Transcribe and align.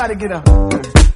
Everybody 0.00 0.28
get 0.28 0.30
up. 0.30 1.07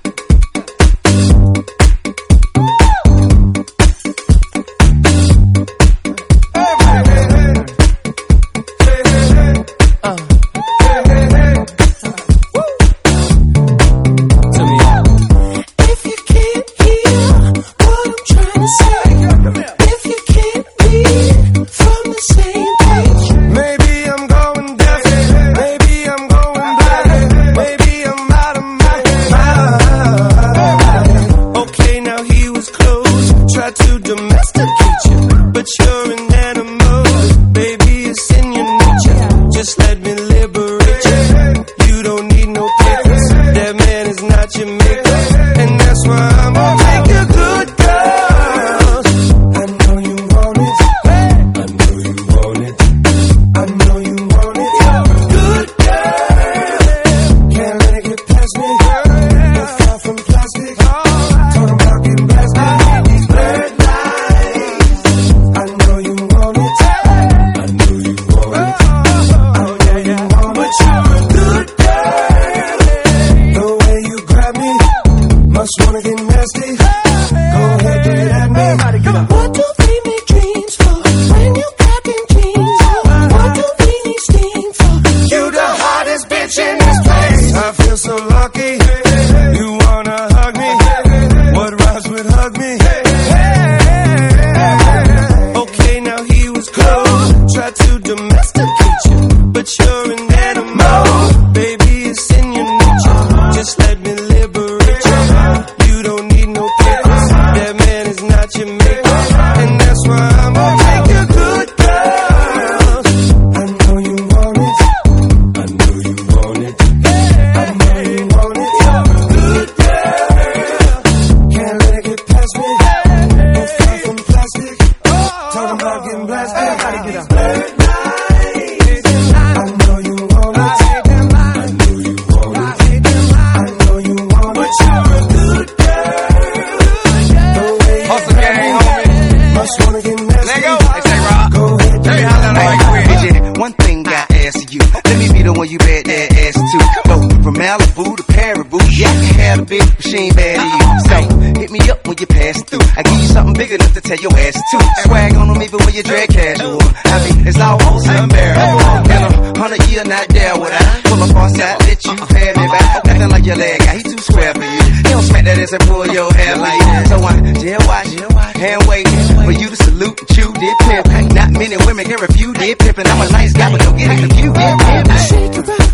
care 172.22 172.34
if 172.34 172.40
you 172.40 172.52
did. 172.54 172.78
Pippin', 172.78 173.06
I'm 173.06 173.20
a 173.20 173.30
nice 173.30 173.52
guy, 173.52 173.70
but 173.70 173.80
don't 173.80 173.96
get 173.96 174.10
it 174.10 174.18
confused. 174.18 174.56
Yeah, 174.56 174.76
yeah, 174.78 175.02
yeah. 175.06 175.16
Shake 175.16 175.54
your 175.54 175.64
body. 175.64 175.88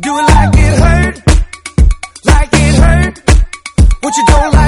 Do 0.00 0.18
it 0.18 0.22
like 0.22 0.54
it 0.54 0.80
hurt, 0.80 1.16
like 2.24 2.48
it 2.52 2.74
hurt. 2.74 3.18
What 4.02 4.16
you 4.16 4.26
don't 4.26 4.54
like. 4.54 4.59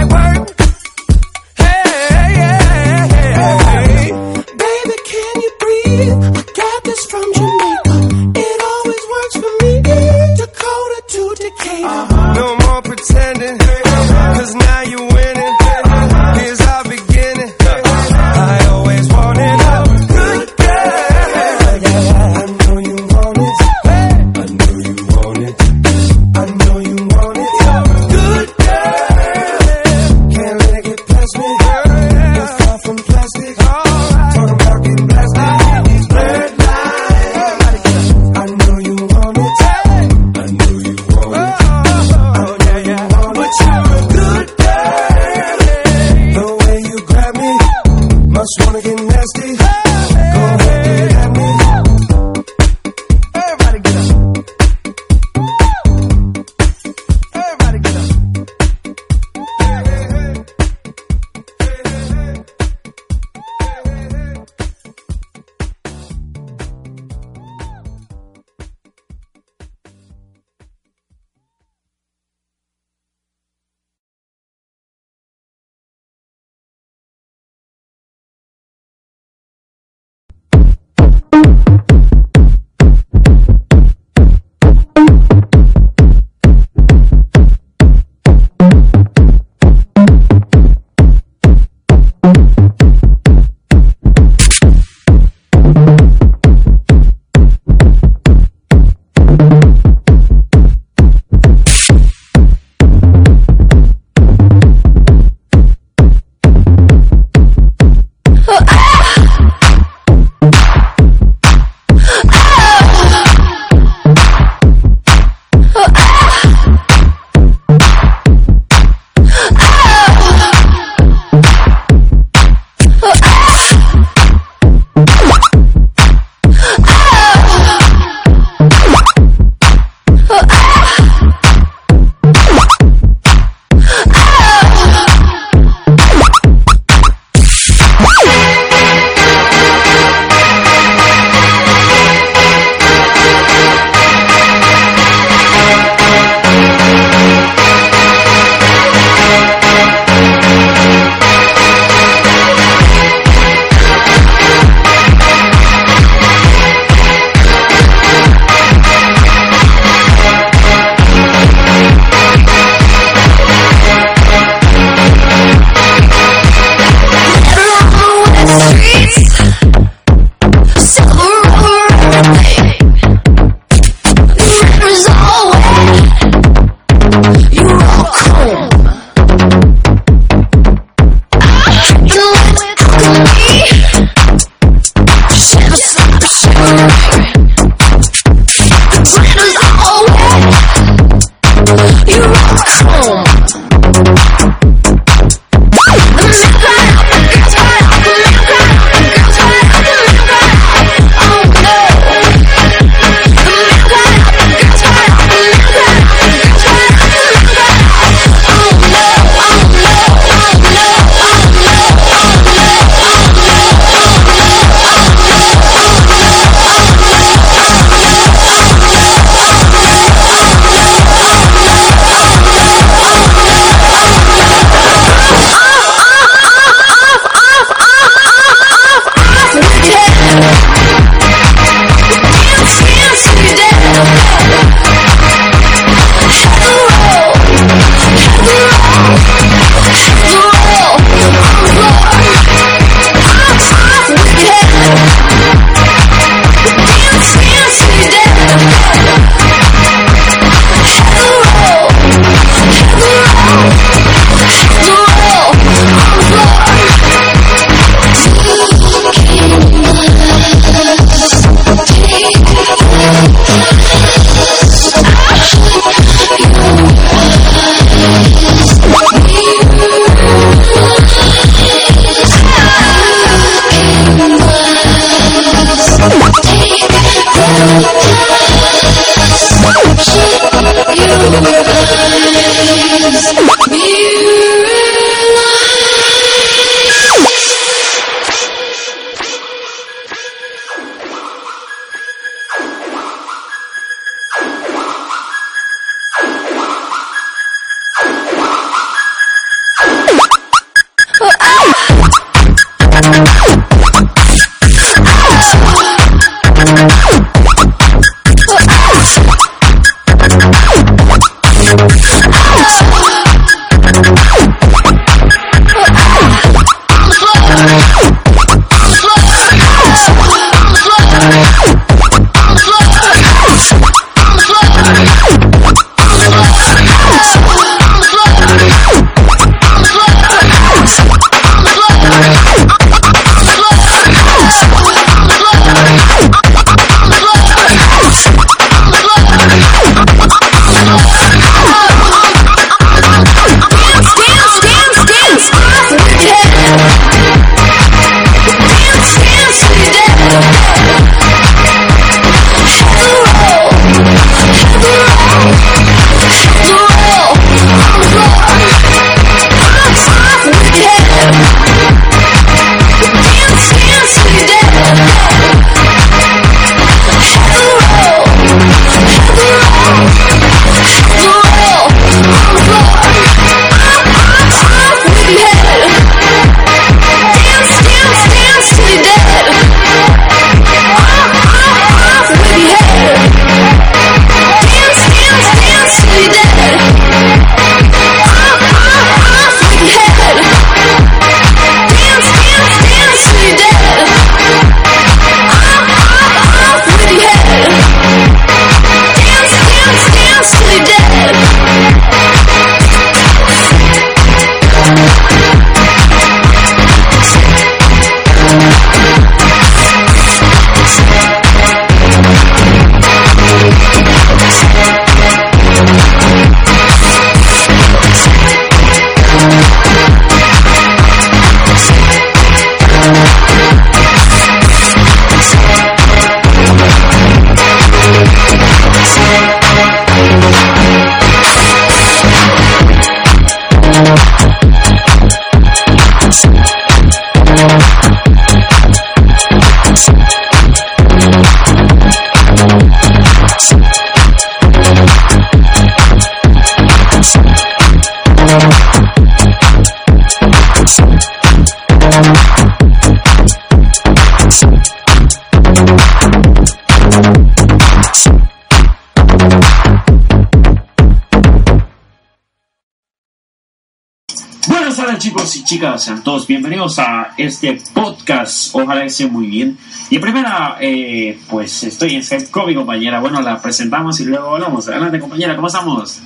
Chicas, 465.64 466.04
sean 466.04 466.22
todos 466.22 466.46
bienvenidos 466.46 466.98
a 466.98 467.34
este 467.36 467.80
podcast. 467.92 468.74
Ojalá 468.74 469.04
esté 469.04 469.26
muy 469.26 469.46
bien. 469.46 469.78
Y 470.10 470.18
primera, 470.18 470.76
eh, 470.80 471.40
pues 471.48 471.84
estoy 471.84 472.14
en 472.16 472.24
Skype 472.24 472.50
con 472.50 472.74
compañera. 472.74 473.20
Bueno, 473.20 473.40
la 473.40 473.60
presentamos 473.60 474.18
y 474.20 474.24
luego 474.24 474.54
hablamos. 474.54 474.88
Adelante, 474.88 475.20
compañera, 475.20 475.54
¿cómo 475.54 475.68
estamos? 475.68 476.20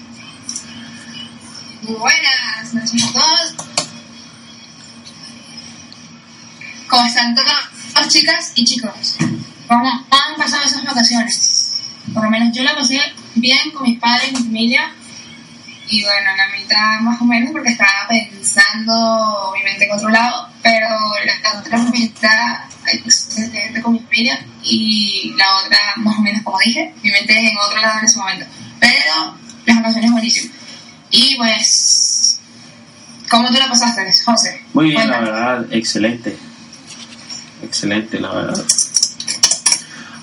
Buenas 1.82 2.74
noches 2.74 3.04
a 3.04 3.12
todos. 3.12 3.54
¿Cómo 6.88 7.06
están 7.06 7.34
todas 7.34 8.08
chicas 8.08 8.52
y 8.54 8.64
chicos? 8.64 9.16
¿Cómo 9.68 9.88
han 9.88 10.36
pasado 10.38 10.62
esas 10.64 10.84
vacaciones? 10.84 11.78
Por 12.14 12.24
lo 12.24 12.30
menos 12.30 12.56
yo 12.56 12.62
la 12.62 12.74
pasé 12.74 13.00
bien 13.34 13.70
con 13.72 13.82
mis 13.82 13.98
padres 13.98 14.32
mi 14.32 14.38
familia 14.38 14.92
y 15.88 16.02
bueno, 16.02 16.30
la 16.36 16.48
mitad 16.58 17.00
más 17.00 17.20
o 17.20 17.24
menos 17.24 17.52
porque 17.52 17.70
estaba 17.70 18.06
pensando 18.08 18.92
obviamente 19.50 19.84
en 19.84 19.92
otro 19.92 20.08
lado, 20.08 20.48
pero 20.62 20.88
la 21.24 21.58
otra 21.58 21.78
mitad 21.78 22.58
pues, 23.02 23.28
con 23.82 23.92
mi 23.92 24.00
familia 24.00 24.44
y 24.62 25.34
la 25.36 25.56
otra 25.56 25.78
más 25.96 26.18
o 26.18 26.22
menos 26.22 26.42
como 26.42 26.58
dije, 26.58 26.92
mi 27.02 27.10
mente 27.10 27.38
en 27.38 27.56
otro 27.56 27.80
lado 27.80 27.98
en 28.00 28.04
ese 28.04 28.18
momento. 28.18 28.46
Pero 28.80 29.34
las 29.64 29.76
vacaciones 29.76 30.10
buenísimas. 30.12 30.56
Y 31.10 31.36
pues, 31.36 32.38
¿cómo 33.30 33.48
tú 33.48 33.54
la 33.54 33.68
pasaste, 33.68 34.12
José? 34.24 34.60
Muy 34.74 34.90
bien, 34.90 35.08
la 35.08 35.20
verdad, 35.20 35.66
excelente. 35.70 36.36
Excelente, 37.62 38.20
la 38.20 38.32
verdad. 38.32 38.64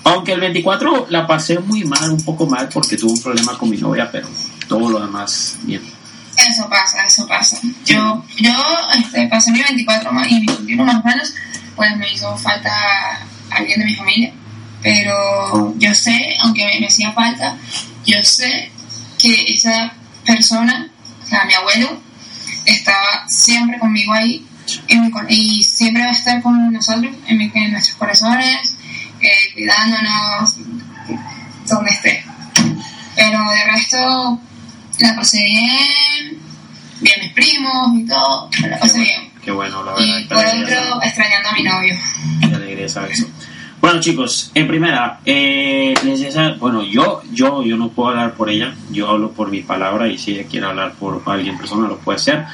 Aunque 0.04 0.32
el 0.32 0.40
24 0.40 1.06
la 1.08 1.26
pasé 1.26 1.58
muy 1.58 1.84
mal, 1.84 2.10
un 2.10 2.22
poco 2.22 2.46
mal, 2.46 2.68
porque 2.68 2.96
tuve 2.96 3.12
un 3.12 3.22
problema 3.22 3.56
con 3.56 3.70
mi 3.70 3.78
novia, 3.78 4.10
pero 4.12 4.28
todo 4.68 4.90
lo 4.90 5.00
demás 5.00 5.58
bien. 5.62 5.82
Eso 6.36 6.68
pasa, 6.68 7.04
eso 7.04 7.26
pasa. 7.26 7.58
Yo, 7.84 8.24
yo 8.38 8.52
este, 8.98 9.26
pasé 9.28 9.52
mi 9.52 9.62
24 9.62 10.10
y 10.28 10.40
mi 10.40 10.46
21 10.46 10.84
más 10.84 10.96
o 10.96 11.06
menos, 11.06 11.34
pues 11.76 11.96
me 11.96 12.12
hizo 12.12 12.36
falta 12.36 12.72
alguien 13.50 13.80
de 13.80 13.86
mi 13.86 13.94
familia. 13.94 14.32
Pero 14.82 15.74
yo 15.78 15.94
sé, 15.94 16.36
aunque 16.40 16.78
me, 16.80 16.86
hacía 16.86 17.12
falta, 17.12 17.56
yo 18.04 18.22
sé 18.22 18.70
que 19.18 19.54
esa 19.54 19.92
persona, 20.26 20.90
o 21.22 21.26
sea, 21.26 21.44
mi 21.44 21.54
abuelo, 21.54 21.98
estaba 22.66 23.26
siempre 23.28 23.78
conmigo 23.78 24.12
ahí 24.12 24.46
y 25.28 25.62
siempre 25.62 26.02
va 26.02 26.10
a 26.10 26.12
estar 26.12 26.42
con 26.42 26.72
nosotros 26.72 27.14
en, 27.26 27.40
en 27.40 27.72
nuestros 27.72 27.96
corazones, 27.96 28.74
eh, 29.20 29.52
cuidándonos 29.54 30.56
donde 31.66 31.90
esté. 31.90 32.24
Pero 33.16 33.38
de 33.50 33.64
resto, 33.72 34.40
la 34.98 35.16
pasé 35.16 35.38
bien, 35.44 36.38
bien 37.00 37.20
mis 37.20 37.32
primos 37.32 37.98
y 37.98 38.06
todo, 38.06 38.50
la 38.68 38.78
pasé 38.78 39.00
bien. 39.00 39.32
Qué 39.42 39.50
bueno, 39.50 39.84
la 39.84 39.92
verdad. 39.92 40.18
Y 40.18 40.24
por 40.24 40.38
otro, 40.38 41.02
extrañando 41.02 41.48
a 41.48 41.52
mi 41.52 41.62
novio. 41.62 41.94
Qué 42.40 42.54
alegría 42.54 42.88
saber 42.88 43.12
eso. 43.12 43.28
Bueno 43.80 44.00
chicos, 44.00 44.50
en 44.54 44.66
primera, 44.66 45.20
eh, 45.26 45.92
bueno, 46.58 46.82
yo, 46.82 47.22
yo, 47.32 47.62
yo 47.62 47.76
no 47.76 47.90
puedo 47.90 48.08
hablar 48.08 48.32
por 48.32 48.48
ella, 48.48 48.74
yo 48.90 49.10
hablo 49.10 49.32
por 49.32 49.50
mi 49.50 49.60
palabra 49.60 50.08
y 50.08 50.16
si 50.16 50.32
ella 50.32 50.48
quiere 50.48 50.64
hablar 50.64 50.94
por 50.94 51.22
alguien 51.26 51.58
persona 51.58 51.86
lo 51.86 51.98
puede 51.98 52.16
hacer. 52.16 52.46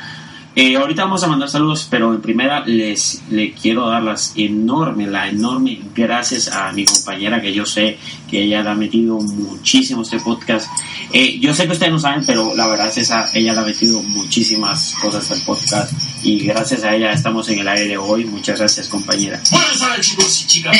Eh, 0.62 0.76
ahorita 0.76 1.04
vamos 1.04 1.22
a 1.22 1.26
mandar 1.26 1.48
saludos, 1.48 1.88
pero 1.88 2.12
en 2.12 2.20
primera 2.20 2.60
les 2.60 3.22
le 3.30 3.54
quiero 3.54 3.88
dar 3.88 4.02
las 4.02 4.34
enorme, 4.36 5.06
la 5.06 5.26
enorme 5.26 5.80
gracias 5.94 6.48
a 6.48 6.70
mi 6.72 6.84
compañera 6.84 7.40
que 7.40 7.54
yo 7.54 7.64
sé 7.64 7.96
que 8.28 8.42
ella 8.42 8.60
le 8.60 8.68
ha 8.68 8.74
metido 8.74 9.18
muchísimo 9.20 10.02
este 10.02 10.20
podcast. 10.20 10.68
Eh, 11.14 11.38
yo 11.40 11.54
sé 11.54 11.64
que 11.64 11.72
ustedes 11.72 11.90
no 11.90 11.98
saben, 11.98 12.26
pero 12.26 12.54
la 12.54 12.66
verdad 12.66 12.92
es 12.94 13.10
que 13.32 13.38
ella 13.38 13.54
le 13.54 13.60
ha 13.60 13.64
metido 13.64 14.02
muchísimas 14.02 14.96
cosas 15.00 15.30
al 15.30 15.40
podcast 15.46 15.94
y 16.22 16.40
gracias 16.40 16.84
a 16.84 16.94
ella 16.94 17.10
estamos 17.10 17.48
en 17.48 17.60
el 17.60 17.68
aire 17.68 17.96
hoy. 17.96 18.26
Muchas 18.26 18.58
gracias, 18.58 18.86
compañera. 18.86 19.40
Buenas 19.50 19.78
tardes, 19.78 20.10
chicos 20.10 20.42
y 20.42 20.46
chicas. 20.46 20.76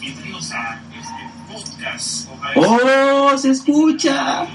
Bienvenidos 0.00 0.50
a 0.50 0.82
este 0.98 1.54
podcast. 1.54 2.28
¡Oh, 2.56 3.38
se 3.38 3.50
escucha! 3.50 4.48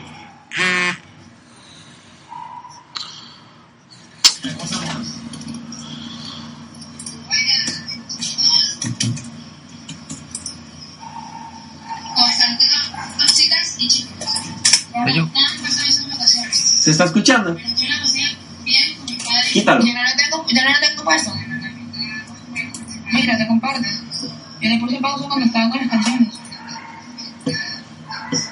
¿Se 16.85 16.91
está 16.91 17.05
escuchando? 17.05 17.57
Quítalo. 19.51 19.83
Yo 19.83 19.93
no 19.93 20.03
lo 20.03 20.09
tengo, 20.15 20.45
yo 20.47 20.63
no 20.63 20.69
lo 20.69 20.79
tengo 20.79 21.03
puesto. 21.03 21.33
Mira, 23.11 23.37
te 23.37 23.47
comparto. 23.47 23.89
Yo 24.61 24.69
le 24.69 24.77
puse 24.77 24.99
pausa 24.99 25.25
cuando 25.27 25.45
estaba 25.47 25.69
con 25.71 25.79
las 25.79 25.89
canciones. 25.89 26.33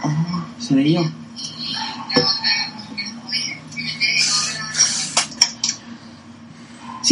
Oh, 0.02 0.46
se 0.60 0.74
veía. 0.74 1.02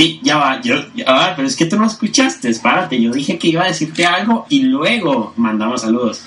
Sí, 0.01 0.19
ya 0.23 0.37
va, 0.37 0.59
yo, 0.61 0.77
ya 0.95 1.05
va, 1.05 1.35
pero 1.35 1.47
es 1.47 1.55
que 1.55 1.67
tú 1.67 1.77
no 1.77 1.85
escuchaste, 1.85 2.49
espárate, 2.49 2.99
yo 2.99 3.11
dije 3.11 3.37
que 3.37 3.49
iba 3.49 3.65
a 3.65 3.67
decirte 3.67 4.03
algo 4.03 4.47
y 4.49 4.63
luego 4.63 5.31
mandamos 5.37 5.81
saludos. 5.81 6.23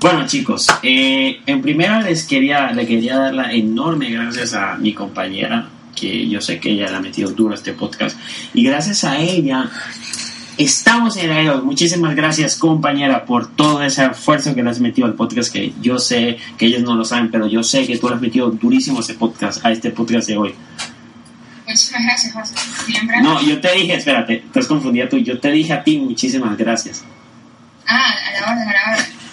Bueno 0.00 0.26
chicos, 0.26 0.66
eh, 0.82 1.38
en 1.46 1.62
primera 1.62 2.00
les 2.00 2.24
quería, 2.26 2.72
le 2.72 2.88
quería 2.88 3.18
dar 3.18 3.34
la 3.34 3.52
enorme 3.52 4.10
gracias 4.10 4.52
a 4.52 4.74
mi 4.74 4.92
compañera, 4.92 5.68
que 5.94 6.28
yo 6.28 6.40
sé 6.40 6.58
que 6.58 6.72
ella 6.72 6.90
le 6.90 6.96
ha 6.96 7.00
metido 7.00 7.30
duro 7.30 7.54
este 7.54 7.72
podcast, 7.72 8.18
y 8.52 8.64
gracias 8.64 9.04
a 9.04 9.16
ella 9.20 9.70
estamos 10.58 11.16
en 11.16 11.30
el 11.30 11.62
Muchísimas 11.62 12.16
gracias 12.16 12.56
compañera 12.56 13.26
por 13.26 13.54
todo 13.54 13.80
ese 13.80 14.06
esfuerzo 14.06 14.56
que 14.56 14.64
le 14.64 14.70
has 14.70 14.80
metido 14.80 15.06
al 15.06 15.14
podcast, 15.14 15.52
que 15.52 15.72
yo 15.80 16.00
sé 16.00 16.38
que 16.58 16.66
ellos 16.66 16.82
no 16.82 16.96
lo 16.96 17.04
saben, 17.04 17.30
pero 17.30 17.46
yo 17.46 17.62
sé 17.62 17.86
que 17.86 17.96
tú 17.96 18.08
le 18.08 18.16
has 18.16 18.20
metido 18.20 18.50
durísimo 18.50 18.98
a 18.98 19.02
este 19.02 19.14
podcast, 19.14 19.64
a 19.64 19.70
este 19.70 19.90
podcast 19.90 20.26
de 20.26 20.36
hoy. 20.36 20.54
Muchísimas 21.66 22.02
gracias, 22.04 22.32
José. 22.32 22.54
No, 23.22 23.42
yo 23.42 23.60
te 23.60 23.72
dije, 23.72 23.94
espérate, 23.94 24.42
estás 24.46 24.66
confundida 24.66 25.08
tú, 25.08 25.18
yo 25.18 25.38
te 25.38 25.50
dije 25.50 25.72
a 25.72 25.82
ti 25.82 25.98
muchísimas 25.98 26.56
gracias. 26.56 27.04
Ah, 27.86 28.14
a 28.28 28.40
la 28.40 28.52
orden, 28.52 28.68
a 28.68 28.72
la 28.72 28.92
orden. 28.92 29.24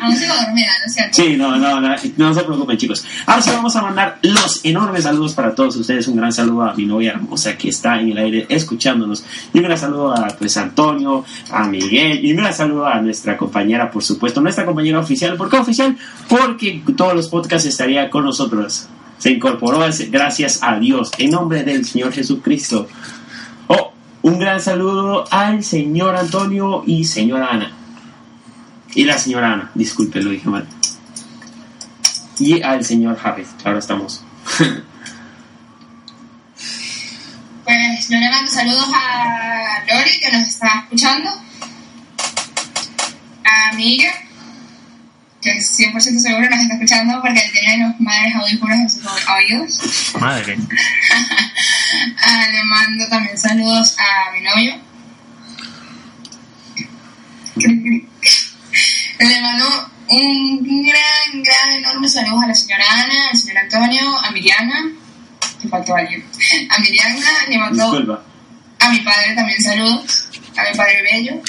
Aún 0.00 0.16
sigo 0.16 0.32
dormida, 0.34 0.70
¿no 0.80 0.86
es 0.86 0.94
cierto? 0.94 1.22
Sí, 1.22 1.36
no, 1.36 1.56
no, 1.56 1.80
no, 1.80 1.96
no 2.16 2.34
se 2.34 2.44
preocupen, 2.44 2.76
chicos. 2.76 3.04
Ahora 3.26 3.42
sí 3.42 3.50
vamos 3.50 3.74
a 3.74 3.82
mandar 3.82 4.18
los 4.22 4.64
enormes 4.64 5.04
saludos 5.04 5.34
para 5.34 5.54
todos 5.54 5.74
ustedes. 5.76 6.06
Un 6.06 6.16
gran 6.16 6.32
saludo 6.32 6.62
a 6.62 6.74
mi 6.74 6.86
novia 6.86 7.12
hermosa 7.12 7.56
que 7.56 7.70
está 7.70 7.98
en 7.98 8.10
el 8.10 8.18
aire 8.18 8.46
escuchándonos. 8.48 9.24
Y 9.52 9.58
un 9.58 9.64
gran 9.64 9.78
saludo 9.78 10.14
a 10.14 10.28
pues 10.28 10.56
Antonio, 10.56 11.24
a 11.50 11.64
Miguel. 11.64 12.24
Y 12.24 12.30
un 12.30 12.38
gran 12.38 12.54
saludo 12.54 12.86
a 12.86 13.00
nuestra 13.00 13.36
compañera, 13.36 13.90
por 13.90 14.04
supuesto, 14.04 14.40
nuestra 14.40 14.64
compañera 14.64 15.00
oficial. 15.00 15.36
¿Por 15.36 15.50
qué 15.50 15.56
oficial? 15.56 15.96
Porque 16.28 16.82
todos 16.96 17.14
los 17.14 17.28
podcasts 17.28 17.66
estaría 17.66 18.08
con 18.08 18.24
nosotros. 18.24 18.88
Se 19.18 19.30
incorporó 19.30 19.80
gracias 20.10 20.60
a 20.62 20.78
Dios, 20.78 21.10
en 21.18 21.30
nombre 21.30 21.64
del 21.64 21.84
Señor 21.84 22.12
Jesucristo. 22.12 22.88
Oh, 23.66 23.92
un 24.22 24.38
gran 24.38 24.60
saludo 24.60 25.24
al 25.30 25.64
señor 25.64 26.14
Antonio 26.16 26.84
y 26.86 27.04
señora 27.04 27.48
Ana. 27.50 27.72
Y 28.94 29.04
la 29.04 29.18
señora 29.18 29.52
Ana, 29.52 29.70
disculpe, 29.74 30.22
lo 30.22 30.30
dije 30.30 30.48
mal. 30.48 30.66
Y 32.38 32.62
al 32.62 32.84
señor 32.84 33.18
Harris, 33.22 33.48
ahora 33.64 33.80
estamos. 33.80 34.22
pues 37.64 38.08
yo 38.08 38.18
le 38.18 38.30
mando 38.30 38.50
saludos 38.50 38.88
a 38.94 39.84
Lori, 39.88 40.20
que 40.20 40.32
nos 40.32 40.46
está 40.46 40.84
escuchando. 40.84 41.30
A 43.44 43.72
Miguel, 43.74 44.12
100% 45.56 46.18
seguro 46.18 46.50
nos 46.50 46.60
está 46.60 46.74
escuchando 46.74 47.20
porque 47.22 47.42
tiene 47.52 47.86
los 47.86 48.00
madres 48.00 48.34
audífonos 48.34 48.78
en 48.78 48.90
sus 48.90 49.06
oídos. 49.28 50.14
Madre. 50.20 50.58
ah, 52.22 52.46
le 52.52 52.64
mando 52.64 53.08
también 53.08 53.38
saludos 53.38 53.96
a 53.98 54.32
mi 54.32 54.40
novio. 54.42 54.80
Le 59.18 59.40
mando 59.40 59.90
un 60.08 60.86
gran, 60.86 61.42
gran, 61.42 61.70
enorme 61.78 62.08
saludo 62.08 62.42
a 62.42 62.46
la 62.48 62.54
señora 62.54 62.84
Ana, 62.88 63.28
al 63.30 63.36
señor 63.36 63.58
Antonio, 63.58 64.18
a 64.18 64.30
Miriana, 64.30 64.92
que 65.60 65.68
faltó 65.68 65.96
alguien, 65.96 66.24
a 66.70 66.78
Miriana, 66.78 67.26
le 67.48 67.58
mando 67.58 67.82
Disculpa. 67.90 68.22
a 68.78 68.88
mi 68.90 69.00
padre 69.00 69.34
también 69.34 69.60
saludos, 69.60 70.28
a 70.56 70.70
mi 70.70 70.76
padre 70.76 71.02
bello, 71.02 71.42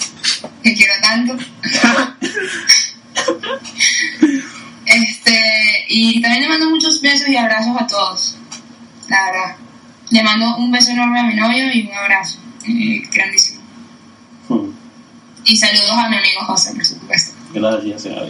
que 0.63 0.74
quiero 0.74 0.94
tanto. 1.01 1.38
este, 4.86 5.86
y 5.89 6.22
también 6.22 6.44
le 6.44 6.50
mando 6.50 6.70
muchos 6.70 7.01
besos 7.01 7.28
y 7.28 7.38
abrazos 7.38 7.75
a 7.80 7.88
todos, 7.88 8.38
la 9.08 9.25
verdad. 9.25 9.56
Le 10.12 10.24
mando 10.24 10.58
un 10.58 10.72
beso 10.72 10.92
enorme 10.92 11.20
a 11.20 11.24
mi 11.24 11.36
novio 11.36 11.72
y 11.74 11.88
un 11.88 11.94
abrazo, 11.94 12.39
eh, 12.68 13.01
grandísimo. 13.12 13.62
Hmm. 14.48 14.72
Y 15.46 15.58
saludos 15.58 15.92
a 15.92 16.10
mi 16.10 16.18
amigo 16.18 16.42
José, 16.46 16.74
por 16.74 16.86
supuesto. 16.86 17.36
Gracias, 17.54 18.01
señora. 18.04 18.30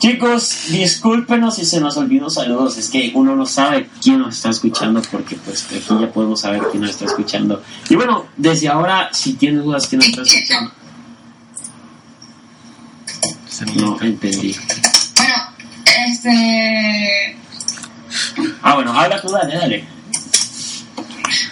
Chicos, 0.00 0.68
discúlpenos 0.70 1.56
si 1.56 1.66
se 1.66 1.78
nos 1.78 1.98
olvidó 1.98 2.30
saludos. 2.30 2.78
Es 2.78 2.88
que 2.88 3.12
uno 3.14 3.36
no 3.36 3.44
sabe 3.44 3.90
quién 4.02 4.18
nos 4.18 4.34
está 4.34 4.48
escuchando 4.48 5.02
porque 5.10 5.36
pues 5.36 5.66
aquí 5.66 5.84
ya 6.00 6.10
podemos 6.10 6.40
saber 6.40 6.62
quién 6.70 6.80
nos 6.80 6.92
está 6.92 7.04
escuchando. 7.04 7.62
Y 7.90 7.96
bueno, 7.96 8.24
desde 8.34 8.68
ahora, 8.68 9.10
si 9.12 9.34
tienes 9.34 9.62
dudas 9.62 9.86
quién 9.86 9.98
nos 9.98 10.08
está 10.08 10.22
escuchando. 10.22 10.72
No 13.74 14.00
entendí. 14.00 14.56
Bueno, 15.16 15.34
este... 16.06 17.36
Ah, 18.62 18.74
bueno, 18.74 18.98
habla 18.98 19.20
tú, 19.20 19.28
dale, 19.28 19.56
dale. 19.56 19.84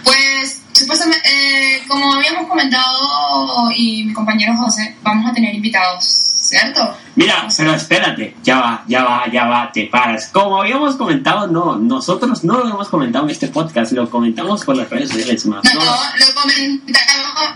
Pues, 0.05 0.63
supuestamente, 0.73 1.29
eh, 1.29 1.83
como 1.87 2.15
habíamos 2.15 2.49
comentado 2.49 3.71
y 3.75 4.05
mi 4.05 4.13
compañero 4.13 4.57
José, 4.57 4.97
vamos 5.03 5.31
a 5.31 5.35
tener 5.35 5.55
invitados, 5.55 6.05
¿cierto? 6.05 6.97
Mira, 7.15 7.47
pero 7.57 7.75
espérate, 7.75 8.37
ya 8.43 8.61
va, 8.61 8.85
ya 8.87 9.05
va, 9.05 9.31
ya 9.31 9.47
va, 9.47 9.71
te 9.73 9.87
paras. 9.87 10.29
Como 10.33 10.61
habíamos 10.61 10.97
comentado, 10.97 11.47
no, 11.47 11.77
nosotros 11.77 12.45
no 12.45 12.55
lo 12.55 12.61
habíamos 12.61 12.89
comentado 12.89 13.25
en 13.25 13.31
este 13.31 13.49
podcast, 13.49 13.93
lo 13.93 14.09
comentamos 14.09 14.65
por 14.65 14.77
las 14.77 14.89
redes 14.89 15.11
sociales 15.11 15.45
más. 15.47 15.65
No, 15.65 15.75
no, 15.75 15.81
lo 15.81 16.35
comentamos, 16.35 17.55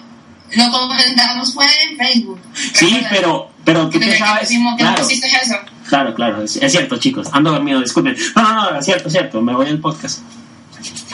lo 0.54 0.71
comentamos 0.71 1.54
fue 1.54 1.66
en 1.85 1.97
Facebook. 1.97 2.40
Sí, 2.75 3.02
pero, 3.11 3.51
pero 3.64 3.88
tú 3.88 3.99
qué 4.00 4.16
sabes. 4.19 4.42
pusimos 4.49 4.76
que 4.76 4.83
Claro, 4.83 5.02
eso. 5.09 5.57
claro, 5.88 6.14
claro, 6.14 6.42
es, 6.42 6.57
es 6.57 6.73
cierto, 6.73 6.97
chicos, 6.99 7.28
ando 7.33 7.50
dormido, 7.52 7.81
disculpen. 7.81 8.16
No, 8.37 8.42
no, 8.42 8.71
no, 8.73 8.78
es 8.78 8.85
cierto, 8.85 9.09
es 9.09 9.12
cierto, 9.12 9.40
me 9.42 9.54
voy 9.54 9.69
al 9.69 9.78
podcast. 9.78 10.21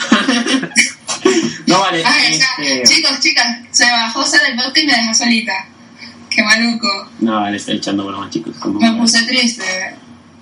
no, 1.67 1.79
vale, 1.79 2.03
Ay, 2.05 2.37
ya, 2.39 2.45
este, 2.63 2.95
Chicos, 2.95 3.19
chicas, 3.19 3.57
se 3.71 3.85
bajó 3.89 4.21
José 4.21 4.37
del 4.45 4.55
podcast 4.55 4.77
y 4.77 4.85
me 4.87 4.93
dejó 4.95 5.13
solita. 5.13 5.53
Qué 6.29 6.43
maluco. 6.43 6.87
no, 7.19 7.41
vale, 7.41 7.57
estoy 7.57 7.75
echando 7.77 8.05
broma, 8.05 8.29
chicos. 8.29 8.55
como- 8.59 8.79
Me 8.79 8.91
puse 8.93 9.23
triste. 9.23 9.63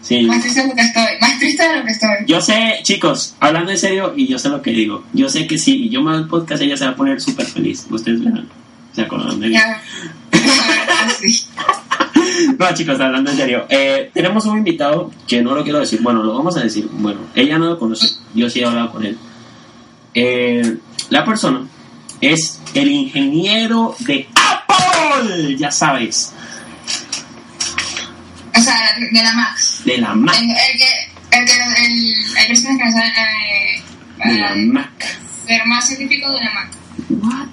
Sí, 0.01 0.21
Más 0.21 0.39
triste 0.41 0.61
de 0.61 0.67
lo 0.69 0.75
que 0.75 0.81
estoy. 0.81 1.03
Más 1.19 1.37
triste 1.39 1.67
de 1.67 1.75
lo 1.79 1.83
que 1.85 1.91
estoy. 1.91 2.09
Yo 2.27 2.39
sé, 2.39 2.79
chicos, 2.83 3.35
hablando 3.41 3.71
en 3.71 3.77
serio, 3.77 4.13
y 4.15 4.27
yo 4.27 4.39
sé 4.39 4.47
lo 4.49 4.61
que 4.61 4.71
digo. 4.71 5.03
Yo 5.13 5.27
sé 5.27 5.47
que 5.47 5.57
si 5.57 5.89
yo 5.89 6.01
me 6.01 6.11
hago 6.11 6.19
el 6.19 6.27
podcast, 6.27 6.61
ella 6.61 6.77
se 6.77 6.85
va 6.85 6.91
a 6.91 6.95
poner 6.95 7.19
súper 7.19 7.45
feliz. 7.45 7.85
Ustedes 7.89 8.23
verán. 8.23 8.47
¿Se 8.95 9.01
acuerdan 9.01 9.39
de 9.39 9.47
mí? 9.47 9.53
Ya. 9.53 9.81
Sí. 11.19 11.45
No, 12.59 12.73
chicos, 12.73 12.99
hablando 12.99 13.31
en 13.31 13.37
serio. 13.37 13.65
eh, 13.69 14.11
tenemos 14.13 14.45
un 14.45 14.57
invitado 14.59 15.11
que 15.27 15.41
no 15.41 15.53
lo 15.55 15.63
quiero 15.63 15.79
decir. 15.79 16.01
Bueno, 16.01 16.23
lo 16.23 16.33
vamos 16.35 16.57
a 16.57 16.61
decir. 16.61 16.87
Bueno, 16.91 17.21
ella 17.35 17.57
no 17.57 17.65
lo 17.65 17.79
conoce. 17.79 18.07
Yo 18.33 18.49
sí 18.49 18.59
he 18.59 18.65
hablado 18.65 18.91
con 18.91 19.05
él. 19.05 19.17
Eh, 20.13 20.77
la 21.09 21.23
persona 21.25 21.67
es 22.21 22.59
el 22.73 22.89
ingeniero 22.91 23.95
de 23.99 24.27
Apple. 24.35 25.55
Ya 25.57 25.71
sabes. 25.71 26.33
O 28.55 28.59
sea, 28.61 28.75
de 29.11 29.23
la 29.23 29.33
Max. 29.33 29.81
De 29.85 29.97
la 29.97 30.11
El, 30.11 30.17
Mac. 30.17 30.35
el 30.35 30.47
que. 30.79 31.37
El 31.37 31.45
que. 31.45 31.53
El, 31.53 32.37
hay 32.37 32.47
personas 32.47 32.77
que 32.77 32.85
no 32.85 32.91
saben. 32.91 33.11
Eh, 33.11 33.83
De 34.25 34.33
la 34.39 34.47
para 34.49 34.55
Mac. 34.55 35.17
ser 35.45 35.65
más 35.65 35.87
científico 35.87 36.31
de 36.31 36.43
la 36.43 36.53
Mac. 36.53 36.71
What? 37.09 37.47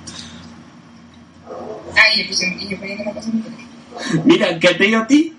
Ay, 1.96 2.22
yo 2.22 2.28
puse. 2.28 2.56
Yo 2.68 2.76
la 3.04 3.12
cosa 3.12 3.28
en 3.30 3.36
mi 3.36 3.42
teléfono. 3.42 3.63
Mira, 4.24 4.58
¿qué 4.58 4.74
te 4.74 4.84
digo 4.84 4.98
a 4.98 5.06
ti? 5.06 5.32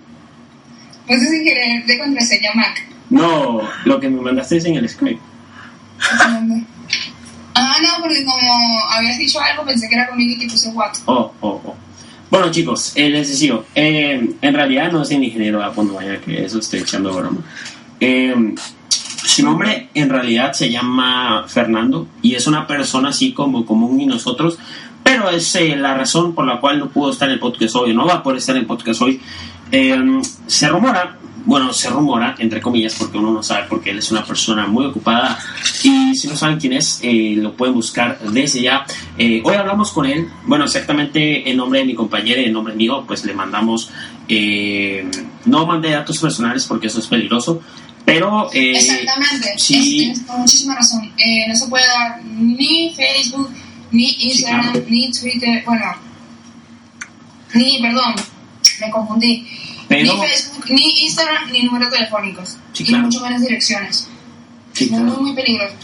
Puse 1.06 1.28
sin 1.28 1.44
querer 1.44 1.86
de 1.86 1.98
contraseña 1.98 2.50
Mac. 2.54 2.88
No, 3.10 3.62
lo 3.84 4.00
que 4.00 4.08
me 4.08 4.20
mandaste 4.20 4.56
es 4.56 4.64
en 4.64 4.76
el 4.76 4.88
Skype. 4.88 5.20
Ah, 7.58 7.78
no, 7.80 8.02
porque 8.02 8.22
como 8.22 8.78
habías 8.90 9.16
dicho 9.16 9.40
algo, 9.40 9.64
pensé 9.64 9.88
que 9.88 9.94
era 9.94 10.06
conmigo 10.06 10.34
y 10.36 10.38
que 10.40 10.46
puse 10.46 10.68
what. 10.68 10.92
Oh, 11.06 11.32
oh, 11.40 11.62
oh. 11.64 11.74
Bueno, 12.30 12.50
chicos, 12.50 12.92
eh, 12.96 13.08
les 13.08 13.30
decía, 13.30 13.58
eh, 13.74 14.28
en 14.42 14.54
realidad 14.54 14.92
no 14.92 15.00
es 15.00 15.10
el 15.10 15.24
ingeniero 15.24 15.64
Apple, 15.64 15.84
no 15.84 15.94
vaya 15.94 16.20
que 16.20 16.44
eso 16.44 16.58
estoy 16.58 16.80
echando 16.80 17.14
broma. 17.14 17.38
Eh, 17.98 18.54
su 19.26 19.42
nombre 19.42 19.88
en 19.94 20.10
realidad 20.10 20.52
se 20.52 20.70
llama 20.70 21.46
Fernando 21.48 22.08
y 22.20 22.34
es 22.34 22.46
una 22.46 22.66
persona 22.66 23.08
así 23.08 23.32
como 23.32 23.64
común 23.64 24.00
y 24.00 24.06
nosotros, 24.06 24.58
pero 25.16 25.30
es 25.30 25.54
eh, 25.56 25.76
la 25.76 25.94
razón 25.94 26.34
por 26.34 26.46
la 26.46 26.60
cual 26.60 26.78
no 26.78 26.88
pudo 26.90 27.10
estar 27.12 27.28
en 27.28 27.34
el 27.34 27.40
podcast 27.40 27.74
hoy, 27.76 27.94
no 27.94 28.06
va 28.06 28.14
a 28.14 28.22
poder 28.22 28.38
estar 28.38 28.54
en 28.56 28.62
el 28.62 28.66
podcast 28.66 29.00
hoy. 29.02 29.20
Eh, 29.72 29.96
se 30.46 30.68
rumora, 30.68 31.16
bueno, 31.44 31.72
se 31.72 31.88
rumora, 31.90 32.34
entre 32.38 32.60
comillas, 32.60 32.94
porque 32.98 33.18
uno 33.18 33.32
no 33.32 33.42
sabe, 33.42 33.66
porque 33.68 33.90
él 33.90 33.98
es 33.98 34.10
una 34.12 34.24
persona 34.24 34.66
muy 34.66 34.84
ocupada 34.86 35.38
y 35.82 36.14
si 36.14 36.28
no 36.28 36.36
saben 36.36 36.58
quién 36.58 36.72
es, 36.74 37.00
eh, 37.02 37.34
lo 37.36 37.52
pueden 37.54 37.74
buscar 37.74 38.18
desde 38.20 38.60
ya. 38.62 38.84
Eh, 39.18 39.40
hoy 39.44 39.54
hablamos 39.54 39.90
con 39.92 40.06
él, 40.06 40.28
bueno, 40.46 40.64
exactamente 40.64 41.48
en 41.50 41.56
nombre 41.56 41.80
de 41.80 41.86
mi 41.86 41.94
compañera 41.94 42.40
y 42.40 42.46
en 42.46 42.52
nombre 42.52 42.74
mío, 42.74 43.04
pues 43.06 43.24
le 43.24 43.32
mandamos, 43.34 43.90
eh, 44.28 45.08
no 45.44 45.66
mandé 45.66 45.90
datos 45.90 46.18
personales 46.18 46.64
porque 46.66 46.88
eso 46.88 46.98
es 47.00 47.06
peligroso, 47.06 47.60
pero... 48.04 48.50
eh, 48.52 48.72
Exactamente, 48.76 49.54
sí. 49.58 49.74
es- 50.10 50.14
tienes 50.24 50.38
muchísima 50.38 50.74
razón. 50.76 51.10
Eh, 51.16 51.44
no 51.48 51.56
se 51.56 51.66
puede 51.68 51.84
dar 51.86 52.22
ni 52.24 52.92
Facebook, 52.94 53.50
ni 53.92 54.10
Instagram, 54.20 54.72
claro. 54.72 54.86
ni 54.88 55.10
Twitter, 55.12 55.62
bueno, 55.64 55.84
ni, 57.54 57.80
perdón, 57.80 58.14
me 58.80 58.90
confundí. 58.90 59.46
Pero- 59.88 60.14
Ni 60.14 60.20
Facebook, 60.28 60.64
ni 60.70 61.00
Instagram, 61.04 61.50
ni 61.52 61.62
números 61.62 61.90
telefónicos. 61.90 62.56
Sí, 62.72 62.84
y 62.88 62.94
mucho 62.96 63.20
menos 63.20 63.40
direcciones. 63.42 64.08
sí, 64.72 64.86
Muy, 64.90 65.00
claro. 65.00 65.14
muy, 65.20 65.22
muy 65.30 65.34
peligroso. 65.36 65.74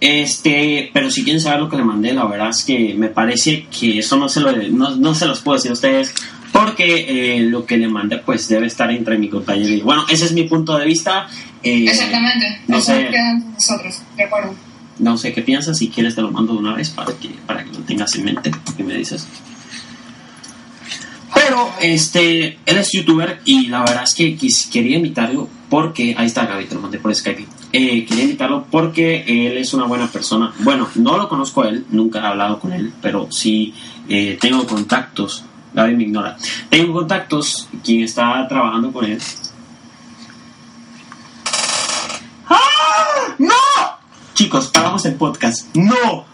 Este, 0.00 0.90
pero 0.92 1.10
si 1.10 1.24
quieren 1.24 1.40
saber 1.42 1.58
lo 1.60 1.68
que 1.68 1.76
le 1.76 1.82
mandé, 1.84 2.12
la 2.12 2.24
verdad 2.26 2.50
es 2.50 2.62
que 2.62 2.94
me 2.96 3.08
parece 3.08 3.66
que 3.66 3.98
eso 3.98 4.16
no 4.16 4.28
se, 4.28 4.40
lo, 4.40 4.52
no, 4.52 4.94
no 4.94 5.14
se 5.14 5.26
los 5.26 5.40
puedo 5.40 5.56
decir 5.56 5.72
a 5.72 5.74
ustedes, 5.74 6.14
porque 6.52 7.36
eh, 7.36 7.40
lo 7.40 7.66
que 7.66 7.76
le 7.76 7.88
mandé 7.88 8.18
pues 8.18 8.46
debe 8.48 8.68
estar 8.68 8.90
entre 8.92 9.18
mi 9.18 9.28
compañero 9.28 9.74
y 9.74 9.80
bueno, 9.80 10.04
ese 10.08 10.26
es 10.26 10.32
mi 10.32 10.44
punto 10.44 10.78
de 10.78 10.86
vista. 10.86 11.26
eh, 11.64 11.86
Exactamente, 11.88 12.60
no 12.68 12.78
eso 12.78 12.86
sé. 12.92 13.08
queda 13.10 13.30
entre 13.32 13.50
nosotros, 13.54 14.00
de 14.16 14.22
acuerdo. 14.22 14.54
No 14.98 15.16
sé 15.16 15.32
qué 15.32 15.42
piensas, 15.42 15.78
si 15.78 15.88
quieres 15.88 16.14
te 16.14 16.22
lo 16.22 16.30
mando 16.30 16.52
de 16.54 16.58
una 16.58 16.74
vez 16.74 16.90
para 16.90 17.12
que, 17.12 17.28
para 17.46 17.64
que 17.64 17.70
lo 17.70 17.78
tengas 17.80 18.14
en 18.16 18.24
mente 18.24 18.50
y 18.76 18.82
me 18.82 18.94
dices. 18.94 19.26
Pero 21.34 21.70
este, 21.80 22.58
él 22.66 22.76
es 22.78 22.90
youtuber 22.92 23.40
y 23.44 23.68
la 23.68 23.80
verdad 23.80 24.02
es 24.02 24.14
que 24.14 24.36
quis- 24.36 24.68
quería 24.70 24.96
invitarlo 24.96 25.48
porque, 25.70 26.14
ahí 26.18 26.26
está 26.26 26.46
Gaby, 26.46 26.64
te 26.64 26.74
lo 26.74 26.80
mandé 26.80 26.98
por 26.98 27.14
Skype. 27.14 27.46
Eh, 27.72 28.04
quería 28.06 28.24
invitarlo 28.24 28.66
porque 28.70 29.24
él 29.26 29.56
es 29.58 29.72
una 29.74 29.84
buena 29.84 30.08
persona. 30.08 30.52
Bueno, 30.60 30.88
no 30.96 31.16
lo 31.16 31.28
conozco 31.28 31.62
a 31.62 31.68
él, 31.68 31.84
nunca 31.90 32.20
he 32.20 32.26
hablado 32.26 32.58
con 32.58 32.72
él, 32.72 32.92
pero 33.00 33.28
sí 33.30 33.74
eh, 34.08 34.36
tengo 34.40 34.66
contactos. 34.66 35.44
Gaby 35.74 35.94
me 35.94 36.04
ignora. 36.04 36.36
Tengo 36.70 36.92
contactos, 36.94 37.68
quien 37.84 38.02
está 38.02 38.48
trabajando 38.48 38.90
con 38.90 39.04
él. 39.04 39.20
¡Ah! 42.48 43.34
¡No! 43.38 43.54
Chicos, 44.38 44.68
paramos 44.68 45.04
el 45.04 45.16
podcast. 45.16 45.74
¡No! 45.74 46.24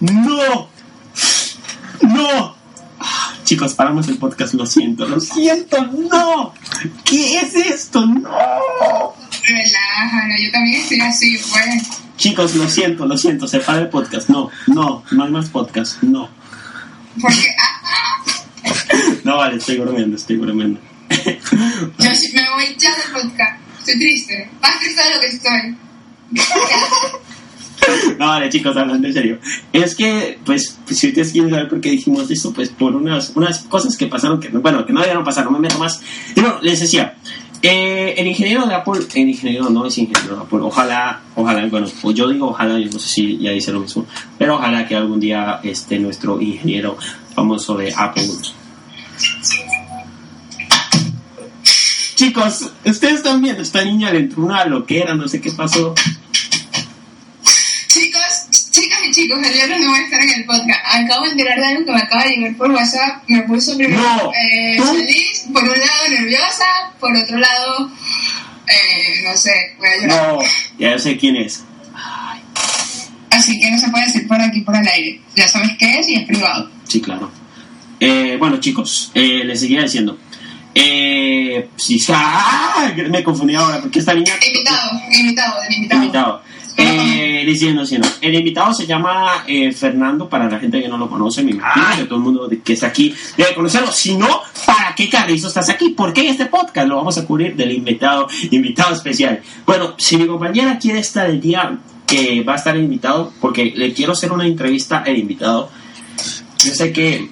¡No! 0.00 0.68
¡No! 2.02 2.56
Ah, 3.00 3.34
Chicos, 3.42 3.72
paramos 3.72 4.06
el 4.08 4.18
podcast, 4.18 4.52
lo 4.52 4.66
siento, 4.66 5.08
lo 5.08 5.18
siento, 5.18 5.82
no. 5.86 6.52
¿Qué 7.06 7.38
es 7.38 7.54
esto? 7.54 8.04
No. 8.04 9.14
Relájalo, 9.46 10.34
yo 10.42 10.50
también 10.52 10.82
estoy 10.82 11.00
así, 11.00 11.38
pues. 11.38 12.02
Chicos, 12.18 12.54
lo 12.54 12.68
siento, 12.68 13.06
lo 13.06 13.16
siento, 13.16 13.48
se 13.48 13.60
para 13.60 13.78
el 13.78 13.88
podcast. 13.88 14.28
No, 14.28 14.50
no, 14.66 15.02
no 15.10 15.24
hay 15.24 15.30
más 15.30 15.48
podcast, 15.48 16.02
no. 16.02 16.28
Porque, 17.18 17.48
ah, 17.58 18.22
No, 19.24 19.38
vale, 19.38 19.56
estoy 19.56 19.78
bromeando, 19.78 20.16
estoy 20.16 20.36
bromeando. 20.36 20.80
yo 21.08 22.10
me 22.34 22.50
voy 22.56 22.76
ya 22.76 22.94
del 22.94 23.22
podcast. 23.22 23.58
Estoy 23.78 23.98
triste, 24.00 24.50
más 24.60 24.78
triste 24.80 25.02
de 25.02 25.14
lo 25.14 25.20
que 25.22 25.26
estoy. 25.28 25.78
No, 28.18 28.26
vale, 28.26 28.48
chicos, 28.48 28.76
hablando 28.76 29.06
en 29.06 29.14
serio. 29.14 29.38
Es 29.72 29.94
que, 29.94 30.38
pues, 30.44 30.78
pues, 30.86 30.98
si 30.98 31.08
ustedes 31.08 31.32
quieren 31.32 31.50
saber 31.50 31.68
por 31.68 31.80
qué 31.80 31.90
dijimos 31.90 32.30
esto, 32.30 32.52
pues 32.52 32.68
por 32.68 32.94
unas, 32.94 33.32
unas 33.34 33.60
cosas 33.60 33.96
que 33.96 34.06
pasaron 34.06 34.40
que, 34.40 34.48
bueno, 34.48 34.86
que 34.86 34.92
no 34.92 35.00
debieron 35.00 35.24
pasar, 35.24 35.44
no 35.44 35.50
me 35.50 35.58
meto 35.58 35.78
más. 35.78 36.00
Bueno, 36.34 36.58
les 36.62 36.80
decía, 36.80 37.16
eh, 37.62 38.14
el 38.18 38.26
ingeniero 38.26 38.66
de 38.66 38.74
Apple, 38.74 39.00
el 39.14 39.28
ingeniero 39.28 39.70
no 39.70 39.86
es 39.86 39.96
ingeniero 39.96 40.36
de 40.36 40.42
Apple, 40.42 40.58
ojalá, 40.60 41.22
ojalá, 41.34 41.66
bueno, 41.66 41.86
pues 42.02 42.14
yo 42.14 42.28
digo 42.28 42.48
ojalá, 42.48 42.78
yo 42.78 42.90
no 42.90 42.98
sé 42.98 43.08
si 43.08 43.38
ya 43.38 43.52
dice 43.52 43.72
lo 43.72 43.80
mismo, 43.80 44.06
pero 44.36 44.56
ojalá 44.56 44.86
que 44.86 44.94
algún 44.94 45.18
día 45.18 45.60
este 45.62 45.98
nuestro 45.98 46.40
ingeniero 46.40 46.98
famoso 47.34 47.74
de 47.76 47.92
Apple. 47.96 48.28
Chicos, 52.14 52.70
ustedes 52.84 53.14
están 53.14 53.40
viendo, 53.40 53.62
esta 53.62 53.82
niña 53.82 54.12
le 54.12 54.18
entró 54.20 54.44
una 54.44 54.64
loquera, 54.66 55.14
no 55.14 55.26
sé 55.26 55.40
qué 55.40 55.50
pasó. 55.50 55.94
Chicos, 59.14 59.38
el 59.46 59.52
viernes 59.52 59.80
no 59.80 59.90
voy 59.90 60.00
a 60.00 60.02
estar 60.02 60.20
en 60.20 60.30
el 60.30 60.44
podcast. 60.44 60.80
Acabo 60.86 61.24
de 61.24 61.30
enterar 61.30 61.56
de 61.56 61.66
algo 61.66 61.84
que 61.84 61.92
me 61.92 61.98
acaba 61.98 62.24
de 62.24 62.30
llegar 62.30 62.56
por 62.56 62.70
WhatsApp. 62.72 63.22
Me 63.28 63.42
puso 63.42 63.76
primero 63.76 64.02
No, 64.02 64.32
eh, 64.32 64.82
feliz, 64.82 65.46
por 65.52 65.62
un 65.62 65.68
lado 65.70 66.08
nerviosa, 66.10 66.64
por 66.98 67.14
otro 67.14 67.38
lado, 67.38 67.92
eh, 68.66 69.22
no 69.22 69.36
sé, 69.36 69.52
voy 69.78 69.86
a 69.86 70.00
llorar. 70.00 70.32
No, 70.32 70.38
ya 70.80 70.90
yo 70.90 70.98
sé 70.98 71.16
quién 71.16 71.36
es. 71.36 71.62
Así 73.30 73.60
que 73.60 73.70
no 73.70 73.78
se 73.78 73.88
puede 73.90 74.06
decir 74.06 74.26
por 74.26 74.40
aquí, 74.40 74.62
por 74.62 74.74
el 74.74 74.88
aire. 74.88 75.20
Ya 75.36 75.46
sabes 75.46 75.70
qué 75.78 76.00
es 76.00 76.08
y 76.08 76.16
es 76.16 76.26
privado. 76.26 76.68
Sí, 76.88 77.00
claro. 77.00 77.30
Eh, 78.00 78.36
bueno, 78.36 78.58
chicos, 78.58 79.12
eh, 79.14 79.42
les 79.44 79.60
seguía 79.60 79.82
diciendo. 79.82 80.18
Eh, 80.74 81.68
sí, 81.76 82.04
ah, 82.08 82.92
me 83.08 83.22
confundí 83.22 83.54
ahora 83.54 83.80
porque 83.80 84.00
esta 84.00 84.12
niña. 84.12 84.32
Invitado, 84.44 85.00
invitado, 85.12 85.54
invitado. 85.70 86.02
Invitado. 86.02 86.42
Eh, 86.76 87.33
diciendo, 87.46 87.84
sí, 87.86 87.98
no. 87.98 88.06
El 88.20 88.34
invitado 88.34 88.72
se 88.74 88.86
llama 88.86 89.44
eh, 89.46 89.72
Fernando, 89.72 90.28
para 90.28 90.48
la 90.48 90.58
gente 90.58 90.80
que 90.80 90.88
no 90.88 90.96
lo 90.96 91.08
conoce, 91.08 91.42
me 91.42 91.52
imagino 91.52 91.96
que 91.96 92.04
todo 92.04 92.16
el 92.16 92.24
mundo 92.24 92.50
que 92.62 92.72
está 92.72 92.88
aquí 92.88 93.14
debe 93.36 93.54
conocerlo. 93.54 93.90
Si 93.92 94.16
no, 94.16 94.42
¿para 94.66 94.94
qué 94.94 95.08
carrizo 95.08 95.48
estás 95.48 95.68
aquí? 95.68 95.90
¿Por 95.90 96.12
qué 96.12 96.28
este 96.28 96.46
podcast 96.46 96.88
lo 96.88 96.96
vamos 96.96 97.18
a 97.18 97.24
cubrir 97.24 97.56
del 97.56 97.72
invitado, 97.72 98.28
invitado 98.50 98.94
especial? 98.94 99.40
Bueno, 99.66 99.94
si 99.98 100.16
mi 100.16 100.26
compañera 100.26 100.78
quiere 100.78 101.00
estar 101.00 101.28
el 101.28 101.40
día 101.40 101.78
que 102.06 102.42
va 102.42 102.54
a 102.54 102.56
estar 102.56 102.76
invitado, 102.76 103.32
porque 103.40 103.72
le 103.74 103.92
quiero 103.92 104.12
hacer 104.12 104.32
una 104.32 104.46
entrevista 104.46 104.98
al 104.98 105.16
invitado, 105.16 105.70
yo 106.64 106.74
sé 106.74 106.92
que 106.92 107.28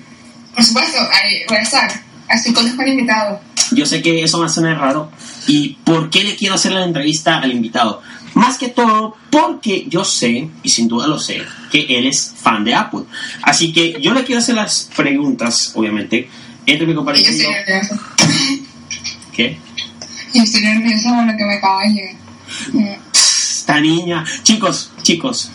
Por 0.54 0.64
supuesto, 0.64 0.98
ahí 1.00 1.42
voy 1.48 1.56
a 1.58 1.62
estar. 1.62 1.90
Así 2.28 2.52
con 2.52 2.66
el 2.66 2.88
invitado. 2.88 3.40
Yo 3.72 3.86
sé 3.86 4.00
que 4.02 4.22
eso 4.22 4.40
va 4.40 4.46
a 4.46 4.48
sonar 4.48 4.78
raro. 4.78 5.10
¿Y 5.46 5.76
por 5.84 6.10
qué 6.10 6.24
le 6.24 6.36
quiero 6.36 6.54
hacer 6.54 6.72
la 6.72 6.84
entrevista 6.84 7.38
al 7.38 7.52
invitado? 7.52 8.02
Más 8.34 8.56
que 8.58 8.68
todo 8.68 9.16
porque 9.30 9.86
yo 9.88 10.04
sé, 10.04 10.48
y 10.62 10.68
sin 10.70 10.88
duda 10.88 11.06
lo 11.06 11.18
sé, 11.18 11.42
que 11.70 11.86
él 11.98 12.06
es 12.06 12.34
fan 12.36 12.64
de 12.64 12.74
Apple. 12.74 13.02
Así 13.42 13.72
que 13.72 14.00
yo 14.00 14.14
le 14.14 14.24
quiero 14.24 14.40
hacer 14.40 14.54
las 14.54 14.88
preguntas, 14.96 15.72
obviamente, 15.74 16.28
entre 16.66 16.86
mi 16.86 16.92
yo 16.92 16.96
compañero 16.96 17.28
estoy 17.30 17.44
yo. 17.46 17.50
nerviosa. 17.50 18.00
¿Qué? 19.34 19.58
Yo 20.34 20.42
estoy 20.42 20.62
nerviosa 20.62 21.10
con 21.10 21.26
lo 21.26 21.36
que 21.36 21.44
me 21.44 21.54
acaba 21.54 21.82
de 21.82 21.88
llegar. 21.90 22.98
Esta 23.12 23.80
niña. 23.80 24.24
Chicos, 24.42 24.90
chicos. 25.02 25.50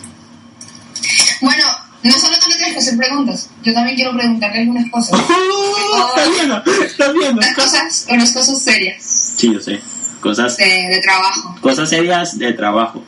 Bueno, 1.40 1.64
no 2.02 2.12
solo 2.12 2.36
tú 2.40 2.48
le 2.48 2.56
tienes 2.56 2.74
que 2.74 2.78
hacer 2.80 2.96
preguntas, 2.96 3.50
yo 3.62 3.72
también 3.74 3.96
quiero 3.96 4.12
preguntarte 4.16 4.58
algunas 4.58 4.90
cosas. 4.90 5.20
¿Estás 5.20 6.30
viendo? 6.36 6.62
¿Estás 6.84 7.12
viendo? 7.14 7.40
Unas 7.40 7.54
cosas, 7.54 8.06
unas 8.08 8.32
cosas 8.32 8.62
serias 8.62 9.02
Sí, 9.36 9.52
yo 9.52 9.60
sé. 9.60 9.80
Cosas, 10.20 10.56
de, 10.56 10.64
de 10.64 11.00
trabajo. 11.00 11.56
cosas 11.60 11.88
serias 11.88 12.38
de 12.38 12.52
trabajo. 12.52 13.04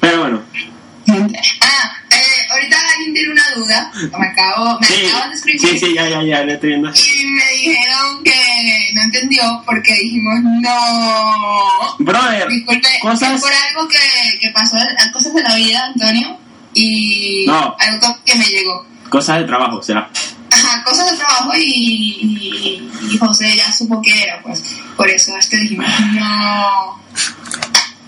Pero 0.00 0.18
bueno. 0.20 0.42
Ah, 1.62 1.92
eh, 2.10 2.46
ahorita 2.52 2.76
alguien 2.94 3.14
tiene 3.14 3.32
una 3.32 3.42
duda. 3.56 3.90
Me 4.16 4.26
acabo, 4.28 4.78
me 4.78 4.86
Sí, 4.86 5.06
acaban 5.06 5.30
de 5.30 5.36
escribir. 5.36 5.60
sí, 5.60 5.78
sí, 5.78 5.94
ya, 5.94 6.08
ya, 6.08 6.22
ya, 6.22 6.44
le 6.44 6.52
estoy 6.54 6.68
viendo. 6.68 6.88
Y 6.90 7.26
me 7.26 7.50
dijeron 7.56 8.22
que 8.22 8.90
no 8.94 9.02
entendió 9.02 9.42
porque 9.66 9.92
dijimos 9.94 10.38
no. 10.62 11.96
Brother, 11.98 12.48
Disculpe, 12.48 12.88
cosas... 13.02 13.34
es 13.34 13.40
por 13.40 13.50
algo 13.52 13.88
que, 13.88 14.38
que 14.38 14.50
pasó, 14.50 14.76
cosas 15.12 15.34
de 15.34 15.42
la 15.42 15.54
vida, 15.56 15.84
Antonio, 15.86 16.38
y 16.74 17.44
No. 17.46 17.74
algo 17.78 18.18
que 18.24 18.34
me 18.36 18.44
llegó. 18.44 18.86
Cosas 19.08 19.38
de 19.40 19.44
trabajo, 19.44 19.82
será. 19.82 20.08
Ajá, 20.64 20.84
cosas 20.84 21.10
de 21.10 21.16
trabajo 21.16 21.52
y, 21.56 21.62
y, 21.62 22.90
y 23.14 23.18
José 23.18 23.56
ya 23.56 23.72
supo 23.72 24.00
que 24.02 24.22
era, 24.22 24.40
pues. 24.42 24.62
Por 24.96 25.08
eso 25.08 25.36
es 25.36 25.46
que 25.48 25.56
dijimos, 25.58 25.86
no, 26.12 27.00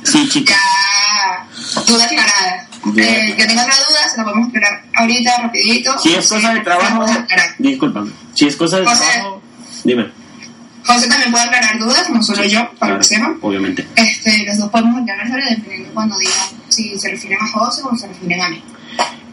Sí, 0.04 0.28
chicos. 0.28 0.54
ya, 0.54 1.46
duda 1.86 2.04
aclarada. 2.04 2.68
Eh, 2.96 3.34
que 3.36 3.44
tenga 3.46 3.62
otra 3.62 3.74
duda, 3.76 4.08
se 4.10 4.16
la 4.16 4.24
podemos 4.24 4.48
aclarar 4.48 4.84
ahorita, 4.94 5.38
rapidito. 5.42 5.98
Si 6.00 6.14
es 6.14 6.28
cosa 6.28 6.52
de 6.54 6.60
trabajo, 6.60 7.06
discúlpame. 7.58 8.10
Si 8.34 8.46
es 8.46 8.56
cosa 8.56 8.80
de 8.80 8.86
José. 8.86 9.04
trabajo, 9.12 9.42
dime. 9.84 10.10
José 10.84 11.06
también 11.08 11.30
puede 11.30 11.44
aclarar 11.44 11.78
dudas, 11.78 12.10
no 12.10 12.20
solo 12.22 12.42
yo, 12.44 12.68
para 12.80 12.98
que 12.98 13.04
sepan. 13.04 13.38
Obviamente. 13.40 13.86
Este, 13.94 14.44
los 14.46 14.58
dos 14.58 14.70
podemos 14.70 15.00
aclarar 15.00 15.28
sobre 15.28 15.44
dependiendo 15.44 15.94
cuando 15.94 16.18
digan 16.18 16.34
si 16.68 16.98
se 16.98 17.10
refieren 17.10 17.38
a 17.40 17.46
José 17.46 17.82
o 17.84 17.96
se 17.96 18.08
refieren 18.08 18.40
a 18.40 18.48
mí. 18.48 18.64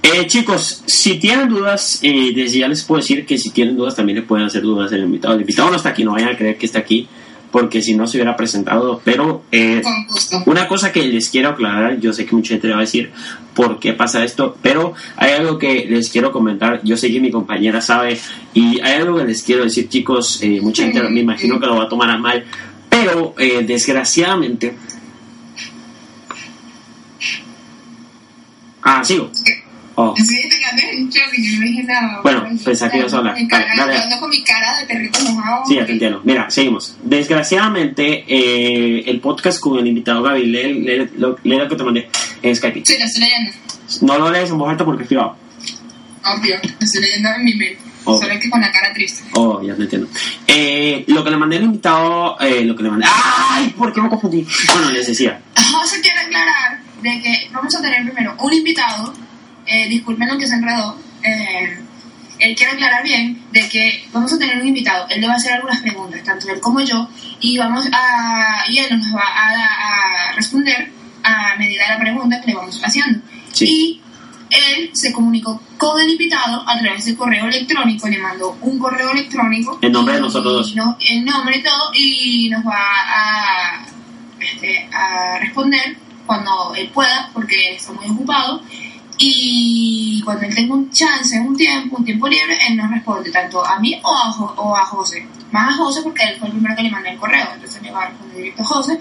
Eh, 0.01 0.27
chicos, 0.27 0.83
si 0.85 1.19
tienen 1.19 1.49
dudas, 1.49 1.99
eh, 2.01 2.31
desde 2.33 2.59
ya 2.59 2.67
les 2.67 2.83
puedo 2.83 3.01
decir 3.01 3.25
que 3.25 3.37
si 3.37 3.49
tienen 3.51 3.75
dudas 3.75 3.95
también 3.95 4.17
le 4.17 4.21
pueden 4.23 4.45
hacer 4.45 4.61
dudas 4.61 4.91
al 4.93 5.01
invitado. 5.01 5.33
El 5.35 5.41
invitado 5.41 5.69
no 5.69 5.75
está 5.75 5.89
aquí, 5.89 6.03
no 6.03 6.13
vayan 6.13 6.29
a 6.29 6.37
creer 6.37 6.57
que 6.57 6.65
está 6.65 6.79
aquí, 6.79 7.07
porque 7.51 7.81
si 7.81 7.95
no 7.95 8.07
se 8.07 8.17
hubiera 8.17 8.35
presentado. 8.37 9.01
Pero 9.03 9.43
eh, 9.51 9.81
una 10.45 10.67
cosa 10.67 10.91
que 10.91 11.03
les 11.03 11.29
quiero 11.29 11.49
aclarar, 11.49 11.99
yo 11.99 12.13
sé 12.13 12.25
que 12.25 12.35
mucha 12.35 12.53
gente 12.53 12.67
le 12.67 12.73
va 12.73 12.79
a 12.79 12.83
decir 12.83 13.11
por 13.53 13.79
qué 13.79 13.93
pasa 13.93 14.23
esto, 14.23 14.57
pero 14.61 14.93
hay 15.17 15.33
algo 15.33 15.57
que 15.57 15.85
les 15.89 16.09
quiero 16.09 16.31
comentar. 16.31 16.81
Yo 16.83 16.95
sé 16.95 17.11
que 17.11 17.19
mi 17.19 17.29
compañera 17.29 17.81
sabe, 17.81 18.17
y 18.53 18.79
hay 18.79 19.01
algo 19.01 19.17
que 19.17 19.25
les 19.25 19.43
quiero 19.43 19.65
decir, 19.65 19.89
chicos. 19.89 20.41
eh, 20.41 20.59
mucha 20.61 20.83
gente 20.83 21.01
me 21.09 21.19
imagino 21.19 21.59
que 21.59 21.65
lo 21.65 21.75
va 21.75 21.83
a 21.83 21.89
tomar 21.89 22.09
a 22.09 22.17
mal, 22.17 22.45
pero 22.89 23.35
eh, 23.37 23.63
desgraciadamente. 23.65 24.75
Ah, 28.81 29.03
sigo. 29.03 29.29
Sí, 29.33 29.43
y 30.07 31.51
yo 31.51 31.59
no 31.59 31.65
dije 31.65 31.83
nada. 31.83 32.19
Bueno, 32.23 32.47
pensé 32.63 32.89
que 32.89 32.97
ibas 32.99 33.13
a 33.13 33.17
hablar. 33.17 33.35
yo 33.37 34.19
con 34.19 34.29
mi 34.29 34.43
cara 34.43 34.79
de 34.79 34.85
perrito 34.85 35.19
mojado. 35.31 35.63
Sí, 35.67 35.75
ya 35.75 35.85
te 35.85 35.91
entiendo. 35.93 36.21
Mira, 36.23 36.49
seguimos. 36.49 36.95
Desgraciadamente, 37.03 38.25
eh, 38.27 39.03
el 39.07 39.19
podcast 39.19 39.59
con 39.59 39.77
el 39.79 39.87
invitado 39.87 40.21
Gaby, 40.23 40.45
lee, 40.45 40.73
lee, 40.81 41.09
lo- 41.17 41.37
lee 41.43 41.57
lo 41.57 41.67
que 41.67 41.75
te 41.75 41.83
mandé 41.83 42.09
en 42.41 42.55
Skype. 42.55 42.81
Sí, 42.85 42.95
lo 42.99 43.05
estoy 43.05 43.21
leyendo. 43.23 43.51
No 44.01 44.17
lo 44.19 44.29
lees 44.31 44.49
en 44.49 44.57
voz 44.57 44.69
alta 44.69 44.85
porque 44.85 45.03
es 45.03 45.07
privado. 45.07 45.35
Obvio, 46.25 46.55
lo 46.61 46.85
estoy 46.85 47.01
leyendo 47.01 47.29
en 47.29 47.45
mi 47.45 47.55
mail. 47.55 47.77
Oh. 48.05 48.19
Solo 48.19 48.39
que 48.39 48.49
con 48.49 48.61
la 48.61 48.71
cara 48.71 48.93
triste. 48.93 49.23
Oh, 49.33 49.61
ya 49.61 49.75
te 49.75 49.83
entiendo. 49.83 50.07
Eh, 50.47 51.03
lo 51.07 51.23
que 51.23 51.29
le 51.29 51.37
mandé 51.37 51.57
al 51.57 51.63
invitado, 51.63 52.39
eh, 52.39 52.63
lo 52.63 52.75
que 52.75 52.83
le 52.83 52.89
mandé... 52.89 53.05
¡Ay! 53.09 53.69
¿Por 53.77 53.93
qué 53.93 54.01
me 54.01 54.09
confundí? 54.09 54.45
Bueno, 54.73 54.89
les 54.91 55.05
decía. 55.07 55.41
José 55.71 56.01
quiere 56.01 56.19
aclarar 56.19 56.79
de 57.01 57.21
que 57.21 57.49
vamos 57.53 57.75
a 57.75 57.81
tener 57.81 58.03
primero 58.03 58.35
un 58.39 58.53
invitado, 58.53 59.13
eh, 59.69 59.87
disculpen 59.87 60.27
lo 60.27 60.37
que 60.37 60.47
se 60.47 60.55
enredó, 60.55 60.97
eh, 61.23 61.79
él 62.39 62.55
quiere 62.55 62.73
aclarar 62.73 63.03
bien 63.03 63.43
de 63.51 63.67
que 63.67 64.07
vamos 64.13 64.31
a 64.33 64.39
tener 64.39 64.57
un 64.57 64.67
invitado, 64.67 65.05
él 65.09 65.21
le 65.21 65.27
va 65.27 65.33
a 65.33 65.35
hacer 65.35 65.53
algunas 65.53 65.81
preguntas, 65.81 66.23
tanto 66.23 66.49
él 66.49 66.59
como 66.59 66.79
yo, 66.81 67.07
y 67.39 67.57
vamos 67.57 67.85
a, 67.91 68.63
y 68.69 68.79
él 68.79 68.97
nos 68.97 69.13
va 69.13 69.23
a, 69.23 70.29
a 70.29 70.31
responder 70.33 70.91
a 71.23 71.55
medida 71.57 71.83
de 71.83 71.93
la 71.93 71.99
pregunta 71.99 72.41
que 72.41 72.47
le 72.47 72.55
vamos 72.55 72.81
haciendo. 72.83 73.19
Sí. 73.51 73.65
Y 73.65 74.01
él 74.49 74.89
se 74.93 75.11
comunicó 75.11 75.61
con 75.77 75.99
el 76.01 76.09
invitado 76.09 76.63
a 76.67 76.79
través 76.79 77.05
de 77.05 77.15
correo 77.15 77.45
electrónico, 77.45 78.07
le 78.07 78.17
mandó 78.17 78.57
un 78.61 78.79
correo 78.79 79.11
electrónico. 79.11 79.77
En 79.81 79.91
nombre 79.91 80.15
de 80.15 80.21
nosotros 80.21 80.73
dos. 80.75 80.97
el 81.07 81.25
nombre 81.25 81.57
y 81.57 81.63
todo, 81.63 81.91
y 81.93 82.49
nos 82.49 82.65
va 82.65 82.79
a, 82.79 83.85
este, 84.39 84.89
a 84.91 85.39
responder 85.39 85.97
cuando 86.25 86.73
él 86.75 86.89
pueda, 86.89 87.29
porque 87.33 87.75
está 87.75 87.91
muy 87.91 88.07
ocupado. 88.07 88.61
Y 89.21 90.21
cuando 90.23 90.45
él 90.45 90.55
tenga 90.55 90.73
un 90.73 90.89
chance, 90.91 91.37
un 91.41 91.55
tiempo, 91.55 91.97
un 91.97 92.05
tiempo 92.05 92.25
libre, 92.29 92.57
él 92.69 92.77
nos 92.77 92.89
responde 92.89 93.29
tanto 93.29 93.65
a 93.65 93.77
mí 93.77 93.99
o 94.01 94.15
a, 94.15 94.29
o 94.29 94.75
a 94.77 94.85
José. 94.85 95.27
Más 95.51 95.73
a 95.73 95.77
José 95.77 96.01
porque 96.01 96.23
él 96.23 96.39
fue 96.39 96.47
el 96.47 96.53
primero 96.53 96.75
que 96.75 96.83
le 96.83 96.89
mandé 96.89 97.09
el 97.11 97.17
correo, 97.17 97.45
entonces 97.53 97.81
le 97.81 97.91
va 97.91 98.03
a 98.03 98.07
responder 98.07 98.37
directo 98.37 98.63
a 98.63 98.65
José. 98.65 98.99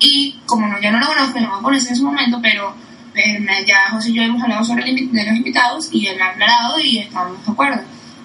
Y 0.00 0.40
como 0.44 0.66
no, 0.66 0.80
yo 0.80 0.90
no 0.90 0.98
lo 0.98 1.06
conozco, 1.06 1.38
no 1.38 1.54
a 1.54 1.60
ponerse 1.60 1.90
en 1.90 1.96
su 1.96 2.04
momento, 2.04 2.40
pero 2.42 2.74
eh, 3.14 3.64
ya 3.64 3.90
José 3.92 4.10
y 4.10 4.14
yo 4.14 4.22
hemos 4.22 4.42
hablado 4.42 4.64
sobre 4.64 4.84
de 4.92 5.24
los 5.24 5.36
invitados 5.36 5.88
y 5.92 6.06
él 6.08 6.20
ha 6.20 6.30
aclarado 6.30 6.80
y 6.80 6.98
estamos 6.98 7.46
de 7.46 7.52
acuerdo. 7.52 7.82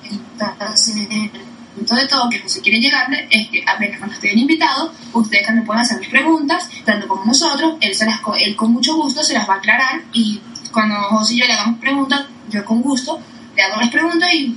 Entonces, 0.09 0.95
el 0.95 1.31
punto 1.75 1.95
de 1.95 2.07
todo 2.07 2.29
que 2.29 2.39
José 2.39 2.61
quiere 2.61 2.79
llegarle 2.79 3.27
es 3.29 3.49
que 3.49 3.63
apenas 3.67 3.99
cuando 3.99 4.15
estén 4.15 4.39
invitados, 4.39 4.91
ustedes 5.13 5.45
también 5.45 5.65
pueden 5.67 5.81
hacerles 5.83 6.09
preguntas, 6.09 6.69
tanto 6.85 7.07
como 7.07 7.25
nosotros, 7.25 7.75
él, 7.81 7.93
se 7.93 8.05
las, 8.05 8.19
él 8.39 8.55
con 8.55 8.71
mucho 8.71 8.95
gusto 8.95 9.23
se 9.23 9.33
las 9.33 9.47
va 9.47 9.55
a 9.55 9.57
aclarar 9.57 10.01
y 10.11 10.39
cuando 10.75 10.95
José 10.95 11.33
y 11.33 11.39
yo 11.39 11.45
le 11.47 11.53
hagamos 11.53 11.79
preguntas, 11.79 12.25
yo 12.51 12.63
con 12.63 12.81
gusto 12.83 13.19
le 13.55 13.63
hago 13.63 13.81
las 13.81 13.89
preguntas 13.89 14.29
y, 14.33 14.55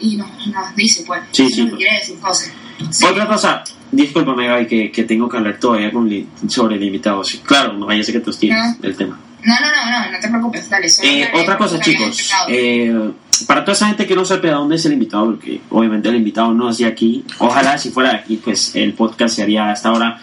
y 0.00 0.16
nos, 0.16 0.28
nos 0.48 0.74
dice, 0.76 1.04
pues, 1.06 1.22
Sí, 1.32 1.48
sí. 1.48 1.62
lo 1.62 1.70
que 1.70 1.76
quiere 1.78 1.94
decir 1.98 2.16
José. 2.20 2.52
Sí. 2.90 3.04
Otra 3.06 3.26
cosa, 3.26 3.62
discúlpame, 3.92 4.46
Gaby, 4.48 4.66
que, 4.66 4.90
que 4.92 5.04
tengo 5.04 5.28
que 5.28 5.36
hablar 5.38 5.58
todavía 5.58 5.90
con 5.92 6.08
li- 6.08 6.26
sobre 6.48 6.76
el 6.76 6.82
invitado. 6.82 7.22
Sí, 7.24 7.38
claro, 7.38 7.72
no 7.74 7.86
vaya 7.86 8.00
a 8.00 8.04
ser 8.04 8.14
que 8.14 8.20
te 8.20 8.30
hostiles 8.30 8.58
No. 8.58 8.74
del 8.80 8.96
tema. 8.96 9.18
No, 9.42 9.54
no, 9.54 9.66
no, 9.68 9.90
no, 10.06 10.10
no 10.12 10.18
te 10.20 10.28
preocupes, 10.28 10.68
dale. 10.68 10.86
Eh, 11.02 11.28
otra 11.34 11.56
cosa, 11.56 11.80
chicos. 11.80 12.30
eh, 12.48 13.10
para 13.46 13.64
toda 13.64 13.72
esa 13.74 13.86
gente 13.86 14.06
que 14.06 14.14
no 14.14 14.24
sepa 14.26 14.48
de 14.48 14.52
dónde 14.52 14.76
es 14.76 14.84
el 14.84 14.92
invitado, 14.92 15.26
porque 15.30 15.62
obviamente 15.70 16.10
el 16.10 16.16
invitado 16.16 16.52
no 16.52 16.68
es 16.68 16.76
de 16.78 16.84
aquí. 16.86 17.24
Ojalá 17.38 17.78
si 17.78 17.88
fuera 17.90 18.10
de 18.10 18.16
aquí, 18.16 18.36
pues 18.36 18.74
el 18.76 18.92
podcast 18.92 19.36
se 19.36 19.42
haría 19.42 19.70
hasta 19.70 19.88
ahora. 19.88 20.20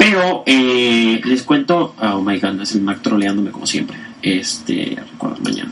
Pero 0.00 0.44
eh, 0.46 1.20
les 1.22 1.42
cuento. 1.42 1.94
Oh 2.00 2.22
my 2.22 2.40
god, 2.40 2.58
es 2.62 2.74
el 2.74 2.80
Mac 2.80 3.02
troleándome 3.02 3.50
como 3.50 3.66
siempre. 3.66 3.98
Este, 4.22 4.96
recuerdo 5.12 5.36
mañana. 5.42 5.70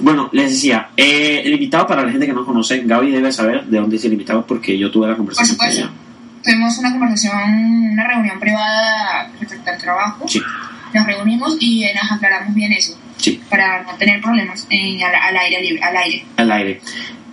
Bueno, 0.00 0.28
les 0.32 0.50
decía, 0.50 0.90
eh, 0.98 1.40
el 1.46 1.54
invitado 1.54 1.86
para 1.86 2.04
la 2.04 2.10
gente 2.12 2.26
que 2.26 2.34
no 2.34 2.44
conoce, 2.44 2.82
Gaby 2.84 3.10
debe 3.10 3.32
saber 3.32 3.64
de 3.64 3.78
dónde 3.78 3.96
es 3.96 4.04
el 4.04 4.12
invitado 4.12 4.44
porque 4.44 4.76
yo 4.78 4.90
tuve 4.90 5.08
la 5.08 5.16
conversación 5.16 5.56
con 5.56 5.66
ella. 5.66 5.90
Tuvimos 6.42 6.76
una 6.76 6.92
conversación, 6.92 7.32
una 7.92 8.06
reunión 8.06 8.38
privada 8.38 9.30
respecto 9.40 9.70
al 9.70 9.78
trabajo. 9.78 10.28
Sí, 10.28 10.42
Nos 10.92 11.06
reunimos 11.06 11.56
y 11.58 11.86
nos 11.94 12.12
aclaramos 12.12 12.54
bien 12.54 12.72
eso, 12.72 12.98
sí, 13.16 13.40
para 13.48 13.82
no 13.84 13.94
tener 13.94 14.20
problemas 14.20 14.66
en, 14.68 15.02
al, 15.02 15.14
al 15.14 15.36
aire 15.38 15.62
libre, 15.62 15.82
al 15.82 15.96
aire. 15.96 16.26
al 16.36 16.52
aire. 16.52 16.80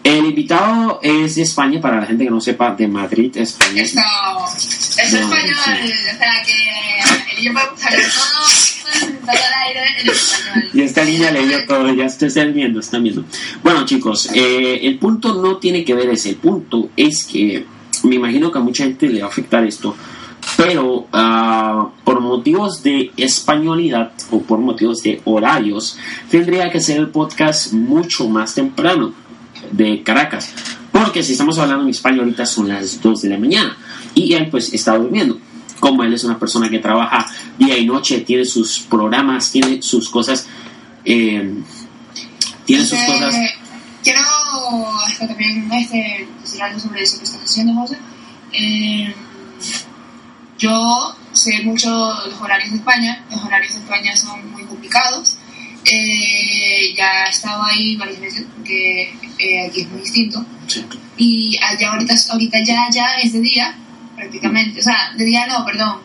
El 0.04 0.26
invitado 0.26 1.00
es 1.04 1.36
de 1.36 1.44
España, 1.44 1.80
para 1.80 2.02
la 2.02 2.08
gente 2.08 2.24
que 2.24 2.32
no 2.32 2.42
sepa, 2.42 2.74
de 2.76 2.88
Madrid, 2.88 3.38
España. 3.38 3.84
Esto, 3.84 4.00
es 4.00 5.14
No, 5.14 5.20
español, 5.20 5.56
sí. 5.64 5.72
o 5.72 6.18
sea 6.18 6.44
que 6.46 7.50
podemos 7.50 7.86
hablar 7.86 8.02
todo, 8.02 9.12
todo 9.22 9.32
al 9.32 9.68
aire 9.68 9.80
en 10.02 10.10
español. 10.10 10.70
Y 10.74 10.82
esta 10.82 11.06
niña 11.06 11.32
leyó 11.32 11.66
todo, 11.68 11.94
ya 11.94 12.06
están 12.06 12.54
viendo, 12.54 12.80
están 12.80 13.04
viendo. 13.04 13.26
Bueno, 13.64 13.86
chicos, 13.86 14.30
eh, 14.34 14.80
el 14.84 14.98
punto 14.98 15.36
no 15.42 15.58
tiene 15.58 15.86
que 15.86 15.94
ver 15.94 16.10
ese, 16.10 16.30
el 16.30 16.36
punto 16.38 16.90
es 16.96 17.24
que 17.26 17.66
me 18.04 18.16
imagino 18.16 18.52
que 18.52 18.58
a 18.58 18.62
mucha 18.62 18.84
gente 18.84 19.08
le 19.08 19.22
va 19.22 19.28
a 19.28 19.30
afectar 19.30 19.64
esto, 19.64 19.96
pero 20.58 21.08
ah, 21.14 21.90
por 22.04 22.20
motivos 22.22 22.82
de 22.82 23.12
españolidad 23.18 24.12
o 24.32 24.42
por 24.42 24.60
motivos 24.60 25.04
de 25.04 25.22
horarios, 25.26 25.98
tendría 26.30 26.72
que 26.72 26.80
ser 26.80 26.98
el 26.98 27.10
podcast 27.10 27.74
mucho 27.74 28.28
más 28.28 28.56
temprano 28.56 29.14
de 29.72 30.04
Caracas. 30.04 30.54
Porque 30.92 31.24
si 31.24 31.34
estamos 31.34 31.58
hablando 31.58 31.84
en 31.84 31.90
España 31.90 32.20
ahorita 32.20 32.46
son 32.46 32.68
las 32.68 33.02
2 33.02 33.22
de 33.22 33.30
la 33.30 33.38
mañana 33.38 33.78
y 34.14 34.34
él 34.34 34.50
pues 34.50 34.74
está 34.74 34.98
durmiendo. 34.98 35.40
Como 35.80 36.04
él 36.04 36.14
es 36.14 36.24
una 36.24 36.38
persona 36.38 36.70
que 36.70 36.80
trabaja 36.80 37.26
día 37.58 37.78
y 37.78 37.86
noche, 37.86 38.20
tiene 38.22 38.46
sus 38.46 38.82
programas, 38.82 39.52
tiene 39.52 39.82
sus 39.82 40.10
cosas, 40.10 40.48
eh, 41.04 41.56
tiene 42.66 42.86
sus 42.86 43.00
cosas. 43.00 43.36
Quiero 44.04 44.22
también 45.20 45.72
este, 45.72 46.28
decir 46.42 46.62
algo 46.62 46.80
sobre 46.80 47.02
eso 47.02 47.18
que 47.18 47.24
estás 47.24 47.42
haciendo, 47.44 47.74
José. 47.74 47.98
Eh, 48.54 49.14
yo 50.58 51.16
sé 51.34 51.64
mucho 51.64 51.90
los 51.90 52.40
horarios 52.40 52.72
de 52.72 52.78
España. 52.78 53.26
Los 53.32 53.44
horarios 53.44 53.74
de 53.74 53.80
España 53.80 54.16
son 54.16 54.52
muy 54.52 54.64
complicados. 54.64 55.38
Eh, 55.86 56.94
ya 56.96 57.26
he 57.26 57.30
estado 57.30 57.64
ahí 57.64 57.96
varias 57.96 58.20
veces 58.20 58.46
porque 58.56 59.14
eh, 59.40 59.68
aquí 59.68 59.82
es 59.82 59.90
muy 59.90 60.02
distinto. 60.02 60.46
Sí. 60.68 60.86
Y 61.18 61.58
allá 61.64 61.92
ahorita, 61.92 62.14
ahorita 62.32 62.60
ya, 62.64 62.88
ya 62.94 63.06
es 63.22 63.34
de 63.34 63.42
día, 63.42 63.76
prácticamente. 64.16 64.80
O 64.80 64.84
sea, 64.84 65.12
de 65.18 65.26
día 65.26 65.48
no, 65.48 65.66
perdón. 65.66 66.02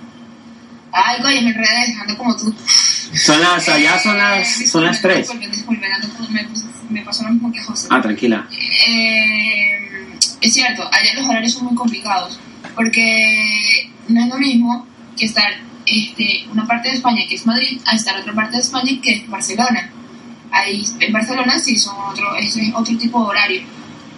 Ay, 0.92 1.20
coño, 1.20 1.42
me 1.42 1.50
enredé, 1.50 1.94
ando 2.00 2.16
como 2.16 2.36
tú. 2.36 2.54
Son 3.14 3.40
las, 3.40 3.68
allá 3.68 3.98
son 3.98 4.16
las, 4.16 4.48
son 4.70 4.84
las 4.84 5.00
3. 5.02 5.18
Disculpen, 5.18 5.50
disculpen, 5.50 5.92
ando 5.92 6.08
como- 6.08 6.28
me, 6.88 7.02
pasó 7.02 7.24
lo 7.24 7.30
mismo 7.30 7.52
que 7.52 7.60
José. 7.62 7.88
Ah, 7.90 8.00
tranquila. 8.00 8.48
Eh, 8.88 10.16
es 10.40 10.54
cierto, 10.54 10.82
allá 10.92 11.14
los 11.14 11.28
horarios 11.28 11.52
son 11.52 11.66
muy 11.66 11.74
complicados, 11.74 12.38
porque 12.74 13.90
no 14.08 14.22
es 14.22 14.28
lo 14.28 14.38
mismo 14.38 14.86
que 15.16 15.26
estar 15.26 15.52
este, 15.86 16.46
una 16.52 16.66
parte 16.66 16.88
de 16.88 16.96
España 16.96 17.22
que 17.28 17.34
es 17.36 17.46
Madrid 17.46 17.80
a 17.86 17.94
estar 17.94 18.18
otra 18.20 18.32
parte 18.34 18.56
de 18.56 18.62
España 18.62 18.92
que 19.02 19.12
es 19.12 19.30
Barcelona. 19.30 19.90
Ahí, 20.50 20.84
en 21.00 21.12
Barcelona 21.12 21.58
sí 21.58 21.76
son 21.76 21.94
otro, 22.10 22.34
es 22.36 22.56
otro 22.74 22.96
tipo 22.98 23.20
de 23.22 23.26
horario. 23.28 23.62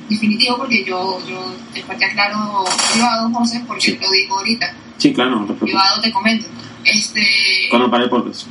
Definitivo, 0.09 0.57
porque 0.57 0.85
yo, 0.85 1.18
yo 1.28 1.54
después 1.74 1.98
te 1.98 2.07
aclaro 2.07 2.64
privado, 2.92 3.31
José, 3.33 3.62
porque 3.66 3.83
Sí. 3.83 3.98
lo 4.00 4.11
digo 4.11 4.38
ahorita. 4.38 4.74
Sí, 4.96 5.12
claro, 5.12 5.40
no. 5.40 5.54
Privado 5.54 6.00
te 6.00 6.11
comento. 6.11 6.46
Este, 6.85 7.22
Cuando 7.70 7.90
pare 7.90 8.04
el 8.04 8.11
podcast. 8.11 8.46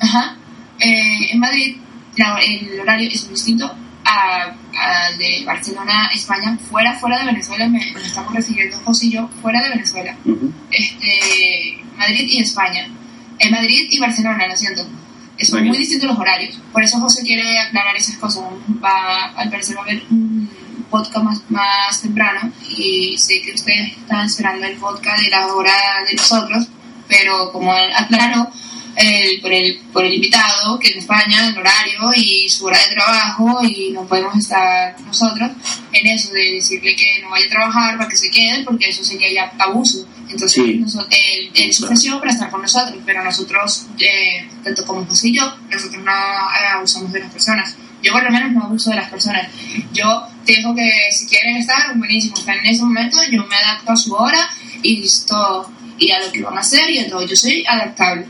Ajá. 0.00 0.36
Eh, 0.78 1.30
en 1.32 1.38
Madrid 1.38 1.76
la- 2.16 2.38
el 2.40 2.78
horario 2.80 3.08
es 3.10 3.28
distinto 3.30 3.70
a- 4.04 4.54
de 5.18 5.44
Barcelona, 5.44 6.10
España, 6.14 6.56
fuera, 6.70 6.94
fuera 6.98 7.18
de 7.18 7.26
Venezuela. 7.26 7.68
Me, 7.68 7.78
estamos 8.04 8.34
refiriendo 8.34 8.78
José 8.84 9.06
y 9.06 9.10
yo 9.12 9.28
fuera 9.40 9.62
de 9.62 9.68
Venezuela. 9.70 10.16
Este, 10.70 11.78
Madrid 11.96 12.26
y 12.28 12.40
España. 12.40 12.88
En 13.38 13.50
Madrid 13.50 13.86
y 13.90 13.98
Barcelona, 13.98 14.46
lo 14.46 14.56
siento. 14.56 14.86
Son 15.40 15.60
Muy 15.60 15.68
muy 15.70 15.78
distintos 15.78 16.08
los 16.08 16.18
horarios. 16.18 16.58
Por 16.72 16.82
eso 16.82 16.98
José 17.00 17.22
quiere 17.22 17.58
aclarar 17.58 17.96
esas 17.96 18.16
cosas. 18.16 18.44
Va, 18.82 19.32
al 19.36 19.50
parecer 19.50 19.76
va 19.76 19.80
a 19.80 19.84
haber 19.84 20.02
un 20.10 20.48
podcast 20.90 21.24
más, 21.24 21.42
más 21.50 22.02
temprano 22.02 22.52
y 22.68 23.16
sé 23.18 23.40
que 23.42 23.52
ustedes 23.54 23.96
están 23.96 24.26
esperando 24.26 24.66
el 24.66 24.76
podcast 24.76 25.20
de 25.22 25.30
la 25.30 25.46
hora 25.46 25.72
de 26.08 26.14
nosotros, 26.14 26.68
pero 27.08 27.50
como 27.50 27.72
aclaró, 27.72 28.48
el, 28.96 29.40
por, 29.40 29.52
el, 29.52 29.78
por 29.92 30.04
el 30.04 30.14
invitado, 30.14 30.78
que 30.78 30.88
en 30.90 30.98
España, 30.98 31.48
el 31.48 31.58
horario 31.58 32.12
y 32.16 32.48
su 32.48 32.66
hora 32.66 32.78
de 32.78 32.94
trabajo, 32.94 33.60
y 33.64 33.90
no 33.92 34.06
podemos 34.06 34.36
estar 34.36 34.98
nosotros 35.02 35.50
en 35.92 36.06
eso 36.06 36.32
de 36.32 36.52
decirle 36.54 36.94
que 36.96 37.20
no 37.22 37.30
vaya 37.30 37.46
a 37.46 37.50
trabajar 37.50 37.96
para 37.96 38.08
que 38.08 38.16
se 38.16 38.30
quede, 38.30 38.64
porque 38.64 38.88
eso 38.88 39.04
sería 39.04 39.32
ya 39.32 39.52
abuso. 39.58 40.06
Entonces, 40.28 40.52
Sí. 40.52 40.74
noso- 40.78 41.06
él, 41.10 41.50
él 41.54 41.72
se 41.72 41.84
ofreció 41.84 42.18
para 42.18 42.32
estar 42.32 42.50
con 42.50 42.62
nosotros, 42.62 42.96
pero 43.04 43.22
nosotros, 43.22 43.86
eh, 43.98 44.48
tanto 44.64 44.84
como 44.86 45.04
José 45.06 45.28
y 45.28 45.36
yo, 45.36 45.54
nosotros 45.70 46.02
no 46.02 46.10
eh, 46.12 46.66
abusamos 46.74 47.12
de 47.12 47.20
las 47.20 47.30
personas. 47.32 47.74
Yo 48.02 48.12
por 48.12 48.24
lo 48.24 48.30
menos 48.30 48.50
no 48.52 48.64
abuso 48.64 48.90
de 48.90 48.96
las 48.96 49.10
personas. 49.10 49.46
Yo 49.92 50.26
dejo 50.44 50.74
que 50.74 50.90
si 51.12 51.26
quieren 51.26 51.56
estar, 51.58 51.96
buenísimo, 51.96 52.36
están 52.36 52.58
en 52.58 52.66
ese 52.66 52.82
momento, 52.82 53.16
yo 53.30 53.44
me 53.46 53.54
adapto 53.56 53.92
a 53.92 53.96
su 53.96 54.12
hora 54.14 54.48
y 54.82 54.96
listo, 54.96 55.70
y 55.98 56.10
a 56.10 56.18
lo 56.18 56.32
que 56.32 56.42
van 56.42 56.56
a 56.56 56.60
hacer 56.60 56.90
y 56.90 56.98
a 56.98 57.08
todo. 57.08 57.24
Yo 57.26 57.36
soy 57.36 57.62
adaptable. 57.68 58.26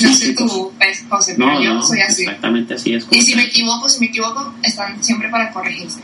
No 0.00 0.14
chicos. 0.14 0.52
tú, 0.52 0.72
pues, 0.78 1.04
José, 1.08 1.34
pero 1.36 1.48
No, 1.52 1.62
yo 1.62 1.74
no, 1.74 1.82
soy 1.82 2.00
así. 2.00 2.22
exactamente 2.22 2.74
así 2.74 2.94
es. 2.94 3.04
como 3.04 3.20
Y 3.20 3.24
si 3.24 3.34
me 3.34 3.44
equivoco, 3.44 3.88
si 3.88 4.00
me 4.00 4.06
equivoco, 4.06 4.54
están 4.62 5.02
siempre 5.02 5.28
para 5.28 5.50
corregirse. 5.52 6.00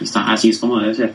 Está, 0.00 0.32
así 0.32 0.50
es 0.50 0.58
como 0.58 0.78
debe 0.80 0.94
ser. 0.94 1.12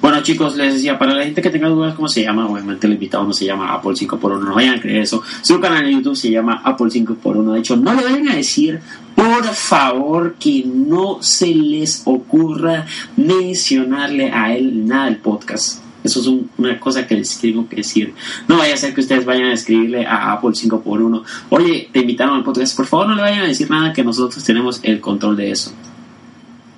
Bueno, 0.00 0.20
chicos, 0.20 0.56
les 0.56 0.74
decía, 0.74 0.98
para 0.98 1.14
la 1.14 1.22
gente 1.22 1.40
que 1.40 1.50
tenga 1.50 1.68
dudas 1.68 1.94
cómo 1.94 2.08
se 2.08 2.22
llama, 2.22 2.48
obviamente 2.48 2.88
el 2.88 2.94
invitado 2.94 3.22
no 3.24 3.32
se 3.32 3.44
llama 3.44 3.72
Apple 3.72 3.92
5x1, 3.92 4.40
no 4.40 4.52
vayan 4.54 4.74
a 4.78 4.80
creer 4.80 5.02
eso. 5.02 5.22
Su 5.42 5.60
canal 5.60 5.84
en 5.86 5.92
YouTube 5.98 6.16
se 6.16 6.28
llama 6.28 6.60
Apple 6.64 6.88
5x1. 6.88 7.52
De 7.52 7.58
hecho, 7.60 7.76
no 7.76 7.94
le 7.94 8.02
vayan 8.02 8.28
a 8.30 8.34
decir, 8.34 8.80
por 9.14 9.44
favor, 9.44 10.34
que 10.40 10.64
no 10.66 11.22
se 11.22 11.54
les 11.54 12.02
ocurra 12.04 12.84
mencionarle 13.16 14.32
a 14.32 14.52
él 14.56 14.86
nada 14.86 15.04
del 15.04 15.18
podcast. 15.18 15.81
Eso 16.04 16.20
es 16.20 16.26
un- 16.26 16.50
una 16.58 16.78
cosa 16.80 17.06
que 17.06 17.14
les 17.14 17.38
tengo 17.38 17.68
que 17.68 17.76
decir. 17.76 18.12
No 18.48 18.56
vaya 18.58 18.74
a 18.74 18.76
ser 18.76 18.92
que 18.94 19.00
ustedes 19.02 19.24
vayan 19.24 19.46
a 19.46 19.52
escribirle 19.54 20.04
a 20.06 20.32
Apple 20.32 20.50
5x1, 20.54 21.22
oye, 21.50 21.88
te 21.92 22.00
invitaron 22.00 22.36
al 22.36 22.42
podcast. 22.44 22.76
Por 22.76 22.86
favor, 22.86 23.06
no 23.08 23.14
le 23.14 23.22
vayan 23.22 23.40
a 23.44 23.46
decir 23.46 23.70
nada 23.70 23.92
que 23.92 24.02
nosotros 24.02 24.42
tenemos 24.42 24.80
el 24.82 25.00
control 25.00 25.36
de 25.36 25.50
eso. 25.52 25.72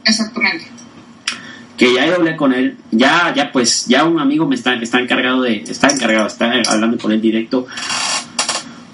Exactamente. 0.04 0.66
que 1.76 1.92
ya 1.92 2.06
yo 2.06 2.14
hablé 2.14 2.36
con 2.36 2.52
él, 2.54 2.76
ya, 2.92 3.34
ya 3.34 3.50
pues, 3.50 3.86
ya 3.86 4.04
un 4.04 4.20
amigo 4.20 4.46
me 4.46 4.54
está, 4.54 4.74
está 4.74 5.00
encargado 5.00 5.42
de, 5.42 5.64
está 5.66 5.88
encargado, 5.88 6.28
está 6.28 6.52
hablando 6.70 6.96
con 6.98 7.10
él 7.10 7.20
directo. 7.20 7.66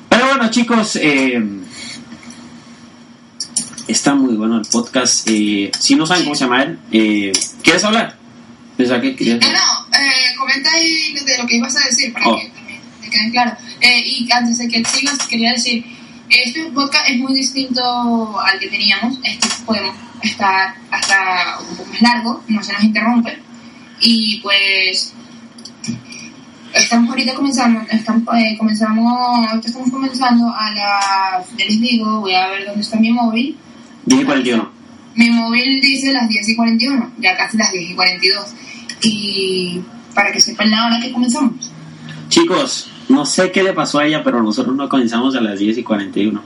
Pero 0.08 0.26
bueno 0.28 0.48
chicos, 0.50 0.96
eh, 0.96 1.42
está 3.86 4.14
muy 4.14 4.34
bueno 4.36 4.56
el 4.56 4.66
podcast. 4.70 5.28
eh, 5.28 5.70
si 5.78 5.94
no 5.94 6.06
saben 6.06 6.24
cómo 6.24 6.34
se 6.34 6.44
llama 6.44 6.62
él, 6.62 6.78
eh, 6.92 7.32
¿quieres 7.62 7.84
hablar? 7.84 8.16
Pensaba 8.80 9.00
que 9.00 9.16
querías- 9.16 9.40
No, 9.40 9.48
no, 9.48 9.96
eh, 9.98 10.34
comenta 10.38 10.70
ahí 10.72 11.14
de 11.24 11.38
lo 11.38 11.46
que 11.46 11.56
ibas 11.56 11.76
a 11.76 11.84
decir 11.86 12.12
para 12.12 12.28
Oh. 12.28 12.36
que 12.38 12.48
también 12.48 12.80
te 13.02 13.10
quede 13.10 13.30
claro. 13.30 13.56
Eh, 13.80 14.02
y 14.04 14.28
antes 14.32 14.58
de 14.58 14.68
que 14.68 14.84
sigas, 14.84 15.18
quería 15.28 15.52
decir, 15.52 15.84
este 16.28 16.64
podcast 16.72 17.08
es 17.08 17.18
muy 17.18 17.34
distinto 17.34 18.38
al 18.40 18.58
que 18.58 18.68
teníamos. 18.68 19.18
Este 19.24 19.48
podemos 19.66 19.94
estar 20.22 20.74
hasta 20.90 21.58
un 21.68 21.76
poco 21.76 21.90
más 21.90 22.02
largo, 22.02 22.44
no 22.48 22.62
se 22.62 22.72
nos 22.72 22.84
interrumpe. 22.84 23.38
Y 24.00 24.40
pues 24.40 25.12
estamos 26.74 27.10
ahorita 27.10 27.34
comenzando, 27.34 27.80
estamos, 27.90 28.22
eh, 28.36 28.56
comenzamos, 28.58 29.46
ahorita 29.48 29.66
estamos 29.66 29.90
comenzando 29.90 30.46
a 30.54 30.70
las, 30.70 31.56
ya 31.56 31.64
les 31.64 31.80
digo, 31.80 32.20
voy 32.20 32.34
a 32.34 32.48
ver 32.48 32.66
dónde 32.66 32.80
está 32.82 32.96
mi 32.98 33.10
móvil. 33.12 33.56
10 34.06 34.20
y 34.22 34.24
41. 34.24 34.70
Mi 35.16 35.30
móvil 35.30 35.80
dice 35.80 36.12
las 36.12 36.28
10 36.28 36.48
y 36.48 36.56
41, 36.56 37.12
ya 37.18 37.36
casi 37.36 37.56
las 37.56 37.72
10 37.72 37.90
y 37.90 37.94
42. 37.94 38.46
Y 39.02 39.80
para 40.14 40.32
que 40.32 40.40
sepan 40.40 40.70
la 40.70 40.86
hora 40.86 41.00
que 41.00 41.12
comenzamos. 41.12 41.70
Chicos, 42.28 42.88
no 43.08 43.24
sé 43.26 43.50
qué 43.50 43.62
le 43.62 43.72
pasó 43.72 43.98
a 43.98 44.06
ella, 44.06 44.22
pero 44.22 44.42
nosotros 44.42 44.74
no 44.76 44.88
comenzamos 44.88 45.34
a 45.36 45.40
las 45.40 45.58
10 45.58 45.78
y 45.78 45.82
41. 45.82 46.42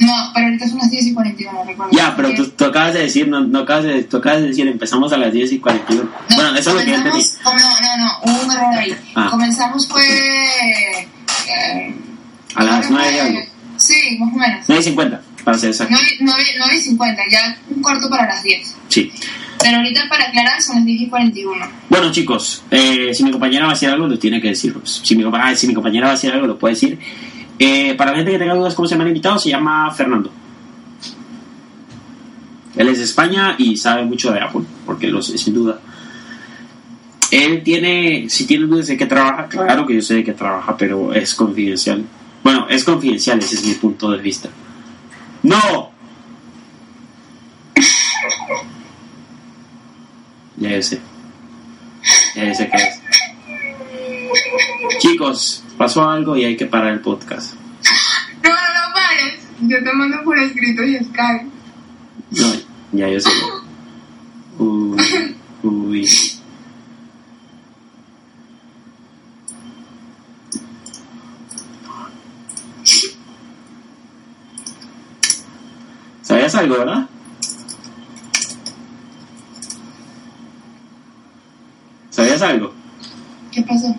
No, 0.00 0.12
pero 0.32 0.46
ahorita 0.46 0.68
son 0.68 0.78
las 0.78 0.90
10 0.90 1.06
y 1.08 1.14
41, 1.14 1.64
recuerdo. 1.66 1.92
Ya, 1.96 2.14
pero 2.16 2.32
tú, 2.34 2.48
tú 2.50 2.64
acabas 2.66 2.94
de 2.94 3.00
decir, 3.00 3.26
no, 3.26 3.40
no 3.40 3.60
acabas 3.60 3.84
de, 3.84 4.04
tú 4.04 4.18
acabas 4.18 4.42
de 4.42 4.48
decir, 4.48 4.66
empezamos 4.68 5.12
a 5.12 5.16
las 5.18 5.32
10 5.32 5.52
y 5.52 5.58
41. 5.58 6.02
No, 6.04 6.36
bueno, 6.36 6.56
eso 6.56 6.70
es 6.70 6.76
lo 6.76 6.80
que 6.82 6.90
yo 6.90 6.96
entendí. 6.96 7.24
no, 7.44 7.50
no, 7.52 7.96
no, 7.96 8.32
hubo 8.32 8.44
un 8.44 8.50
error 8.52 8.74
ahí. 8.78 8.96
Ah. 9.16 9.28
Comenzamos 9.30 9.88
fue... 9.88 10.02
eh, 10.02 11.94
A 12.54 12.62
las 12.64 12.86
creo 12.86 12.98
9 12.98 13.14
y 13.14 13.18
algo. 13.18 13.40
Sí, 13.76 14.16
más 14.20 14.32
o 14.32 14.36
menos. 14.36 14.64
9 14.68 14.80
y 14.80 14.84
50, 14.84 15.20
para 15.44 15.58
ser 15.58 15.70
exacto. 15.70 15.94
9, 15.96 16.16
9, 16.20 16.44
9 16.58 16.76
y 16.76 16.80
50, 16.80 17.22
ya 17.30 17.58
un 17.74 17.82
cuarto 17.82 18.08
para 18.08 18.26
las 18.28 18.42
10. 18.42 18.74
Sí. 18.88 19.12
Pero 19.60 19.76
ahorita 19.78 20.08
para 20.08 20.28
aclarar 20.28 20.62
son 20.62 20.76
las 20.76 20.84
10 20.84 21.00
y 21.02 21.08
41. 21.08 21.66
Bueno, 21.88 22.12
chicos, 22.12 22.62
eh, 22.70 23.12
si 23.12 23.24
mi 23.24 23.30
compañera 23.30 23.64
va 23.66 23.72
a 23.72 23.74
decir 23.74 23.88
algo, 23.88 24.06
lo 24.06 24.18
tiene 24.18 24.40
que 24.40 24.48
decir. 24.48 24.72
pues. 24.72 25.00
Si 25.02 25.16
mi, 25.16 25.24
ah, 25.32 25.54
si 25.54 25.66
mi 25.66 25.74
compañera 25.74 26.06
va 26.06 26.12
a 26.12 26.14
decir 26.14 26.30
algo, 26.32 26.46
lo 26.46 26.58
puede 26.58 26.74
decir. 26.74 26.98
Eh, 27.58 27.94
para 27.94 28.12
la 28.12 28.18
gente 28.18 28.32
que 28.32 28.38
tenga 28.38 28.54
dudas 28.54 28.74
cómo 28.74 28.86
se 28.86 28.94
llama 28.94 29.04
el 29.04 29.08
invitado, 29.08 29.38
se 29.38 29.50
llama 29.50 29.90
Fernando. 29.90 30.30
Él 32.76 32.88
es 32.88 32.98
de 32.98 33.04
España 33.04 33.56
y 33.58 33.76
sabe 33.76 34.04
mucho 34.04 34.32
de 34.32 34.40
Apple, 34.40 34.62
porque 34.86 35.08
lo 35.08 35.20
sé, 35.20 35.36
sin 35.36 35.54
duda. 35.54 35.80
Él 37.32 37.62
tiene, 37.64 38.30
si 38.30 38.46
tiene 38.46 38.66
dudas 38.66 38.86
de 38.86 38.96
qué 38.96 39.06
trabaja, 39.06 39.48
claro 39.48 39.84
que 39.84 39.96
yo 39.96 40.02
sé 40.02 40.14
de 40.14 40.24
qué 40.24 40.32
trabaja, 40.32 40.76
pero 40.76 41.12
es 41.12 41.34
confidencial. 41.34 42.04
Bueno, 42.44 42.66
es 42.70 42.84
confidencial, 42.84 43.40
ese 43.40 43.56
es 43.56 43.64
mi 43.64 43.74
punto 43.74 44.10
de 44.12 44.18
vista. 44.18 44.48
¡No! 45.42 45.87
Ya 50.58 50.70
yo 50.70 50.82
sé. 50.82 51.00
Ya 52.34 52.44
yo 52.44 52.54
sé 52.54 52.68
qué 52.68 52.76
es. 52.76 53.00
Chicos, 54.98 55.62
pasó 55.76 56.08
algo 56.08 56.36
y 56.36 56.44
hay 56.44 56.56
que 56.56 56.66
parar 56.66 56.92
el 56.92 57.00
podcast. 57.00 57.54
No, 58.42 58.50
no, 58.50 58.56
no 58.56 58.94
pares. 58.94 59.40
Yo 59.60 59.82
te 59.82 59.92
mando 59.92 60.22
por 60.24 60.38
escrito 60.38 60.82
y 60.84 60.96
es. 60.96 61.06
No, 62.30 62.52
ya 62.92 63.08
yo 63.08 63.20
sé. 63.20 63.30
Uy, 64.58 65.36
uy. 65.62 66.08
¿Sabías 76.22 76.54
algo, 76.56 76.78
verdad? 76.78 77.08
¿Sabías 82.18 82.42
algo? 82.42 82.72
¿Qué 83.52 83.62
pasó? 83.62 83.94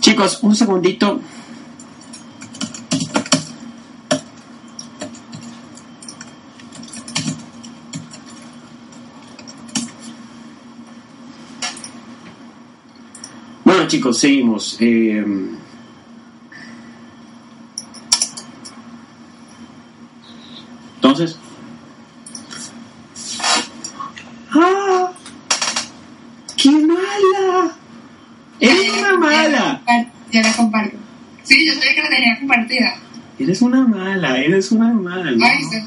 Chicos, 0.00 0.38
un 0.40 0.56
segundito. 0.56 1.20
Bueno 13.64 13.86
chicos, 13.86 14.16
seguimos. 14.16 14.78
Eh, 14.80 15.22
entonces... 21.12 21.38
¡Ah! 24.52 25.10
¡Qué 26.56 26.70
mala! 26.70 27.72
¡Eres 28.60 28.98
una 28.98 29.16
mala! 29.16 29.82
Ya 30.30 30.42
la 30.42 30.52
comparto. 30.52 30.96
Sí, 31.42 31.66
yo 31.66 31.74
sabía 31.74 31.94
que 31.94 32.02
la 32.02 32.08
tenía 32.10 32.38
compartida. 32.38 32.94
Eres 33.38 33.59
una 33.70 33.86
mala, 33.86 34.38
eres 34.38 34.72
una 34.72 34.92
mala. 34.92 35.30
Ay, 35.30 35.64
sí. 35.64 35.78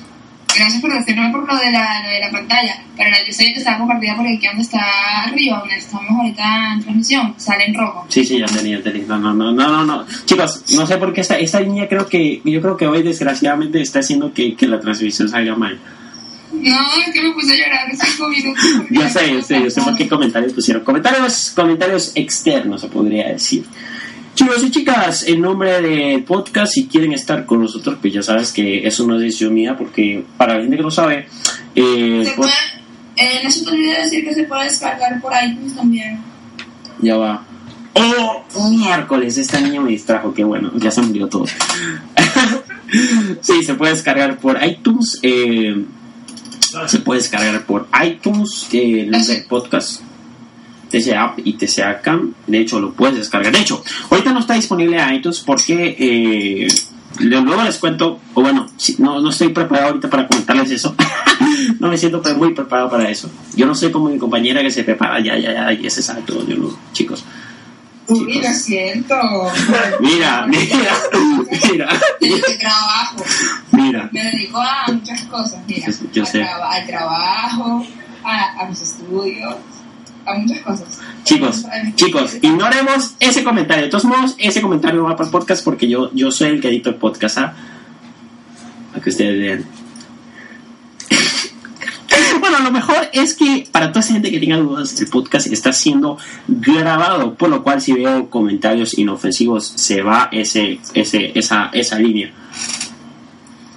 Gracias 0.55 0.81
por 0.81 0.93
decirme 0.93 1.31
por 1.31 1.47
lo 1.51 1.59
de 1.59 1.71
la, 1.71 2.03
lo 2.03 2.09
de 2.09 2.19
la 2.19 2.31
pantalla. 2.31 2.83
Pero 2.95 3.09
la, 3.09 3.17
sabía 3.33 3.53
que 3.53 3.59
estaba 3.59 3.79
compartida 3.79 4.15
por 4.15 4.27
aquí 4.27 4.45
donde 4.45 4.61
está 4.61 5.23
arriba, 5.23 5.59
donde 5.59 5.77
estamos 5.77 6.11
ahorita 6.11 6.73
en 6.73 6.81
transmisión. 6.83 7.33
Sale 7.37 7.65
en 7.65 7.73
rojo. 7.73 8.05
Sí, 8.09 8.23
sí, 8.23 8.39
ya 8.39 8.45
tenía, 8.45 8.81
tenía. 8.83 9.05
No, 9.07 9.17
no, 9.17 9.33
no, 9.33 9.51
no, 9.51 9.67
no, 9.67 9.85
no. 9.85 10.05
Chicos, 10.25 10.63
no 10.75 10.85
sé 10.85 10.97
por 10.97 11.11
qué 11.11 11.21
esta, 11.21 11.39
esta 11.39 11.59
niña 11.59 11.87
creo 11.87 12.07
que, 12.07 12.41
yo 12.45 12.61
creo 12.61 12.77
que 12.77 12.85
hoy 12.85 13.01
desgraciadamente 13.01 13.81
está 13.81 13.99
haciendo 13.99 14.31
que, 14.31 14.55
que 14.55 14.67
la 14.67 14.79
transmisión 14.79 15.27
salga 15.27 15.55
mal. 15.55 15.79
No, 16.53 16.79
es 17.07 17.11
que 17.11 17.21
me 17.21 17.31
puse 17.31 17.53
a 17.53 17.57
llorar 17.57 17.87
cinco 17.91 18.29
minutos. 18.29 18.63
Yo 18.91 19.09
sé, 19.09 19.33
yo 19.33 19.41
sé, 19.41 19.63
yo 19.63 19.69
sé 19.71 19.81
por 19.81 19.97
qué 19.97 20.07
comentarios 20.07 20.53
pusieron. 20.53 20.83
Comentarios, 20.83 21.51
comentarios 21.55 22.11
externos, 22.13 22.81
se 22.81 22.87
podría 22.89 23.29
decir. 23.29 23.65
Chicos 24.35 24.63
y 24.63 24.71
chicas, 24.71 25.27
en 25.27 25.41
nombre 25.41 25.79
del 25.79 26.23
podcast, 26.23 26.73
si 26.73 26.87
quieren 26.87 27.13
estar 27.13 27.45
con 27.45 27.61
nosotros, 27.61 27.99
pues 28.01 28.13
ya 28.13 28.23
sabes 28.23 28.51
que 28.51 28.87
eso 28.87 29.05
no 29.05 29.15
es 29.15 29.21
decisión 29.21 29.53
mía, 29.53 29.77
porque 29.77 30.25
para 30.37 30.55
la 30.55 30.61
gente 30.61 30.77
que 30.77 30.83
no 30.83 30.89
sabe, 30.89 31.27
eh, 31.75 32.23
Se 32.25 32.31
pues, 32.35 32.35
puede, 32.35 32.51
eh, 33.15 33.41
no 33.43 33.51
se 33.51 33.63
te 33.63 33.69
olvide 33.69 34.01
decir 34.01 34.23
que 34.23 34.33
se 34.33 34.43
puede 34.45 34.63
descargar 34.63 35.21
por 35.21 35.33
iTunes 35.45 35.75
también. 35.75 36.19
ya 36.99 37.15
va. 37.15 37.45
¡Oh! 37.93 38.43
Miércoles, 38.71 39.37
esta 39.37 39.61
niña 39.61 39.81
me 39.81 39.91
distrajo, 39.91 40.33
qué 40.33 40.43
bueno, 40.43 40.71
ya 40.75 40.89
se 40.89 41.01
murió 41.03 41.27
todo. 41.27 41.45
sí, 43.41 43.63
se 43.63 43.75
puede 43.75 43.93
descargar 43.93 44.39
por 44.39 44.57
iTunes, 44.65 45.19
eh, 45.21 45.85
se 46.87 46.99
puede 46.99 47.19
descargar 47.21 47.65
por 47.65 47.87
iTunes, 48.03 48.67
eh, 48.71 49.01
el 49.01 49.11
nombre 49.11 49.35
del 49.35 49.45
podcast. 49.45 50.01
TC 50.99 51.13
App 51.13 51.39
y 51.43 51.53
TC 51.53 52.01
Cam. 52.03 52.33
De 52.47 52.59
hecho, 52.59 52.79
lo 52.79 52.93
puedes 52.93 53.15
descargar. 53.17 53.51
De 53.51 53.59
hecho, 53.59 53.83
ahorita 54.09 54.31
no 54.31 54.39
está 54.39 54.53
disponible 54.53 55.01
en 55.01 55.15
iTunes 55.15 55.39
porque 55.39 55.95
eh, 55.97 56.67
luego 57.19 57.63
les 57.63 57.77
cuento, 57.77 58.19
o 58.33 58.41
bueno, 58.41 58.67
no, 58.99 59.19
no 59.19 59.29
estoy 59.29 59.49
preparado 59.49 59.87
ahorita 59.89 60.09
para 60.09 60.27
comentarles 60.27 60.71
eso. 60.71 60.95
no 61.79 61.87
me 61.89 61.97
siento 61.97 62.21
muy 62.35 62.53
preparado 62.53 62.89
para 62.89 63.09
eso. 63.09 63.29
Yo 63.55 63.65
no 63.65 63.73
soy 63.75 63.91
como 63.91 64.09
mi 64.09 64.17
compañera 64.19 64.61
que 64.61 64.69
se 64.71 64.83
prepara, 64.83 65.19
ya, 65.19 65.37
ya, 65.37 65.53
ya, 65.53 65.73
y 65.73 65.87
ese 65.87 66.03
sabe 66.03 66.21
todo. 66.21 66.45
Yo 66.47 66.57
no, 66.57 66.77
chicos. 66.93 67.23
Uy, 68.05 68.41
lo 68.41 68.49
siento. 68.53 69.15
Mira, 70.01 70.45
mira, 70.47 70.97
mira, 71.49 71.87
trabajo. 72.59 73.23
mira. 73.71 74.09
Me 74.11 74.23
dedico 74.25 74.59
a 74.59 74.91
muchas 74.91 75.23
cosas. 75.23 75.59
Mira, 75.67 75.87
Yo- 75.87 76.11
yo 76.11 76.21
al, 76.23 76.27
sé. 76.27 76.39
traba- 76.39 76.71
al 76.73 76.85
trabajo, 76.85 77.85
a, 78.25 78.61
a 78.61 78.65
mis 78.69 78.81
estudios, 78.81 79.55
a 80.25 80.33
muchas 80.35 80.59
cosas. 80.59 80.99
Chicos, 81.23 81.65
chicos, 81.95 82.37
ignoremos 82.41 83.15
ese 83.19 83.43
comentario. 83.43 83.85
De 83.85 83.89
todos 83.89 84.05
modos, 84.05 84.35
ese 84.37 84.61
comentario 84.61 85.03
va 85.03 85.15
para 85.15 85.25
el 85.25 85.31
podcast 85.31 85.63
porque 85.63 85.87
yo, 85.87 86.11
yo 86.13 86.31
soy 86.31 86.49
el 86.49 86.61
que 86.61 86.69
edito 86.69 86.89
el 86.89 86.95
podcast, 86.95 87.37
¿ah? 87.37 87.53
Para 88.91 89.03
que 89.03 89.09
ustedes 89.09 89.39
vean. 89.39 89.65
Bueno, 92.39 92.59
lo 92.59 92.71
mejor 92.71 93.09
es 93.13 93.35
que 93.35 93.67
para 93.71 93.89
toda 93.89 94.01
esa 94.01 94.13
gente 94.13 94.29
que 94.29 94.39
tenga 94.39 94.57
dudas, 94.57 94.99
el 94.99 95.07
podcast 95.07 95.47
está 95.47 95.71
siendo 95.71 96.17
grabado, 96.47 97.35
por 97.35 97.49
lo 97.49 97.63
cual 97.63 97.81
si 97.81 97.93
veo 97.93 98.29
comentarios 98.29 98.97
inofensivos 98.97 99.65
se 99.65 100.01
va 100.01 100.29
ese, 100.31 100.79
ese, 100.93 101.31
esa, 101.35 101.69
esa 101.73 101.97
línea. 101.99 102.31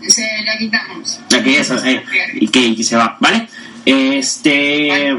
Se 0.09 0.23
la 0.45 0.59
quitamos. 0.59 1.21
Que 1.29 1.61
eso, 1.61 1.77
eh, 1.85 2.03
y 2.35 2.49
que, 2.49 2.61
y 2.61 2.77
que 2.77 2.85
se 2.85 2.97
va, 2.97 3.17
¿vale? 3.21 3.49
Este, 3.85 5.17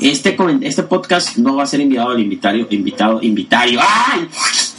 este, 0.00 0.36
este 0.62 0.82
podcast 0.84 1.36
no 1.38 1.56
va 1.56 1.62
a 1.64 1.66
ser 1.66 1.80
enviado 1.80 2.10
al 2.10 2.20
invitario, 2.20 2.66
invitado, 2.70 3.20
invitario, 3.22 3.80
¡ay! 3.82 4.28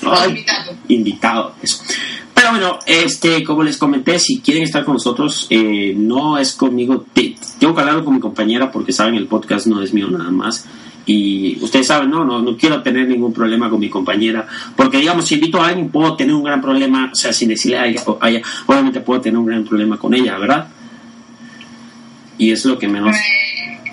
¡Ay! 0.04 0.30
Invitado. 0.30 0.72
invitado, 0.88 1.56
eso. 1.62 1.84
Pero 2.34 2.52
bueno, 2.52 2.80
este, 2.86 3.44
como 3.44 3.64
les 3.64 3.78
comenté, 3.78 4.18
si 4.18 4.40
quieren 4.40 4.64
estar 4.64 4.86
con 4.86 4.94
nosotros, 4.94 5.48
eh, 5.50 5.94
no 5.98 6.38
es 6.38 6.54
conmigo, 6.54 7.06
te- 7.14 7.36
tengo 7.60 7.76
que 7.76 7.82
hablarlo 7.82 8.06
con 8.06 8.14
mi 8.14 8.20
compañera 8.22 8.72
porque 8.72 8.94
saben, 8.94 9.16
el 9.16 9.28
podcast 9.28 9.68
no 9.68 9.82
es 9.82 9.94
mío 9.94 10.10
nada 10.10 10.32
más. 10.32 10.66
Y 11.06 11.58
ustedes 11.62 11.88
saben, 11.88 12.10
no, 12.12 12.24
no, 12.24 12.40
no 12.42 12.56
quiero 12.56 12.84
tener 12.84 13.08
ningún 13.10 13.34
problema 13.34 13.70
con 13.70 13.80
mi 13.80 13.90
compañera, 13.90 14.46
porque 14.76 15.00
digamos, 15.00 15.26
si 15.26 15.36
invito 15.36 15.60
a 15.62 15.68
alguien, 15.70 15.90
puedo 15.90 16.16
tener 16.16 16.36
un 16.36 16.44
gran 16.44 16.62
problema, 16.62 17.10
o 17.12 17.16
sea, 17.16 17.34
sin 17.34 17.50
decirle 17.50 17.80
a 17.80 17.88
ella, 17.88 18.04
a 18.22 18.30
ella, 18.30 18.42
obviamente 18.68 19.00
puedo 19.02 19.20
tener 19.20 19.38
un 19.40 19.46
gran 19.48 19.64
problema 19.66 19.98
con 19.98 20.14
ella, 20.14 20.38
¿verdad? 20.38 20.68
Y 22.38 22.52
es 22.52 22.64
lo 22.64 22.78
que 22.78 22.88
menos... 22.88 23.16
Eh, 23.16 23.20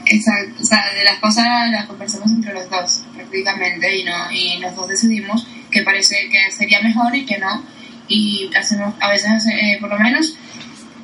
Exacto, 0.08 0.62
o 0.62 0.64
sea, 0.64 0.84
de 0.96 1.04
las 1.04 1.18
cosas 1.18 1.68
las 1.70 1.86
conversamos 1.86 2.30
entre 2.30 2.52
los 2.54 2.70
dos 2.70 3.02
prácticamente 3.14 3.98
y 3.98 4.04
no 4.04 4.30
y 4.30 4.58
los 4.60 4.74
dos 4.76 4.88
decidimos 4.88 5.46
que 5.70 5.82
parece 5.82 6.28
que 6.30 6.50
sería 6.56 6.80
mejor 6.80 7.14
y 7.16 7.26
que 7.26 7.38
no 7.38 7.62
y 8.08 8.48
hacemos 8.56 8.94
a 9.00 9.08
veces 9.10 9.44
eh, 9.46 9.78
por 9.80 9.90
lo 9.90 9.98
menos 9.98 10.36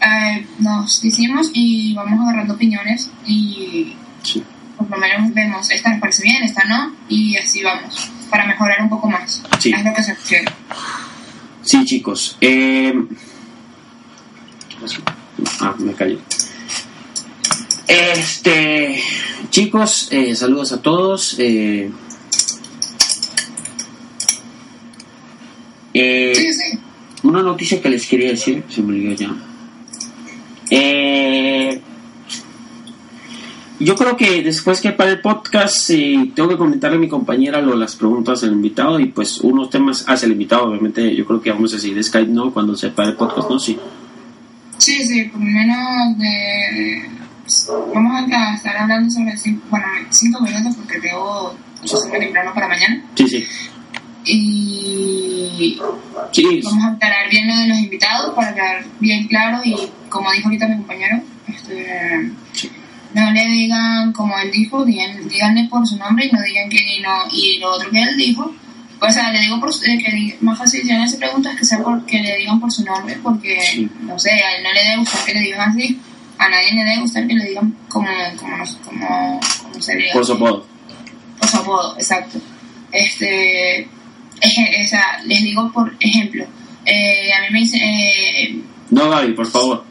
eh, 0.00 0.46
nos 0.60 1.02
decimos 1.02 1.50
y 1.52 1.94
vamos 1.94 2.20
agarrando 2.20 2.54
opiniones 2.54 3.10
y 3.26 3.94
Sí. 4.22 4.40
por 4.78 4.88
lo 4.88 4.96
menos 4.98 5.34
vemos 5.34 5.68
esta 5.70 5.90
nos 5.90 6.00
parece 6.00 6.22
bien, 6.22 6.42
esta 6.44 6.62
no 6.64 6.94
y 7.08 7.36
así 7.36 7.60
vamos 7.62 8.08
para 8.30 8.46
mejorar 8.46 8.80
un 8.82 8.88
poco 8.88 9.10
más 9.10 9.42
Sí. 9.58 9.72
es 9.72 9.84
lo 9.84 9.92
que 9.92 10.02
se 10.04 10.14
refiere 10.14 10.44
Sí, 11.64 11.84
chicos. 11.84 12.36
Eh... 12.40 12.92
Ah, 15.60 15.74
me 15.78 15.92
cayó. 15.94 16.18
Este, 17.92 19.02
chicos, 19.50 20.08
eh, 20.10 20.34
saludos 20.34 20.72
a 20.72 20.80
todos. 20.80 21.36
Eh, 21.38 21.90
eh, 25.92 26.32
sí, 26.34 26.52
sí 26.54 26.78
una 27.22 27.42
noticia 27.42 27.80
que 27.80 27.90
les 27.90 28.06
quería 28.06 28.30
decir, 28.30 28.64
se 28.68 28.82
me 28.82 28.94
olvidó 28.94 29.14
ya. 29.14 29.34
Yo 33.78 33.96
creo 33.96 34.16
que 34.16 34.42
después 34.42 34.80
que 34.80 34.92
para 34.92 35.10
el 35.10 35.20
podcast 35.20 35.88
tengo 35.88 36.48
que 36.48 36.56
comentarle 36.56 36.96
a 36.96 37.00
mi 37.00 37.08
compañera 37.08 37.60
lo, 37.60 37.76
las 37.76 37.96
preguntas 37.96 38.40
del 38.40 38.52
invitado 38.52 39.00
y 39.00 39.06
pues 39.06 39.40
unos 39.40 39.70
temas 39.70 40.04
hacia 40.08 40.26
el 40.26 40.32
invitado, 40.32 40.68
obviamente 40.68 41.14
yo 41.14 41.26
creo 41.26 41.42
que 41.42 41.50
vamos 41.50 41.74
a 41.74 41.78
seguir 41.78 42.02
Skype, 42.02 42.30
¿no? 42.30 42.52
Cuando 42.52 42.76
se 42.76 42.90
para 42.90 43.10
el 43.10 43.16
podcast, 43.16 43.50
¿no? 43.50 43.58
Sí. 43.58 43.78
Sí, 44.78 45.06
sí, 45.06 45.24
por 45.24 45.40
lo 45.40 45.46
menos 45.46 46.18
de... 46.18 47.22
pues, 47.66 47.94
vamos 47.94 48.22
a 48.32 48.54
estar 48.54 48.76
hablando 48.76 49.10
sobre 49.10 49.36
cinco, 49.36 49.62
bueno, 49.70 49.86
cinco 50.10 50.40
minutos 50.40 50.76
porque 50.76 51.00
tengo 51.00 51.56
mucho 51.80 51.98
temprano 52.10 52.52
para 52.54 52.68
mañana. 52.68 53.02
Sí, 53.16 53.26
sí. 53.28 53.46
Y 54.24 55.78
Sí, 56.32 56.60
vamos 56.64 56.84
a 56.84 56.88
aclarar 56.92 57.28
bien 57.30 57.48
lo 57.48 57.56
de 57.56 57.66
los 57.68 57.78
invitados 57.78 58.34
para 58.34 58.54
quedar 58.54 58.84
bien 59.00 59.26
claro 59.26 59.60
y 59.64 59.74
como 60.08 60.30
dijo 60.32 60.48
ahorita 60.48 60.68
mi 60.68 60.76
compañero, 60.76 61.20
este, 61.48 62.30
Sí. 62.52 62.70
no 63.14 63.30
le 63.32 63.44
digan 63.46 64.12
como 64.12 64.38
él 64.38 64.50
dijo, 64.50 64.84
digan, 64.84 65.28
díganle 65.28 65.68
por 65.68 65.86
su 65.86 65.96
nombre 65.96 66.26
y 66.26 66.30
no 66.34 66.40
digan 66.42 66.68
que 66.70 66.76
y 66.78 67.00
no, 67.00 67.10
y 67.32 67.58
lo 67.58 67.72
otro 67.72 67.90
que 67.90 68.02
él 68.02 68.16
dijo. 68.16 68.54
O 69.00 69.10
sea, 69.10 69.32
le 69.32 69.40
digo 69.40 69.58
por, 69.58 69.70
eh, 69.70 69.98
que 69.98 70.38
más 70.42 70.56
fácil 70.58 70.82
si 70.82 70.88
van 70.92 71.00
a 71.00 71.04
hacer 71.04 71.18
preguntas 71.18 71.56
que 71.56 71.64
sea 71.64 71.78
por, 71.82 72.06
que 72.06 72.20
le 72.20 72.36
digan 72.36 72.60
por 72.60 72.70
su 72.70 72.84
nombre, 72.84 73.18
porque, 73.22 73.60
Sí. 73.60 73.90
no 74.02 74.16
sé, 74.18 74.30
a 74.30 74.56
él 74.56 74.62
no 74.62 74.72
le 74.72 74.80
debe 74.84 74.96
gustar 74.98 75.24
que 75.24 75.34
le 75.34 75.40
digan 75.40 75.70
así, 75.70 76.00
a 76.44 76.48
nadie 76.48 76.72
le 76.74 76.84
debe 76.84 77.00
gustar 77.00 77.26
que 77.26 77.34
le 77.34 77.44
digan 77.44 77.76
como, 77.88 78.08
como, 78.38 78.56
nos- 78.56 78.76
como, 78.84 79.40
como 79.62 79.82
se 79.82 79.96
diga. 79.96 80.12
por 80.12 80.24
su 80.26 80.32
apodo. 80.34 80.66
Por 81.38 81.48
su 81.48 81.56
apodo, 81.58 81.96
exacto. 81.96 82.38
Este, 82.90 83.88
eje- 84.40 84.84
o 84.84 84.88
sea, 84.88 85.20
les 85.24 85.42
digo 85.42 85.70
por 85.72 85.94
ejemplo, 86.00 86.44
eh, 86.84 87.30
a 87.32 87.40
mí 87.42 87.46
me 87.52 87.58
dice, 87.60 87.78
eh, 87.82 88.60
No, 88.90 89.08
Gaby, 89.10 89.32
por 89.34 89.46
favor. 89.50 89.84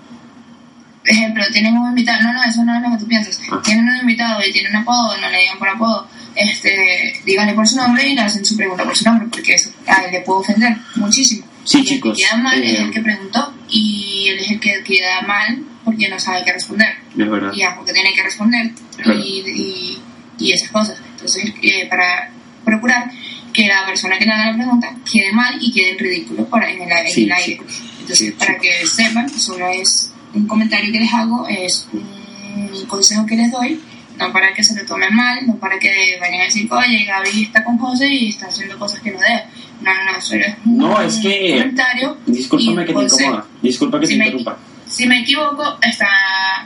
ejemplo, 1.03 1.43
tienen 1.51 1.75
un 1.77 1.89
invitado, 1.89 2.21
no, 2.21 2.33
no, 2.33 2.43
eso 2.43 2.63
no 2.63 2.75
es 2.75 2.81
lo 2.83 2.91
que 2.91 2.97
tú 3.03 3.07
piensas, 3.07 3.39
Ah. 3.51 3.59
tienen 3.63 3.87
un 3.89 3.95
invitado 4.01 4.39
y 4.47 4.51
tiene 4.51 4.69
un 4.69 4.75
apodo, 4.77 5.17
no 5.17 5.29
le 5.29 5.39
digan 5.39 5.57
por 5.57 5.69
apodo, 5.69 6.07
este, 6.35 7.13
díganle 7.25 7.53
por 7.53 7.67
su 7.67 7.75
nombre 7.77 8.07
y 8.07 8.13
le 8.15 8.21
hacen 8.21 8.45
su 8.45 8.55
pregunta 8.55 8.83
por 8.83 8.95
su 8.95 9.05
nombre, 9.05 9.27
porque 9.31 9.55
eso 9.55 9.71
a 9.87 10.03
él 10.03 10.11
le 10.11 10.21
puede 10.21 10.41
ofender 10.41 10.77
muchísimo. 10.95 11.45
Sí, 11.63 11.79
y 11.79 11.83
chicos, 11.85 12.11
El 12.19 12.23
que 12.23 12.29
queda 12.29 12.37
mal 12.43 12.63
es 12.63 12.71
eh, 12.79 12.81
el 12.83 12.91
que 12.91 13.01
preguntó 13.01 13.53
y 13.69 14.27
él 14.29 14.39
es 14.39 14.51
el 14.51 14.59
que 14.59 14.83
queda 14.83 15.21
mal 15.23 15.63
porque 15.85 16.09
no 16.09 16.19
sabe 16.19 16.43
qué 16.45 16.53
responder. 16.53 16.89
Es 17.17 17.29
verdad. 17.29 17.51
Y 17.53 17.59
ya, 17.59 17.75
porque 17.75 17.93
tiene 17.93 18.13
que 18.13 18.23
responder 18.23 18.71
y, 19.05 19.43
y, 19.47 20.01
y 20.39 20.51
esas 20.53 20.69
cosas. 20.71 21.01
Entonces, 21.11 21.51
eh, 21.61 21.87
para 21.89 22.29
procurar 22.65 23.09
que 23.53 23.67
la 23.67 23.85
persona 23.85 24.17
que 24.17 24.25
le 24.25 24.31
haga 24.31 24.51
la 24.51 24.57
pregunta 24.57 24.95
quede 25.11 25.31
mal 25.33 25.57
y 25.59 25.71
quede 25.71 25.91
en 25.91 25.99
ridículo 25.99 26.45
para, 26.45 26.69
en 26.71 26.81
el, 26.81 26.91
en 26.91 27.07
Sí, 27.11 27.23
el 27.23 27.31
aire. 27.31 27.59
Entonces, 27.99 28.17
Sí, 28.17 28.31
para 28.31 28.57
que 28.57 28.85
sepan, 28.87 29.29
solo 29.29 29.67
es 29.67 30.11
un 30.33 30.47
comentario 30.47 30.91
que 30.91 30.99
les 30.99 31.13
hago, 31.13 31.47
es 31.47 31.87
un 31.93 32.85
consejo 32.87 33.25
que 33.25 33.35
les 33.35 33.51
doy, 33.51 33.79
no 34.17 34.31
para 34.31 34.53
que 34.53 34.63
se 34.63 34.75
lo 34.75 34.85
tomen 34.85 35.13
mal, 35.15 35.45
no 35.47 35.55
para 35.57 35.77
que 35.79 36.17
vayan 36.19 36.41
a 36.41 36.43
decir, 36.45 36.67
oye, 36.71 37.05
Gaby 37.05 37.43
está 37.43 37.63
con 37.63 37.77
José 37.77 38.07
y 38.07 38.29
está 38.29 38.47
haciendo 38.47 38.77
cosas 38.79 38.99
que 39.01 39.11
no 39.11 39.19
debe. 39.19 39.43
No, 39.81 39.91
no, 39.93 40.11
no, 40.13 40.21
solo 40.21 40.41
es 40.45 40.55
un 40.65 40.77
No, 40.77 41.01
es 41.01 41.17
que- 41.17 41.49
comentario. 41.57 42.17
Discúlpame 42.27 42.85
que 42.85 42.93
te 42.93 43.01
incomoda. 43.03 43.45
Disculpa 43.61 43.99
que 43.99 44.07
Si 44.07 44.13
te 44.13 44.19
me- 44.19 44.25
interrumpa. 44.25 44.57
Si 44.91 45.07
me 45.07 45.21
equivoco, 45.21 45.63
está 45.81 46.05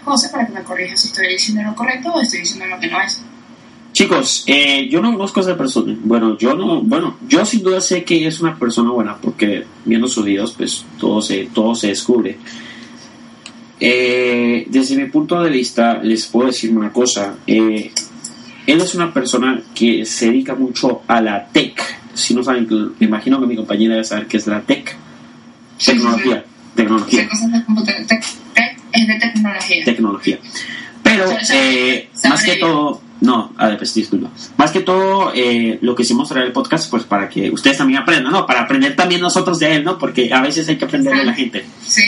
José 0.04 0.30
para 0.30 0.48
que 0.48 0.54
me 0.54 0.64
corrija 0.64 0.98
si 0.98 1.08
estoy 1.10 1.28
diciendo 1.30 1.62
lo 1.64 1.76
correcto 1.76 2.10
o 2.12 2.20
estoy 2.20 2.40
diciendo 2.40 2.66
lo 2.66 2.80
que 2.80 2.88
no 2.88 3.00
es. 3.02 3.22
Chicos, 3.94 4.44
eh, 4.48 4.90
yo 4.90 5.00
no 5.02 5.12
conozco 5.14 5.40
a 5.40 5.44
esa 5.44 5.56
persona. 5.58 5.96
Bueno, 6.04 6.36
yo 6.38 6.56
no, 6.56 6.82
bueno, 6.82 7.18
yo 7.28 7.46
sin 7.46 7.62
duda 7.64 7.80
sé 7.80 8.04
que 8.04 8.26
es 8.28 8.42
una 8.42 8.56
persona 8.58 8.90
buena 8.92 9.16
porque 9.16 9.64
viendo 9.86 10.08
sus 10.08 10.26
videos, 10.26 10.54
pues 10.54 10.84
todo 11.00 11.22
se, 11.22 11.46
todo 11.54 11.76
se 11.76 11.88
descubre. 11.90 12.38
Eh, 13.80 14.66
desde 14.70 14.96
mi 14.96 15.06
punto 15.10 15.42
de 15.42 15.50
vista, 15.50 16.02
les 16.02 16.26
puedo 16.26 16.48
decir 16.48 16.76
una 16.76 16.92
cosa. 16.92 17.36
Eh, 17.46 17.92
él 18.66 18.82
es 18.82 18.96
una 18.96 19.14
persona 19.14 19.62
que 19.74 20.06
se 20.06 20.28
dedica 20.28 20.56
mucho 20.56 21.04
a 21.08 21.22
la 21.22 21.46
tech. 21.48 21.80
Si 22.14 22.34
no 22.34 22.44
saben, 22.44 22.68
me 23.00 23.06
imagino 23.06 23.40
que 23.40 23.46
mi 23.48 23.56
compañera 23.56 23.94
debe 23.96 24.04
saber 24.06 24.28
qué 24.28 24.38
es 24.38 24.48
la 24.48 24.62
tech. 24.62 24.96
Tecnología. 25.86 26.44
Tecnología. 26.76 27.22
¿Qué 27.24 27.30
cosas 27.30 27.52
de 27.54 27.64
computadora? 27.64 28.06
Tec- 28.06 28.24
tec- 28.54 28.76
es 28.92 29.08
de 29.08 29.20
tecnología. 29.46 29.86
tecnología. 29.86 30.40
Pero, 31.04 31.26
eh, 31.54 32.10
más 32.28 32.44
que 32.44 32.56
todo, 32.56 33.02
no, 33.22 33.54
a 33.58 33.68
ver, 33.70 33.78
pues 33.78 33.94
disculpa. 33.94 34.30
Más 34.58 34.72
que 34.72 34.82
todo, 34.82 35.32
eh, 35.34 35.80
lo 35.82 35.96
que 35.96 36.04
hicimos 36.04 36.28
traer 36.30 36.48
el 36.48 36.52
podcast, 36.52 36.90
pues 36.92 37.04
para 37.04 37.30
que 37.30 37.50
ustedes 37.50 37.78
también 37.78 38.00
aprendan, 38.02 38.32
¿no? 38.32 38.46
Para 38.46 38.62
aprender 38.62 38.96
también 38.96 39.22
nosotros 39.22 39.58
de 39.60 39.76
él, 39.76 39.84
¿no? 39.84 39.98
Porque 39.98 40.34
a 40.34 40.42
veces 40.42 40.68
hay 40.68 40.78
que 40.78 40.86
aprender 40.86 41.16
de 41.18 41.24
la 41.24 41.34
gente. 41.34 41.66
Sí, 41.86 42.04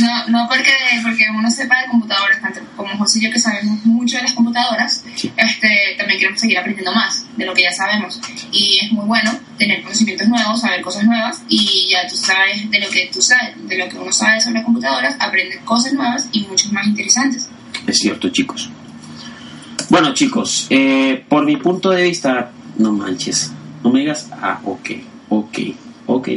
no, 0.00 0.28
no 0.28 0.48
porque, 0.48 0.72
porque 1.02 1.24
uno 1.36 1.50
sepa 1.50 1.82
de 1.82 1.88
computadoras, 1.90 2.40
tanto 2.40 2.60
como 2.76 2.96
José 2.96 3.18
y 3.18 3.22
yo 3.24 3.30
que 3.30 3.38
sabemos 3.38 3.84
mucho 3.84 4.16
de 4.16 4.22
las 4.22 4.32
computadoras, 4.32 5.04
Sí. 5.14 5.30
este, 5.36 5.68
también 5.98 6.18
queremos 6.18 6.40
seguir 6.40 6.58
aprendiendo 6.58 6.92
más 6.94 7.24
de 7.36 7.46
lo 7.46 7.52
que 7.54 7.62
ya 7.62 7.72
sabemos. 7.72 8.20
Y 8.50 8.78
es 8.82 8.92
muy 8.92 9.04
bueno 9.06 9.30
tener 9.58 9.82
conocimientos 9.82 10.26
nuevos, 10.28 10.60
saber 10.60 10.80
cosas 10.80 11.04
nuevas 11.04 11.42
y 11.48 11.88
ya 11.90 12.06
tú 12.08 12.16
sabes 12.16 12.70
de 12.70 12.80
lo 12.80 12.88
que 12.88 13.10
tú 13.12 13.20
sabes, 13.20 13.54
de 13.68 13.76
lo 13.78 13.88
que 13.88 13.98
uno 13.98 14.12
sabe 14.12 14.40
sobre 14.40 14.62
computadoras, 14.62 15.16
aprendes 15.18 15.60
cosas 15.64 15.92
nuevas 15.92 16.28
y 16.32 16.40
muchas 16.46 16.72
más 16.72 16.86
interesantes. 16.86 17.48
Es 17.86 17.98
cierto, 17.98 18.28
chicos. 18.30 18.70
Bueno, 19.90 20.14
chicos, 20.14 20.68
eh, 20.70 21.24
por 21.28 21.44
mi 21.44 21.56
punto 21.56 21.90
de 21.90 22.04
vista, 22.04 22.52
no 22.78 22.92
manches. 22.92 23.52
No 23.82 23.90
me 23.90 24.00
digas, 24.00 24.30
ah, 24.40 24.60
ok, 24.64 24.90
ok, 25.28 25.58
ok. 26.06 26.28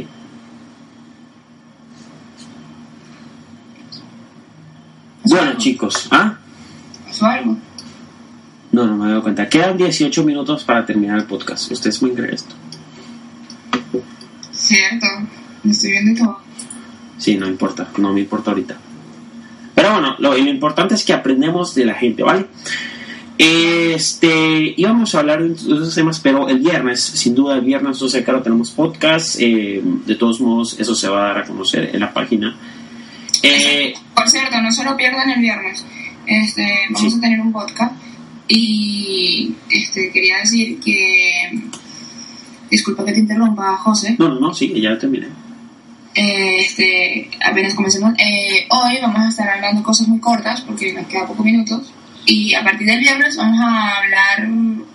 Bueno, 5.22 5.56
chicos, 5.56 6.08
¿ah? 6.10 6.36
¿Pasó 7.06 7.26
algo? 7.26 7.56
No, 8.72 8.86
no 8.88 8.96
me 8.96 9.12
doy 9.12 9.22
cuenta. 9.22 9.48
Quedan 9.48 9.76
18 9.76 10.24
minutos 10.24 10.64
para 10.64 10.84
terminar 10.84 11.18
el 11.18 11.26
podcast. 11.26 11.70
Ustedes 11.70 11.98
pueden 11.98 12.16
creer 12.16 12.34
esto. 12.34 12.56
Cierto, 14.50 15.06
lo 15.62 15.70
estoy 15.70 15.92
viendo 15.92 16.24
todo. 16.24 16.38
Sí, 17.18 17.36
no 17.36 17.46
importa, 17.46 17.86
no 17.98 18.12
me 18.12 18.20
importa 18.20 18.50
ahorita. 18.50 18.76
Pero 19.76 19.92
bueno, 19.92 20.16
lo, 20.18 20.32
lo 20.36 20.50
importante 20.50 20.96
es 20.96 21.04
que 21.04 21.12
aprendemos 21.12 21.76
de 21.76 21.84
la 21.84 21.94
gente, 21.94 22.24
¿vale? 22.24 22.48
Este, 23.38 24.74
íbamos 24.76 25.14
a 25.14 25.20
hablar 25.20 25.42
de 25.42 25.52
esos 25.54 25.94
temas, 25.94 26.20
pero 26.20 26.48
el 26.48 26.58
viernes, 26.60 27.00
sin 27.02 27.34
duda, 27.34 27.56
el 27.56 27.62
viernes 27.62 27.98
12 27.98 28.18
de 28.18 28.24
claro 28.24 28.42
tenemos 28.42 28.70
podcast. 28.70 29.36
eh, 29.40 29.80
de 29.84 30.14
todos 30.14 30.40
modos, 30.40 30.78
eso 30.78 30.94
se 30.94 31.08
va 31.08 31.24
a 31.24 31.28
dar 31.34 31.38
a 31.38 31.44
conocer 31.44 31.90
en 31.92 32.00
la 32.00 32.12
página. 32.12 32.56
Eh, 33.42 33.94
Por 34.14 34.28
cierto, 34.30 34.60
no 34.62 34.70
se 34.72 34.84
lo 34.84 34.96
pierdan 34.96 35.28
el 35.30 35.40
viernes. 35.40 35.84
Este, 36.26 36.66
vamos 36.90 37.12
Sí. 37.12 37.18
a 37.18 37.20
tener 37.20 37.40
un 37.40 37.52
podcast 37.52 37.92
y 38.48 39.52
este, 39.70 40.10
quería 40.10 40.38
decir 40.38 40.78
que 40.80 41.52
disculpa 42.70 43.04
que 43.04 43.12
te 43.12 43.20
interrumpa, 43.20 43.76
José. 43.76 44.16
no, 44.18 44.28
no, 44.28 44.40
no, 44.40 44.54
sí, 44.54 44.72
ya 44.80 44.96
terminé. 44.98 45.26
Eh, 46.14 46.60
este, 46.60 47.28
apenas 47.44 47.74
comencemos. 47.74 48.14
Eh, 48.18 48.66
hoy 48.70 48.98
vamos 49.02 49.18
a 49.20 49.28
estar 49.28 49.48
hablando 49.48 49.82
cosas 49.82 50.06
muy 50.08 50.20
cortas 50.20 50.60
porque 50.62 50.92
nos 50.92 51.06
queda 51.06 51.26
pocos 51.26 51.44
minutos. 51.44 51.92
Y 52.26 52.54
a 52.54 52.64
partir 52.64 52.86
del 52.86 53.00
viernes 53.00 53.36
vamos 53.36 53.60
a 53.60 53.98
hablar, 53.98 54.46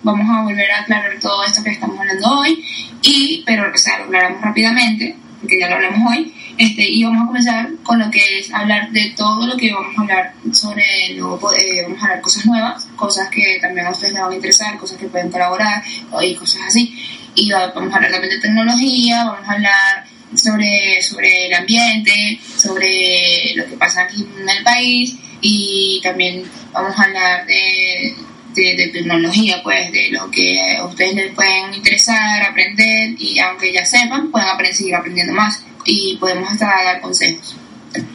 vamos 0.02 0.28
a 0.28 0.42
volver 0.42 0.70
a 0.70 0.80
aclarar 0.80 1.18
todo 1.20 1.44
esto 1.44 1.62
que 1.62 1.70
estamos 1.70 1.98
hablando 1.98 2.28
hoy. 2.40 2.64
Y, 3.02 3.42
pero, 3.46 3.70
o 3.72 3.78
sea, 3.78 3.98
lo 3.98 4.04
aclaramos 4.04 4.40
rápidamente, 4.42 5.16
porque 5.40 5.60
ya 5.60 5.68
lo 5.68 5.76
hablamos 5.76 6.10
hoy. 6.12 6.34
Este, 6.58 6.82
y 6.90 7.04
vamos 7.04 7.22
a 7.22 7.26
comenzar 7.26 7.68
con 7.84 7.98
lo 8.00 8.10
que 8.10 8.38
es 8.40 8.52
hablar 8.52 8.90
de 8.90 9.14
todo 9.16 9.46
lo 9.46 9.56
que 9.56 9.72
vamos 9.72 9.96
a 9.96 10.00
hablar 10.02 10.34
sobre, 10.52 10.84
luego, 11.16 11.52
eh, 11.54 11.82
vamos 11.84 12.00
a 12.02 12.04
hablar 12.06 12.20
cosas 12.20 12.44
nuevas, 12.46 12.84
cosas 12.96 13.28
que 13.30 13.58
también 13.62 13.86
a 13.86 13.90
ustedes 13.90 14.12
les 14.12 14.22
van 14.22 14.32
a 14.32 14.34
interesar, 14.34 14.76
cosas 14.76 14.98
que 14.98 15.06
pueden 15.06 15.30
colaborar 15.30 15.82
y 16.22 16.34
cosas 16.34 16.62
así. 16.66 16.94
Y 17.34 17.50
va- 17.50 17.68
vamos 17.72 17.92
a 17.92 17.96
hablar 17.96 18.10
también 18.10 18.34
de 18.34 18.40
tecnología, 18.40 19.24
vamos 19.24 19.48
a 19.48 19.52
hablar 19.52 20.04
sobre, 20.34 21.02
sobre 21.02 21.46
el 21.46 21.54
ambiente, 21.54 22.38
sobre 22.56 23.52
lo 23.56 23.66
que 23.66 23.76
pasa 23.78 24.02
aquí 24.02 24.22
en 24.22 24.48
el 24.48 24.64
país 24.64 25.16
y 25.40 26.00
también 26.02 26.44
vamos 26.72 26.98
a 26.98 27.04
hablar 27.04 27.46
de, 27.46 28.14
de, 28.54 28.74
de 28.76 28.88
tecnología, 28.88 29.60
pues 29.62 29.90
de 29.92 30.10
lo 30.10 30.30
que 30.30 30.58
a 30.76 30.84
ustedes 30.84 31.14
les 31.14 31.34
pueden 31.34 31.74
interesar, 31.74 32.42
aprender 32.42 33.14
y 33.18 33.38
aunque 33.38 33.72
ya 33.72 33.84
sepan, 33.84 34.30
pueden 34.30 34.48
aprender, 34.48 34.74
seguir 34.74 34.94
aprendiendo 34.94 35.32
más 35.32 35.64
y 35.84 36.16
podemos 36.16 36.50
hasta 36.50 36.66
dar 36.66 37.00
consejos. 37.00 37.56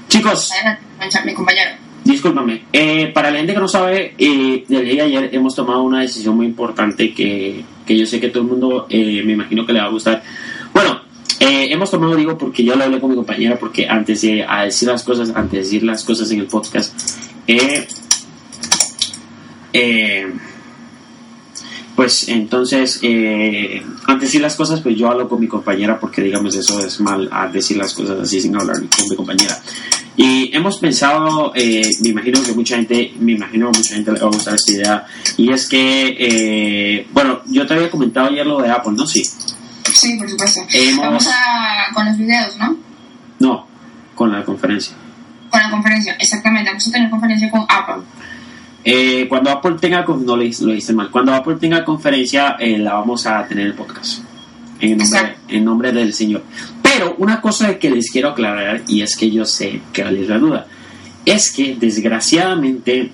Chicos, 0.08 0.52
Adelante, 0.52 1.20
mi 1.26 1.34
compañero. 1.34 1.72
Discúlpame, 2.06 2.66
eh, 2.72 3.08
para 3.08 3.32
la 3.32 3.40
gente 3.40 3.54
que 3.54 3.60
no 3.60 3.68
sabe, 3.68 4.14
eh, 4.20 4.64
desde 4.68 4.84
el 4.84 4.90
día 4.90 5.04
de 5.04 5.18
ayer 5.18 5.30
hemos 5.34 5.56
tomado 5.56 5.82
una 5.82 6.02
decisión 6.02 6.38
muy 6.38 6.46
importante 6.46 7.12
que, 7.16 7.66
que 7.84 7.98
yo 7.98 8.06
sé 8.06 8.20
que 8.20 8.30
todo 8.30 8.44
el 8.44 8.50
mundo 8.50 8.86
eh, 8.92 9.24
me 9.26 9.34
imagino 9.34 9.66
que 9.66 9.74
le 9.74 9.80
va 9.80 9.88
a 9.88 9.90
gustar. 9.90 10.22
Eh, 11.40 11.68
hemos 11.72 11.92
tomado, 11.92 12.16
digo, 12.16 12.38
porque 12.38 12.64
yo 12.64 12.76
lo 12.76 12.84
hablé 12.84 13.00
con 13.00 13.10
mi 13.10 13.16
compañera, 13.16 13.58
porque 13.60 13.88
antes 13.88 14.22
de 14.22 14.44
a 14.44 14.64
decir 14.64 14.88
las 14.88 15.04
cosas, 15.04 15.30
antes 15.36 15.52
de 15.52 15.58
decir 15.60 15.84
las 15.84 16.04
cosas 16.04 16.32
en 16.32 16.40
el 16.40 16.48
podcast, 16.48 16.94
eh, 17.48 17.88
eh, 19.74 20.34
pues 21.96 22.28
entonces, 22.28 23.00
eh, 23.04 23.82
antes 24.06 24.20
de 24.20 24.26
decir 24.26 24.42
las 24.42 24.56
cosas, 24.56 24.82
pues 24.82 24.98
yo 24.98 25.10
hablo 25.10 25.30
con 25.30 25.40
mi 25.40 25.48
compañera 25.48 25.98
porque 26.00 26.22
digamos 26.22 26.56
eso 26.56 26.86
es 26.86 27.00
mal 27.00 27.30
a 27.32 27.48
decir 27.48 27.78
las 27.78 27.94
cosas 27.94 28.20
así 28.20 28.42
sin 28.42 28.56
hablar 28.56 28.78
con 28.78 29.10
mi 29.10 29.16
compañera. 29.16 29.62
Y 30.18 30.56
hemos 30.56 30.78
pensado, 30.78 31.52
eh, 31.56 31.90
me 32.02 32.10
imagino 32.10 32.42
que 32.44 32.54
mucha 32.54 32.76
gente, 32.78 33.14
me 33.20 33.34
imagino 33.34 33.72
que 33.72 33.80
mucha 33.80 33.96
gente 33.96 34.12
le 34.12 34.20
va 34.20 34.28
a 34.28 34.30
gustar 34.30 34.56
esta 34.56 34.72
idea, 34.72 35.06
y 35.38 35.52
es 35.52 35.68
que, 35.68 36.16
eh, 36.18 37.08
bueno, 37.12 37.42
yo 37.48 37.66
te 37.66 37.74
había 37.74 37.92
comentado 37.92 38.28
ayer 38.28 38.46
lo 38.46 38.62
de 38.62 38.70
Apple, 38.72 38.94
¿no? 38.96 39.06
Sí. 39.06 39.24
Sí, 39.96 40.16
por 40.18 40.30
supuesto. 40.30 40.62
Hemos- 40.74 41.06
Vamos 41.06 41.28
a, 41.28 41.94
con 41.94 42.06
los 42.06 42.18
videos, 42.18 42.58
¿no? 42.58 42.76
No, 43.40 43.68
con 44.14 44.32
la 44.32 44.44
conferencia. 44.44 44.96
Con 45.50 45.62
la 45.62 45.70
conferencia, 45.70 46.14
exactamente. 46.20 46.70
Vamos 46.70 46.88
a 46.88 46.92
tener 46.92 47.10
conferencia 47.10 47.50
con 47.52 47.66
Apple. 47.70 48.04
Eh, 48.84 49.26
cuando 49.30 49.50
Apple 49.50 49.78
tenga, 49.80 50.06
no 50.06 50.36
lo 50.36 50.44
hice, 50.44 50.64
lo 50.64 50.74
hice 50.74 50.94
mal, 50.94 51.10
cuando 51.10 51.34
Apple 51.34 51.56
tenga 51.56 51.84
conferencia, 51.84 52.56
eh, 52.60 52.78
la 52.78 52.94
vamos 52.94 53.26
a 53.26 53.44
tener 53.48 53.64
en 53.66 53.72
el 53.72 53.74
podcast, 53.78 54.20
en 54.80 54.98
nombre, 54.98 55.38
en 55.48 55.66
nombre 55.66 55.92
del 55.92 56.14
Señor. 56.14 56.44
Pero 56.84 57.16
una 57.18 57.42
cosa 57.42 57.80
que 57.80 57.90
les 57.90 58.12
quiero 58.12 58.30
aclarar, 58.30 58.84
y 58.88 59.02
es 59.02 59.16
que 59.16 59.32
yo 59.32 59.44
sé 59.46 59.82
que 59.92 60.04
les 60.06 60.28
la 60.30 60.38
duda, 60.38 60.68
es 61.26 61.52
que 61.52 61.76
desgraciadamente... 61.76 63.12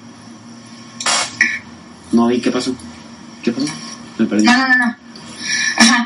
No 2.12 2.28
vi 2.28 2.42
qué 2.42 2.52
pasó. 2.52 2.76
¿Qué 3.42 3.52
pasó? 3.54 3.68
Me 4.18 4.26
perdí. 4.26 4.44
No, 4.44 4.58
no, 4.58 4.68
no, 4.68 4.76
no. 4.88 4.96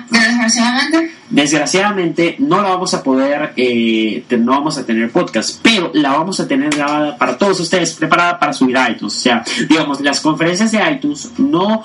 Desgraciadamente. 0.09 1.11
Desgraciadamente 1.29 2.35
no 2.39 2.61
la 2.61 2.69
vamos 2.69 2.93
a 2.93 3.03
poder, 3.03 3.53
eh, 3.57 4.23
no 4.39 4.51
vamos 4.51 4.77
a 4.77 4.85
tener 4.85 5.11
podcast, 5.11 5.59
pero 5.61 5.91
la 5.93 6.11
vamos 6.11 6.39
a 6.39 6.47
tener 6.47 6.69
grabada 6.69 7.17
para 7.17 7.37
todos 7.37 7.59
ustedes, 7.59 7.93
preparada 7.93 8.39
para 8.39 8.53
subir 8.53 8.77
a 8.77 8.89
iTunes. 8.89 9.17
O 9.17 9.19
sea, 9.19 9.43
digamos, 9.67 10.01
las 10.01 10.21
conferencias 10.21 10.71
de 10.71 10.91
iTunes 10.91 11.31
no 11.37 11.83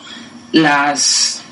las, 0.52 1.42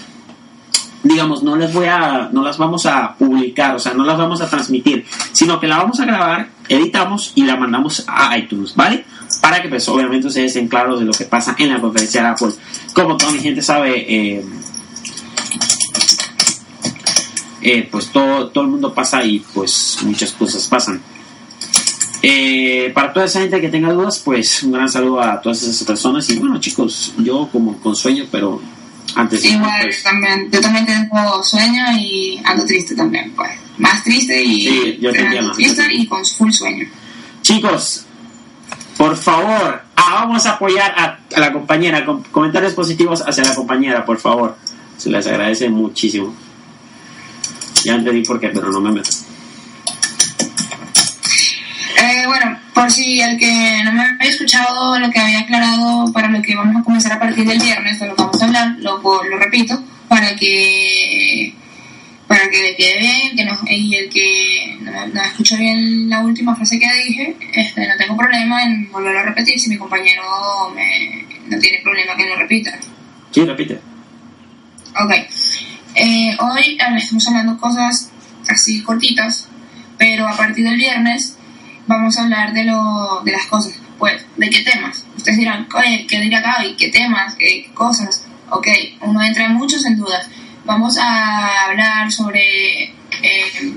digamos, 1.03 1.43
no 1.43 1.57
las 1.57 1.73
voy 1.73 1.87
a, 1.87 2.29
no 2.31 2.43
las 2.43 2.59
vamos 2.59 2.85
a 2.87 3.15
publicar, 3.15 3.75
o 3.75 3.79
sea, 3.79 3.95
no 3.95 4.05
las 4.05 4.19
vamos 4.19 4.41
a 4.41 4.49
transmitir, 4.49 5.07
sino 5.33 5.59
que 5.59 5.67
la 5.67 5.79
vamos 5.79 5.99
a 6.01 6.05
grabar, 6.05 6.49
editamos 6.69 7.33
y 7.35 7.45
la 7.45 7.57
mandamos 7.57 8.05
a 8.07 8.37
iTunes, 8.37 8.75
¿vale? 8.75 9.05
Para 9.41 9.63
que 9.63 9.69
pues 9.69 9.89
obviamente 9.89 10.27
ustedes 10.27 10.49
estén 10.49 10.69
claros 10.69 11.01
de 11.01 11.07
lo 11.07 11.13
que 11.13 11.25
pasa 11.25 11.55
en 11.59 11.73
la 11.73 11.81
conferencia 11.81 12.23
de 12.23 12.29
Apple. 12.29 12.51
Como 12.95 13.17
toda 13.17 13.33
mi 13.33 13.41
gente 13.41 13.63
sabe, 13.63 14.05
eh, 14.09 14.45
eh, 17.71 17.89
pues 17.91 18.07
todo, 18.09 18.49
todo 18.49 18.65
el 18.65 18.71
mundo 18.71 18.95
pasa 18.95 19.25
y 19.25 19.41
pues 19.41 19.99
muchas 20.03 20.33
cosas 20.33 20.67
pasan. 20.67 21.01
Eh, 22.23 22.91
para 22.95 23.13
toda 23.13 23.27
esa 23.27 23.41
gente 23.41 23.61
que 23.61 23.69
tenga 23.69 23.93
dudas, 23.93 24.21
pues 24.25 24.63
un 24.65 24.73
gran 24.73 24.89
saludo 24.89 25.21
a 25.23 25.41
todas 25.41 25.63
esas 25.63 25.85
personas. 25.87 26.29
Y 26.31 26.37
bueno, 26.39 26.59
chicos, 26.61 27.15
yo 27.19 27.49
como 27.53 27.79
con 27.81 27.95
sueño, 27.95 28.25
pero 28.31 28.61
antes 29.15 29.43
de 29.43 29.51
Igual, 29.51 29.83
pues, 29.83 30.03
también, 30.03 30.51
yo 30.51 30.61
también 30.61 30.85
tengo 30.87 31.43
sueño 31.45 31.85
y 31.99 32.41
ando 32.45 32.65
triste 32.65 32.95
también, 32.97 33.33
pues. 33.37 33.51
Más 33.79 34.03
triste 34.03 34.43
y 34.43 34.63
Sí, 34.63 34.99
yo 35.01 35.13
te 35.13 35.19
ando 35.19 35.27
entiendo, 35.29 35.53
triste 35.53 35.83
yo 35.83 35.89
te 35.89 35.95
y 35.95 36.07
con 36.07 36.25
full 36.25 36.51
sueño. 36.51 36.89
Chicos, 37.43 38.05
por 38.97 39.17
favor, 39.17 39.83
ah, 39.95 40.15
vamos 40.15 40.45
a 40.47 40.53
apoyar 40.55 40.93
a, 40.99 41.19
a 41.37 41.41
la 41.41 41.53
compañera. 41.53 42.05
Com- 42.05 42.25
comentarios 42.33 42.73
positivos 42.75 43.23
hacia 43.25 43.45
la 43.45 43.55
compañera, 43.55 44.05
por 44.05 44.19
favor. 44.19 44.57
Se 44.97 45.09
les 45.09 45.25
agradece 45.29 45.69
muchísimo. 45.69 46.35
Ya 47.85 47.95
entendí 47.95 48.23
por 48.23 48.41
qué, 48.41 48.49
pero 48.49 48.71
no 48.71 48.81
me 48.81 48.93
meto. 48.93 49.11
Eh, 52.01 52.27
bueno, 52.27 52.59
por 52.75 52.91
si 52.91 53.21
el 53.21 53.39
que 53.39 53.81
no 53.85 53.93
me 53.93 54.03
había 54.03 54.31
escuchado 54.31 54.99
lo 54.99 55.11
que 55.11 55.19
había 55.19 55.41
aclarado 55.41 56.13
para 56.13 56.29
lo 56.29 56.41
que 56.43 56.55
vamos 56.55 56.77
a 56.77 56.85
comenzar 56.85 57.13
a 57.13 57.21
partir 57.21 57.45
del 57.45 57.59
viernes, 57.59 57.99
de 57.99 58.07
lo 58.07 58.15
que 58.15 58.23
vamos 58.23 58.43
a 58.43 58.47
hablar, 58.47 58.77
lo, 58.79 59.01
lo 59.01 59.39
repito, 59.39 59.83
para 60.09 60.35
que 60.37 61.55
para 62.29 62.49
que 62.51 62.63
le 62.63 62.77
quede 62.77 62.99
bien, 62.99 63.37
que 63.37 63.45
no, 63.47 63.59
y 63.67 63.97
el 63.97 64.11
que 64.11 64.77
no, 64.83 65.07
no 65.07 65.23
escuchó 65.23 65.57
bien 65.57 66.11
la 66.11 66.21
última 66.21 66.55
frase 66.55 66.79
que 66.79 66.87
dije, 67.07 67.37
este, 67.55 67.89
no 67.89 67.97
tengo 67.97 68.17
problema 68.19 68.63
en 68.63 68.93
volverlo 68.93 69.21
a 69.21 69.23
repetir 69.23 69.59
si 69.59 69.71
mi 69.71 69.79
compañero 69.79 70.23
me, 70.75 71.25
no 71.49 71.59
tiene 71.59 71.81
problema 71.83 72.15
que 72.17 72.27
lo 72.27 72.37
repita. 72.37 72.79
Sí, 73.31 73.45
repite. 73.45 73.81
Ok. 75.03 75.13
Eh, 76.01 76.37
hoy 76.39 76.79
eh, 76.79 76.97
estamos 76.97 77.27
hablando 77.27 77.59
cosas 77.59 78.13
así 78.49 78.85
cortitas, 78.85 79.49
pero 79.99 80.29
a 80.29 80.37
partir 80.37 80.65
del 80.65 80.77
viernes 80.77 81.37
vamos 81.89 82.17
a 82.17 82.23
hablar 82.23 82.53
de, 82.53 82.63
lo, 82.63 83.21
de 83.25 83.33
las 83.33 83.47
cosas. 83.47 83.73
Pues, 83.99 84.25
¿de 84.37 84.49
qué 84.49 84.61
temas? 84.61 85.05
Ustedes 85.17 85.39
dirán, 85.39 85.67
oye, 85.75 86.07
¿qué 86.09 86.21
dirá 86.21 86.41
Gaby? 86.41 86.77
¿Qué 86.77 86.91
temas? 86.91 87.35
¿Qué 87.35 87.69
cosas? 87.75 88.25
Ok, 88.49 88.69
uno 89.01 89.21
entra 89.25 89.49
muchos 89.49 89.85
en 89.87 89.99
dudas. 89.99 90.29
Vamos 90.65 90.97
a 90.99 91.65
hablar 91.65 92.13
sobre 92.13 92.85
eh, 92.85 93.75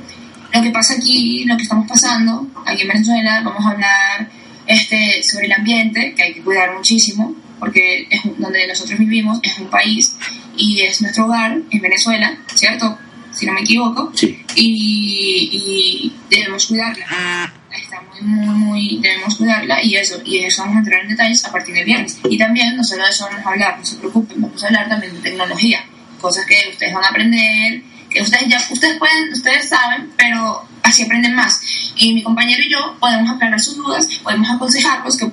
lo 0.54 0.62
que 0.62 0.70
pasa 0.70 0.94
aquí, 0.94 1.44
lo 1.46 1.58
que 1.58 1.64
estamos 1.64 1.90
pasando 1.90 2.46
aquí 2.68 2.84
en 2.84 2.88
Venezuela. 2.88 3.42
Vamos 3.44 3.66
a 3.66 3.72
hablar 3.72 4.30
este, 4.68 5.24
sobre 5.24 5.48
el 5.48 5.54
ambiente, 5.54 6.14
que 6.14 6.22
hay 6.22 6.34
que 6.36 6.42
cuidar 6.44 6.72
muchísimo, 6.76 7.34
porque 7.62 8.08
es 8.10 8.22
donde 8.40 8.68
nosotros 8.68 8.98
vivimos, 8.98 9.40
es 9.44 9.56
un 9.60 9.70
país 9.70 10.18
y 10.58 10.82
es 10.82 11.00
nuestro 11.00 11.26
hogar, 11.26 11.60
en 11.70 11.80
Venezuela, 11.80 12.36
¿cierto? 12.56 12.98
Si 13.32 13.46
no 13.46 13.54
me 13.54 13.62
equivoco. 13.62 14.12
Sí. 14.16 14.44
Y, 14.56 15.50
y 15.54 16.14
debemos 16.28 16.66
cuidarla. 16.66 17.06
Está 17.72 18.02
muy, 18.02 18.22
muy, 18.24 18.56
muy, 18.56 19.00
debemos 19.00 19.36
cuidarla 19.36 19.82
y 19.84 19.96
eso, 19.96 20.20
y 20.26 20.40
eso 20.40 20.64
vamos 20.64 20.78
a 20.78 20.80
entrar 20.80 21.02
en 21.02 21.10
detalles 21.10 21.46
a 21.46 21.52
partir 21.52 21.76
del 21.76 21.86
viernes. 21.86 22.18
Y 22.28 22.36
también, 22.36 22.76
no 22.76 22.84
solo 22.84 23.04
de 23.04 23.10
eso 23.12 23.28
vamos 23.30 23.46
a 23.46 23.50
hablar, 23.52 23.78
no 23.78 23.86
se 23.86 23.96
preocupen, 23.98 24.42
vamos 24.42 24.64
a 24.64 24.68
hablar 24.68 24.90
también 24.90 25.14
de 25.14 25.20
tecnología, 25.20 25.86
cosas 26.20 26.44
que 26.48 26.56
ustedes 26.72 26.94
van 26.96 27.04
a 27.04 27.10
aprender, 27.10 27.84
que 28.14 28.22
ustedes 28.22 28.48
ya, 28.50 28.58
ustedes 28.70 28.98
pueden, 28.98 29.32
ustedes 29.32 29.70
saben, 29.70 30.10
pero 30.18 30.68
así 30.84 31.04
aprenden 31.04 31.34
más. 31.36 31.62
Y 31.96 32.14
mi 32.14 32.24
compañero 32.24 32.62
y 32.64 32.70
yo 32.72 32.98
podemos 33.00 33.30
aclarar 33.30 33.60
sus 33.60 33.78
dudas, 33.78 34.08
podemos 34.24 34.50
aconsejarlos 34.50 35.18
que, 35.18 35.32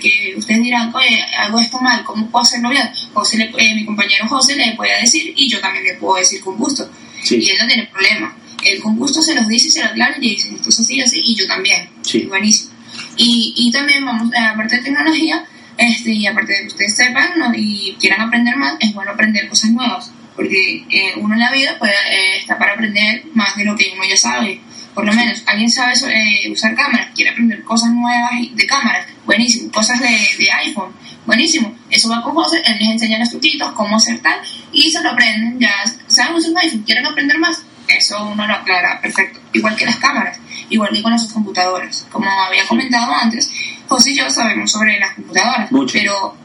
que, 0.00 0.34
ustedes 0.36 0.62
dirán, 0.62 0.94
oye, 0.94 1.22
hago 1.38 1.58
esto 1.58 1.78
mal, 1.80 2.02
¿cómo 2.04 2.26
puedo 2.30 2.42
hacerlo 2.44 2.70
bien? 2.70 2.88
José 3.12 3.36
le- 3.36 3.52
eh, 3.58 3.74
mi 3.74 3.84
compañero 3.84 4.26
José 4.28 4.56
le 4.56 4.72
puede 4.76 5.00
decir 5.00 5.32
y 5.36 5.48
yo 5.48 5.60
también 5.60 5.84
le 5.84 5.94
puedo 5.94 6.16
decir 6.18 6.40
con 6.40 6.56
gusto. 6.56 6.88
Sí. 7.22 7.36
Y 7.42 7.50
él 7.50 7.56
no 7.60 7.66
tiene 7.66 7.86
problema. 7.86 8.34
Él 8.64 8.80
con 8.82 8.96
gusto 8.96 9.20
se 9.22 9.34
los 9.34 9.46
dice 9.48 9.70
se 9.70 9.80
lo 9.84 9.86
aclara 9.90 10.16
y 10.20 10.30
dice, 10.30 10.48
esto 10.54 10.68
es 10.70 10.80
así, 10.80 11.00
así, 11.00 11.20
y 11.24 11.34
yo 11.36 11.46
también. 11.46 11.88
Sí. 12.02 12.20
Buenísimo. 12.26 12.70
Y, 13.16 13.52
y 13.56 13.70
también 13.72 14.04
vamos, 14.04 14.32
eh, 14.32 14.38
aparte 14.38 14.76
de 14.76 14.82
tecnología, 14.82 15.44
este, 15.76 16.10
y 16.12 16.26
aparte 16.26 16.52
de 16.52 16.60
que 16.62 16.66
ustedes 16.68 16.96
sepan 16.96 17.30
¿no? 17.36 17.52
y 17.54 17.96
quieran 18.00 18.20
aprender 18.22 18.56
más, 18.56 18.74
es 18.80 18.92
bueno 18.94 19.12
aprender 19.12 19.48
cosas 19.48 19.70
nuevas, 19.70 20.10
porque 20.38 20.84
eh, 20.88 21.14
uno 21.16 21.34
en 21.34 21.40
la 21.40 21.50
vida 21.50 21.76
puede 21.80 21.92
eh, 21.92 22.38
estar 22.38 22.56
para 22.56 22.74
aprender 22.74 23.24
más 23.34 23.56
de 23.56 23.64
lo 23.64 23.74
que 23.74 23.90
uno 23.92 24.04
ya 24.08 24.16
sabe. 24.16 24.60
Por 24.94 25.04
lo 25.04 25.12
menos, 25.12 25.42
alguien 25.46 25.68
sabe 25.68 25.94
eh, 25.94 26.48
usar 26.52 26.76
cámaras, 26.76 27.08
quiere 27.12 27.32
aprender 27.32 27.64
cosas 27.64 27.90
nuevas 27.90 28.30
de 28.52 28.66
cámaras, 28.66 29.04
buenísimo. 29.26 29.72
Cosas 29.72 29.98
de, 30.00 30.06
de 30.06 30.52
iPhone, 30.52 30.92
buenísimo. 31.26 31.74
Eso 31.90 32.08
va 32.08 32.22
con 32.22 32.34
José, 32.34 32.62
él 32.64 32.76
les 32.78 32.88
enseña 32.88 33.18
los 33.18 33.30
truquitos, 33.30 33.72
cómo 33.72 33.96
hacer 33.96 34.20
tal, 34.20 34.40
y 34.70 34.88
se 34.92 35.02
lo 35.02 35.10
aprenden. 35.10 35.58
Ya 35.58 35.72
saben 36.06 36.36
usar 36.36 36.52
un 36.52 36.58
iPhone, 36.58 36.82
quieren 36.84 37.04
aprender 37.06 37.36
más, 37.40 37.64
eso 37.88 38.24
uno 38.24 38.46
lo 38.46 38.54
aclara, 38.54 39.00
perfecto. 39.00 39.40
Igual 39.52 39.74
que 39.74 39.86
las 39.86 39.96
cámaras, 39.96 40.38
igual 40.70 40.90
que 40.92 41.02
con 41.02 41.10
las 41.10 41.24
computadoras. 41.32 42.06
Como 42.12 42.30
había 42.30 42.64
comentado 42.64 43.12
antes, 43.12 43.50
José 43.88 44.12
y 44.12 44.16
yo 44.18 44.30
sabemos 44.30 44.70
sobre 44.70 45.00
las 45.00 45.14
computadoras, 45.14 45.72
Mucho. 45.72 45.94
pero 45.98 46.36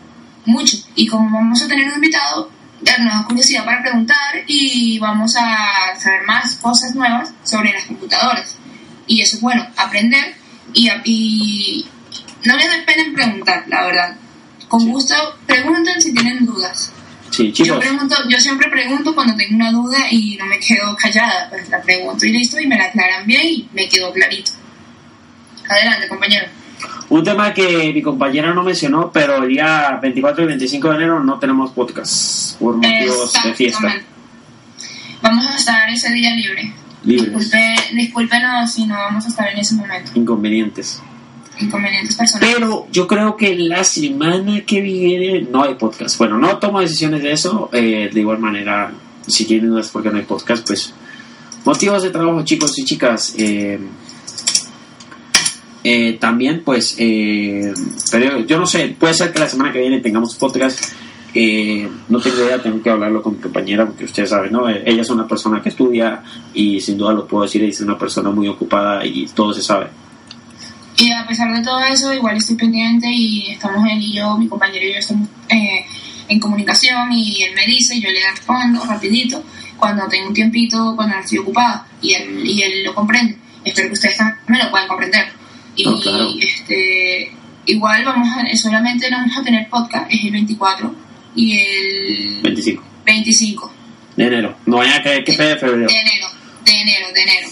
mucho. 0.45 0.77
Y 0.95 1.05
como 1.05 1.29
vamos 1.29 1.61
a 1.61 1.67
tener 1.67 1.87
un 1.87 1.93
invitado, 1.93 2.49
ya 2.83 2.97
nos 2.97 3.13
da 3.13 3.25
curiosidad 3.25 3.65
para 3.65 3.81
preguntar 3.81 4.43
y 4.47 4.99
vamos 4.99 5.35
a 5.37 5.97
saber 5.99 6.23
más 6.25 6.55
cosas 6.55 6.93
nuevas 6.95 7.31
sobre 7.43 7.73
las 7.73 7.85
computadoras. 7.85 8.57
Y 9.07 9.21
eso 9.21 9.37
es 9.37 9.41
bueno, 9.41 9.65
aprender 9.77 10.35
y, 10.73 10.89
y 11.05 11.85
no 12.45 12.55
les 12.55 12.69
den 12.69 12.85
pena 12.85 13.03
en 13.03 13.13
preguntar, 13.13 13.63
la 13.67 13.85
verdad. 13.85 14.15
Con 14.67 14.87
gusto, 14.89 15.15
pregunten 15.45 16.01
si 16.01 16.13
tienen 16.13 16.45
dudas. 16.45 16.91
Sí, 17.29 17.51
Yo, 17.51 17.63
chicos. 17.63 17.79
pregunto, 17.79 18.15
yo 18.29 18.39
siempre 18.39 18.69
pregunto 18.69 19.13
cuando 19.15 19.35
tengo 19.35 19.55
una 19.55 19.71
duda 19.71 19.97
y 20.11 20.35
no 20.37 20.45
me 20.45 20.59
quedo 20.59 20.95
callada, 20.95 21.49
pues 21.49 21.67
la 21.69 21.81
pregunto 21.81 22.25
y 22.25 22.31
listo 22.31 22.59
y 22.59 22.67
me 22.67 22.77
la 22.77 22.85
aclaran 22.85 23.25
bien 23.25 23.41
y 23.45 23.69
me 23.73 23.87
quedó 23.89 24.11
clarito. 24.13 24.51
Adelante, 25.69 26.07
compañero. 26.07 26.45
Un 27.09 27.23
tema 27.23 27.53
que 27.53 27.91
mi 27.93 28.01
compañera 28.01 28.53
no 28.53 28.63
mencionó, 28.63 29.11
pero 29.11 29.43
el 29.43 29.49
día 29.49 29.99
24 30.01 30.43
y 30.43 30.47
25 30.47 30.89
de 30.89 30.95
enero 30.95 31.23
no 31.23 31.37
tenemos 31.37 31.71
podcast 31.71 32.57
por 32.59 32.75
motivos 32.77 33.33
de 33.43 33.53
fiesta. 33.53 33.95
Vamos 35.21 35.45
a 35.45 35.55
estar 35.55 35.89
ese 35.89 36.11
día 36.11 36.33
libre. 36.35 36.73
Disculpe, 37.03 37.75
discúlpenos 37.93 38.71
si 38.71 38.85
no 38.85 38.95
vamos 38.95 39.25
a 39.25 39.27
estar 39.27 39.47
en 39.51 39.59
ese 39.59 39.75
momento. 39.75 40.11
Inconvenientes. 40.15 41.01
Inconvenientes 41.59 42.15
personales. 42.15 42.55
Pero 42.55 42.87
yo 42.91 43.07
creo 43.07 43.35
que 43.37 43.55
la 43.55 43.83
semana 43.83 44.61
que 44.61 44.81
viene 44.81 45.41
no 45.51 45.63
hay 45.63 45.75
podcast. 45.75 46.17
Bueno, 46.17 46.37
no 46.37 46.57
tomo 46.57 46.79
decisiones 46.79 47.21
de 47.21 47.31
eso. 47.33 47.69
eh, 47.73 48.09
de 48.11 48.19
igual 48.19 48.39
manera, 48.39 48.91
si 49.27 49.45
tienen 49.45 49.69
dudas 49.69 49.89
porque 49.89 50.09
no 50.09 50.17
hay 50.17 50.23
podcast, 50.23 50.65
pues 50.65 50.93
motivos 51.65 52.01
de 52.03 52.09
trabajo, 52.09 52.43
chicos 52.43 52.77
y 52.79 52.85
chicas. 52.85 53.35
eh, 53.37 53.79
eh, 55.83 56.17
también, 56.19 56.63
pues, 56.63 56.95
eh, 56.97 57.73
pero 58.11 58.39
yo 58.45 58.57
no 58.57 58.65
sé, 58.65 58.95
puede 58.99 59.13
ser 59.13 59.31
que 59.33 59.39
la 59.39 59.49
semana 59.49 59.71
que 59.71 59.79
viene 59.79 59.99
tengamos 60.01 60.35
podcast. 60.35 60.93
eh, 61.35 61.89
no 62.09 62.19
tengo 62.19 62.37
idea, 62.37 62.61
tengo 62.61 62.81
que 62.81 62.91
hablarlo 62.91 63.23
con 63.23 63.33
mi 63.35 63.41
compañera, 63.41 63.87
porque 63.87 64.05
ustedes 64.05 64.29
saben, 64.29 64.51
¿no? 64.51 64.69
Eh, 64.69 64.83
Ella 64.85 65.01
es 65.01 65.09
una 65.09 65.27
persona 65.27 65.61
que 65.61 65.69
estudia 65.69 66.21
y 66.53 66.79
sin 66.79 66.95
duda 66.97 67.11
lo 67.13 67.25
puedo 67.27 67.43
decir, 67.43 67.63
es 67.63 67.81
una 67.81 67.97
persona 67.97 68.29
muy 68.29 68.47
ocupada 68.47 69.03
y 69.05 69.25
todo 69.27 69.51
se 69.51 69.63
sabe. 69.63 69.87
Y 70.95 71.11
a 71.11 71.25
pesar 71.27 71.51
de 71.51 71.63
todo 71.63 71.79
eso, 71.81 72.13
igual 72.13 72.37
estoy 72.37 72.55
pendiente 72.55 73.07
y 73.11 73.47
estamos 73.49 73.83
él 73.89 73.99
y 73.99 74.13
yo, 74.13 74.37
mi 74.37 74.47
compañero 74.47 74.85
y 74.85 74.93
yo 74.93 74.99
estamos 74.99 75.27
eh, 75.49 75.83
en 76.27 76.39
comunicación 76.39 77.11
y 77.11 77.41
él 77.43 77.55
me 77.55 77.65
dice, 77.65 77.99
yo 77.99 78.09
le 78.11 78.19
respondo 78.29 78.85
rapidito 78.85 79.43
cuando 79.77 80.07
tengo 80.07 80.27
un 80.27 80.33
tiempito, 80.35 80.93
cuando 80.95 81.17
estoy 81.17 81.39
ocupada 81.39 81.87
y 81.99 82.13
él, 82.13 82.41
y 82.45 82.61
él 82.61 82.83
lo 82.85 82.93
comprende. 82.93 83.35
Espero 83.65 83.87
que 83.87 83.93
ustedes 83.93 84.17
también 84.17 84.65
lo 84.65 84.69
puedan 84.69 84.87
comprender. 84.87 85.25
Y 85.75 85.83
No, 85.85 85.99
claro. 85.99 86.29
este, 86.39 87.31
igual 87.65 88.05
vamos 88.05 88.27
a, 88.37 88.55
solamente 88.57 89.09
no 89.09 89.17
vamos 89.17 89.37
a 89.37 89.43
tener 89.43 89.67
podcast, 89.69 90.11
es 90.11 90.23
el 90.25 90.31
24 90.31 90.95
y 91.35 91.57
el 91.57 92.41
25 92.43 92.83
25 93.05 93.73
de 94.15 94.27
enero. 94.27 94.55
No 94.65 94.77
vayan 94.77 94.99
a 94.99 95.01
creer 95.03 95.23
que 95.23 95.33
fue 95.33 95.45
de 95.45 95.57
febrero. 95.57 95.87
de 95.87 95.99
enero, 95.99 96.27
de 96.65 96.71
enero, 96.81 97.07
de 97.13 97.21
enero. 97.23 97.47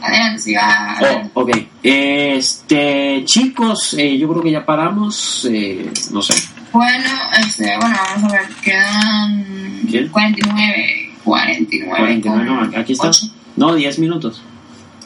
Adelante, 0.00 0.40
siga. 0.42 0.96
adelante. 0.96 1.30
Oh, 1.34 1.40
ok. 1.42 1.50
Este, 1.82 3.22
chicos, 3.24 3.94
eh, 3.94 4.16
yo 4.18 4.28
creo 4.28 4.42
que 4.42 4.50
ya 4.50 4.64
paramos. 4.66 5.46
eh, 5.50 5.90
no 6.12 6.22
sé. 6.22 6.34
Bueno, 6.72 7.08
este, 7.38 7.76
bueno, 7.78 7.96
vamos 8.14 8.32
a 8.32 8.36
ver, 8.36 8.48
quedan 8.62 9.80
¿Bien? 9.84 10.08
49, 10.08 11.10
49, 11.24 11.88
49, 11.96 12.44
no, 12.44 12.58
con 12.70 12.76
aquí 12.80 12.92
está. 12.92 13.10
No, 13.56 13.74
10 13.74 13.98
minutos. 13.98 14.42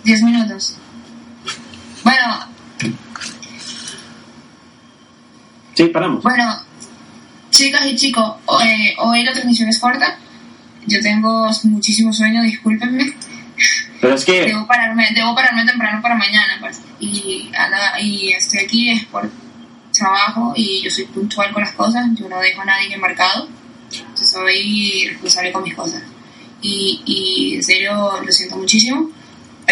10 0.04 0.22
minutos. 0.22 0.76
Bueno, 2.04 2.46
Sí, 5.74 5.84
paramos. 5.88 6.22
bueno, 6.22 6.44
chicas 7.50 7.86
y 7.86 7.96
chicos, 7.96 8.34
eh, 8.64 8.94
hoy 8.98 9.22
la 9.24 9.32
transmisión 9.32 9.68
es 9.68 9.78
corta. 9.78 10.18
Yo 10.86 11.00
tengo 11.00 11.48
muchísimo 11.64 12.12
sueño, 12.12 12.42
discúlpenme. 12.42 13.12
Pero 14.00 14.14
es 14.14 14.24
que, 14.24 14.42
Debo 14.46 14.66
pararme, 14.66 15.08
debo 15.14 15.34
pararme 15.34 15.64
temprano 15.64 16.02
para 16.02 16.16
mañana, 16.16 16.56
pues. 16.60 16.80
Y, 17.00 17.50
y 18.00 18.32
estoy 18.32 18.60
aquí 18.60 18.90
es 18.90 19.04
por 19.06 19.30
trabajo 19.92 20.52
y 20.56 20.82
yo 20.82 20.90
soy 20.90 21.04
puntual 21.04 21.52
con 21.52 21.62
las 21.62 21.72
cosas. 21.72 22.06
Yo 22.14 22.28
no 22.28 22.38
dejo 22.40 22.60
a 22.62 22.64
nadie 22.66 22.92
embarcado. 22.94 23.48
soy 24.14 25.08
responsable 25.08 25.52
con 25.52 25.62
mis 25.62 25.74
cosas. 25.74 26.02
Y, 26.60 27.00
y 27.06 27.54
en 27.56 27.62
serio 27.62 28.20
lo 28.24 28.32
siento 28.32 28.56
muchísimo, 28.56 29.10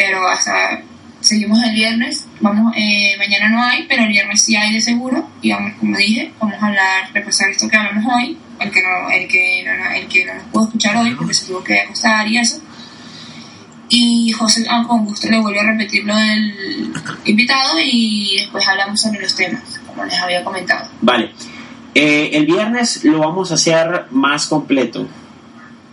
pero 0.01 0.27
hasta 0.27 0.81
seguimos 1.21 1.63
el 1.63 1.75
viernes. 1.75 2.27
Vamos, 2.41 2.73
eh, 2.75 3.15
mañana 3.19 3.51
no 3.51 3.63
hay, 3.63 3.85
pero 3.87 4.03
el 4.03 4.09
viernes 4.09 4.43
sí 4.43 4.57
hay 4.57 4.73
de 4.73 4.81
seguro. 4.81 5.29
Y 5.43 5.53
vamos, 5.53 5.75
como 5.79 5.95
dije, 5.99 6.33
vamos 6.41 6.57
a 6.63 6.67
hablar, 6.69 7.11
repasar 7.13 7.51
esto 7.51 7.69
que 7.69 7.77
hablamos 7.77 8.11
hoy, 8.15 8.39
el 8.59 8.71
que 8.71 8.83
no, 8.83 9.11
el 9.11 9.29
que 9.29 9.63
no, 9.63 9.91
el 9.91 10.09
que 10.09 10.25
no 10.25 10.35
nos 10.35 10.45
pudo 10.45 10.65
escuchar 10.65 10.97
hoy 10.97 11.15
porque 11.15 11.35
se 11.35 11.47
tuvo 11.47 11.63
que 11.63 11.81
acostar 11.81 12.27
y 12.29 12.39
eso. 12.39 12.63
Y 13.91 14.33
José 14.33 14.65
ah, 14.71 14.85
con 14.89 15.05
gusto 15.05 15.29
le 15.29 15.39
vuelve 15.39 15.61
a 15.61 15.65
repetir 15.65 16.05
lo 16.05 16.17
del 16.17 16.93
invitado 17.27 17.79
y 17.85 18.39
después 18.39 18.67
hablamos 18.67 19.03
sobre 19.03 19.21
los 19.21 19.37
temas, 19.37 19.81
como 19.87 20.05
les 20.07 20.19
había 20.19 20.43
comentado. 20.43 20.89
Vale. 21.03 21.33
Eh, 21.95 22.31
el 22.33 22.47
viernes 22.47 23.05
lo 23.05 23.19
vamos 23.19 23.51
a 23.51 23.55
hacer 23.55 24.07
más 24.11 24.47
completo. 24.47 25.07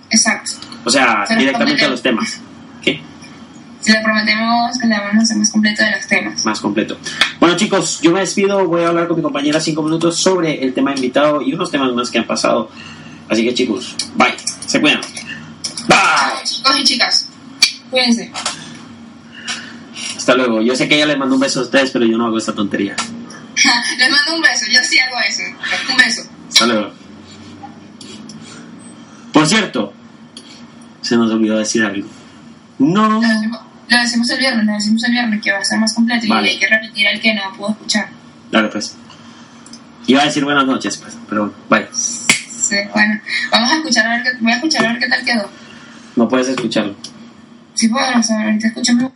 Exacto. 0.10 0.52
O 0.86 0.90
sea, 0.90 1.26
Se 1.28 1.36
directamente 1.36 1.84
a 1.84 1.90
los 1.90 2.02
temas. 2.02 2.40
¿Qué? 2.82 3.02
Le 3.88 4.02
prometemos 4.02 4.78
que 4.80 4.88
le 4.88 4.98
vamos 4.98 5.16
a 5.16 5.20
hacer 5.20 5.38
más 5.38 5.52
completo 5.52 5.84
de 5.84 5.92
los 5.92 6.08
temas. 6.08 6.46
Más 6.46 6.60
completo. 6.60 6.98
Bueno, 7.40 7.56
chicos, 7.56 8.00
yo 8.02 8.12
me 8.12 8.20
despido. 8.20 8.68
Voy 8.68 8.84
a 8.84 8.90
hablar 8.90 9.08
con 9.08 9.18
mi 9.18 9.24
compañera 9.24 9.60
cinco 9.62 9.82
minutos 9.82 10.20
sobre 10.20 10.64
el 10.64 10.74
tema 10.74 10.94
invitado 10.94 11.42
y 11.42 11.54
unos 11.54 11.72
temas 11.72 11.94
más 11.94 12.12
que 12.12 12.18
han 12.20 12.28
pasado. 12.28 12.70
Así 13.30 13.44
que, 13.44 13.54
chicos, 13.54 13.96
bye. 14.16 14.36
Se 14.66 14.82
cuidan. 14.82 15.02
Bye. 15.88 16.44
Chicos 16.44 16.80
y 16.80 16.84
chicas, 16.84 17.30
cuídense. 17.90 18.32
Hasta 20.18 20.36
luego. 20.36 20.62
Yo 20.62 20.76
sé 20.76 20.88
que 20.90 20.96
ella 20.96 21.06
le 21.06 21.16
mandó 21.16 21.36
un 21.36 21.42
beso 21.42 21.62
a 21.62 21.64
ustedes, 21.64 21.92
pero 21.92 22.06
yo 22.06 22.18
no 22.18 22.26
hago 22.26 22.38
esta 22.38 22.54
tontería. 22.54 22.96
Les 23.98 24.12
mando 24.12 24.36
un 24.36 24.42
beso, 24.42 24.66
yo 24.70 24.80
sí 24.84 25.00
hago 25.00 25.16
eso. 25.28 25.44
Un 25.90 25.98
beso. 25.98 26.22
Hasta 26.50 26.66
luego. 26.66 26.92
Por 29.32 29.48
cierto, 29.48 29.94
se 31.02 31.16
nos 31.16 31.32
olvidó 31.32 31.58
decir 31.58 31.84
algo. 31.84 32.08
No. 32.80 33.22
Lo 33.90 33.98
decimos, 33.98 34.30
el 34.30 34.40
viernes, 34.40 34.66
lo 34.66 34.74
decimos 34.74 35.04
el 35.06 35.12
viernes 35.12 35.42
que 35.42 35.52
va 35.52 35.60
a 35.60 35.66
ser 35.66 35.80
más 35.80 35.94
completo 35.94 36.26
Vale. 36.28 36.48
y 36.48 36.52
hay 36.52 36.60
que 36.60 36.68
repetir 36.68 37.08
el 37.08 37.22
que 37.22 37.34
no 37.34 37.42
pudo 37.56 37.70
escuchar. 37.72 38.10
Dale, 38.52 38.68
pues. 38.68 38.96
Iba 40.08 40.22
a 40.22 40.26
decir 40.26 40.44
buenas 40.44 40.66
noches, 40.66 40.98
pues, 40.98 41.18
pero 41.30 41.54
bye. 41.70 41.88
Sí, 41.94 42.76
bueno, 42.94 43.20
vamos 43.52 43.72
a 43.72 43.76
escuchar 43.76 44.08
a 44.08 44.10
ver 44.16 44.24
qué, 44.24 44.30
voy 44.42 44.52
a 44.52 44.56
escuchar 44.56 44.86
a 44.86 44.92
ver 44.94 45.00
qué 45.00 45.08
tal 45.08 45.24
quedó. 45.24 45.50
No 46.16 46.28
puedes 46.28 46.50
escucharlo. 46.50 46.96
Sí 47.76 47.88
puedo, 47.88 48.20
o 48.20 48.24
sea, 48.24 48.42
ahorita 48.42 48.68
escuchamos 48.68 49.12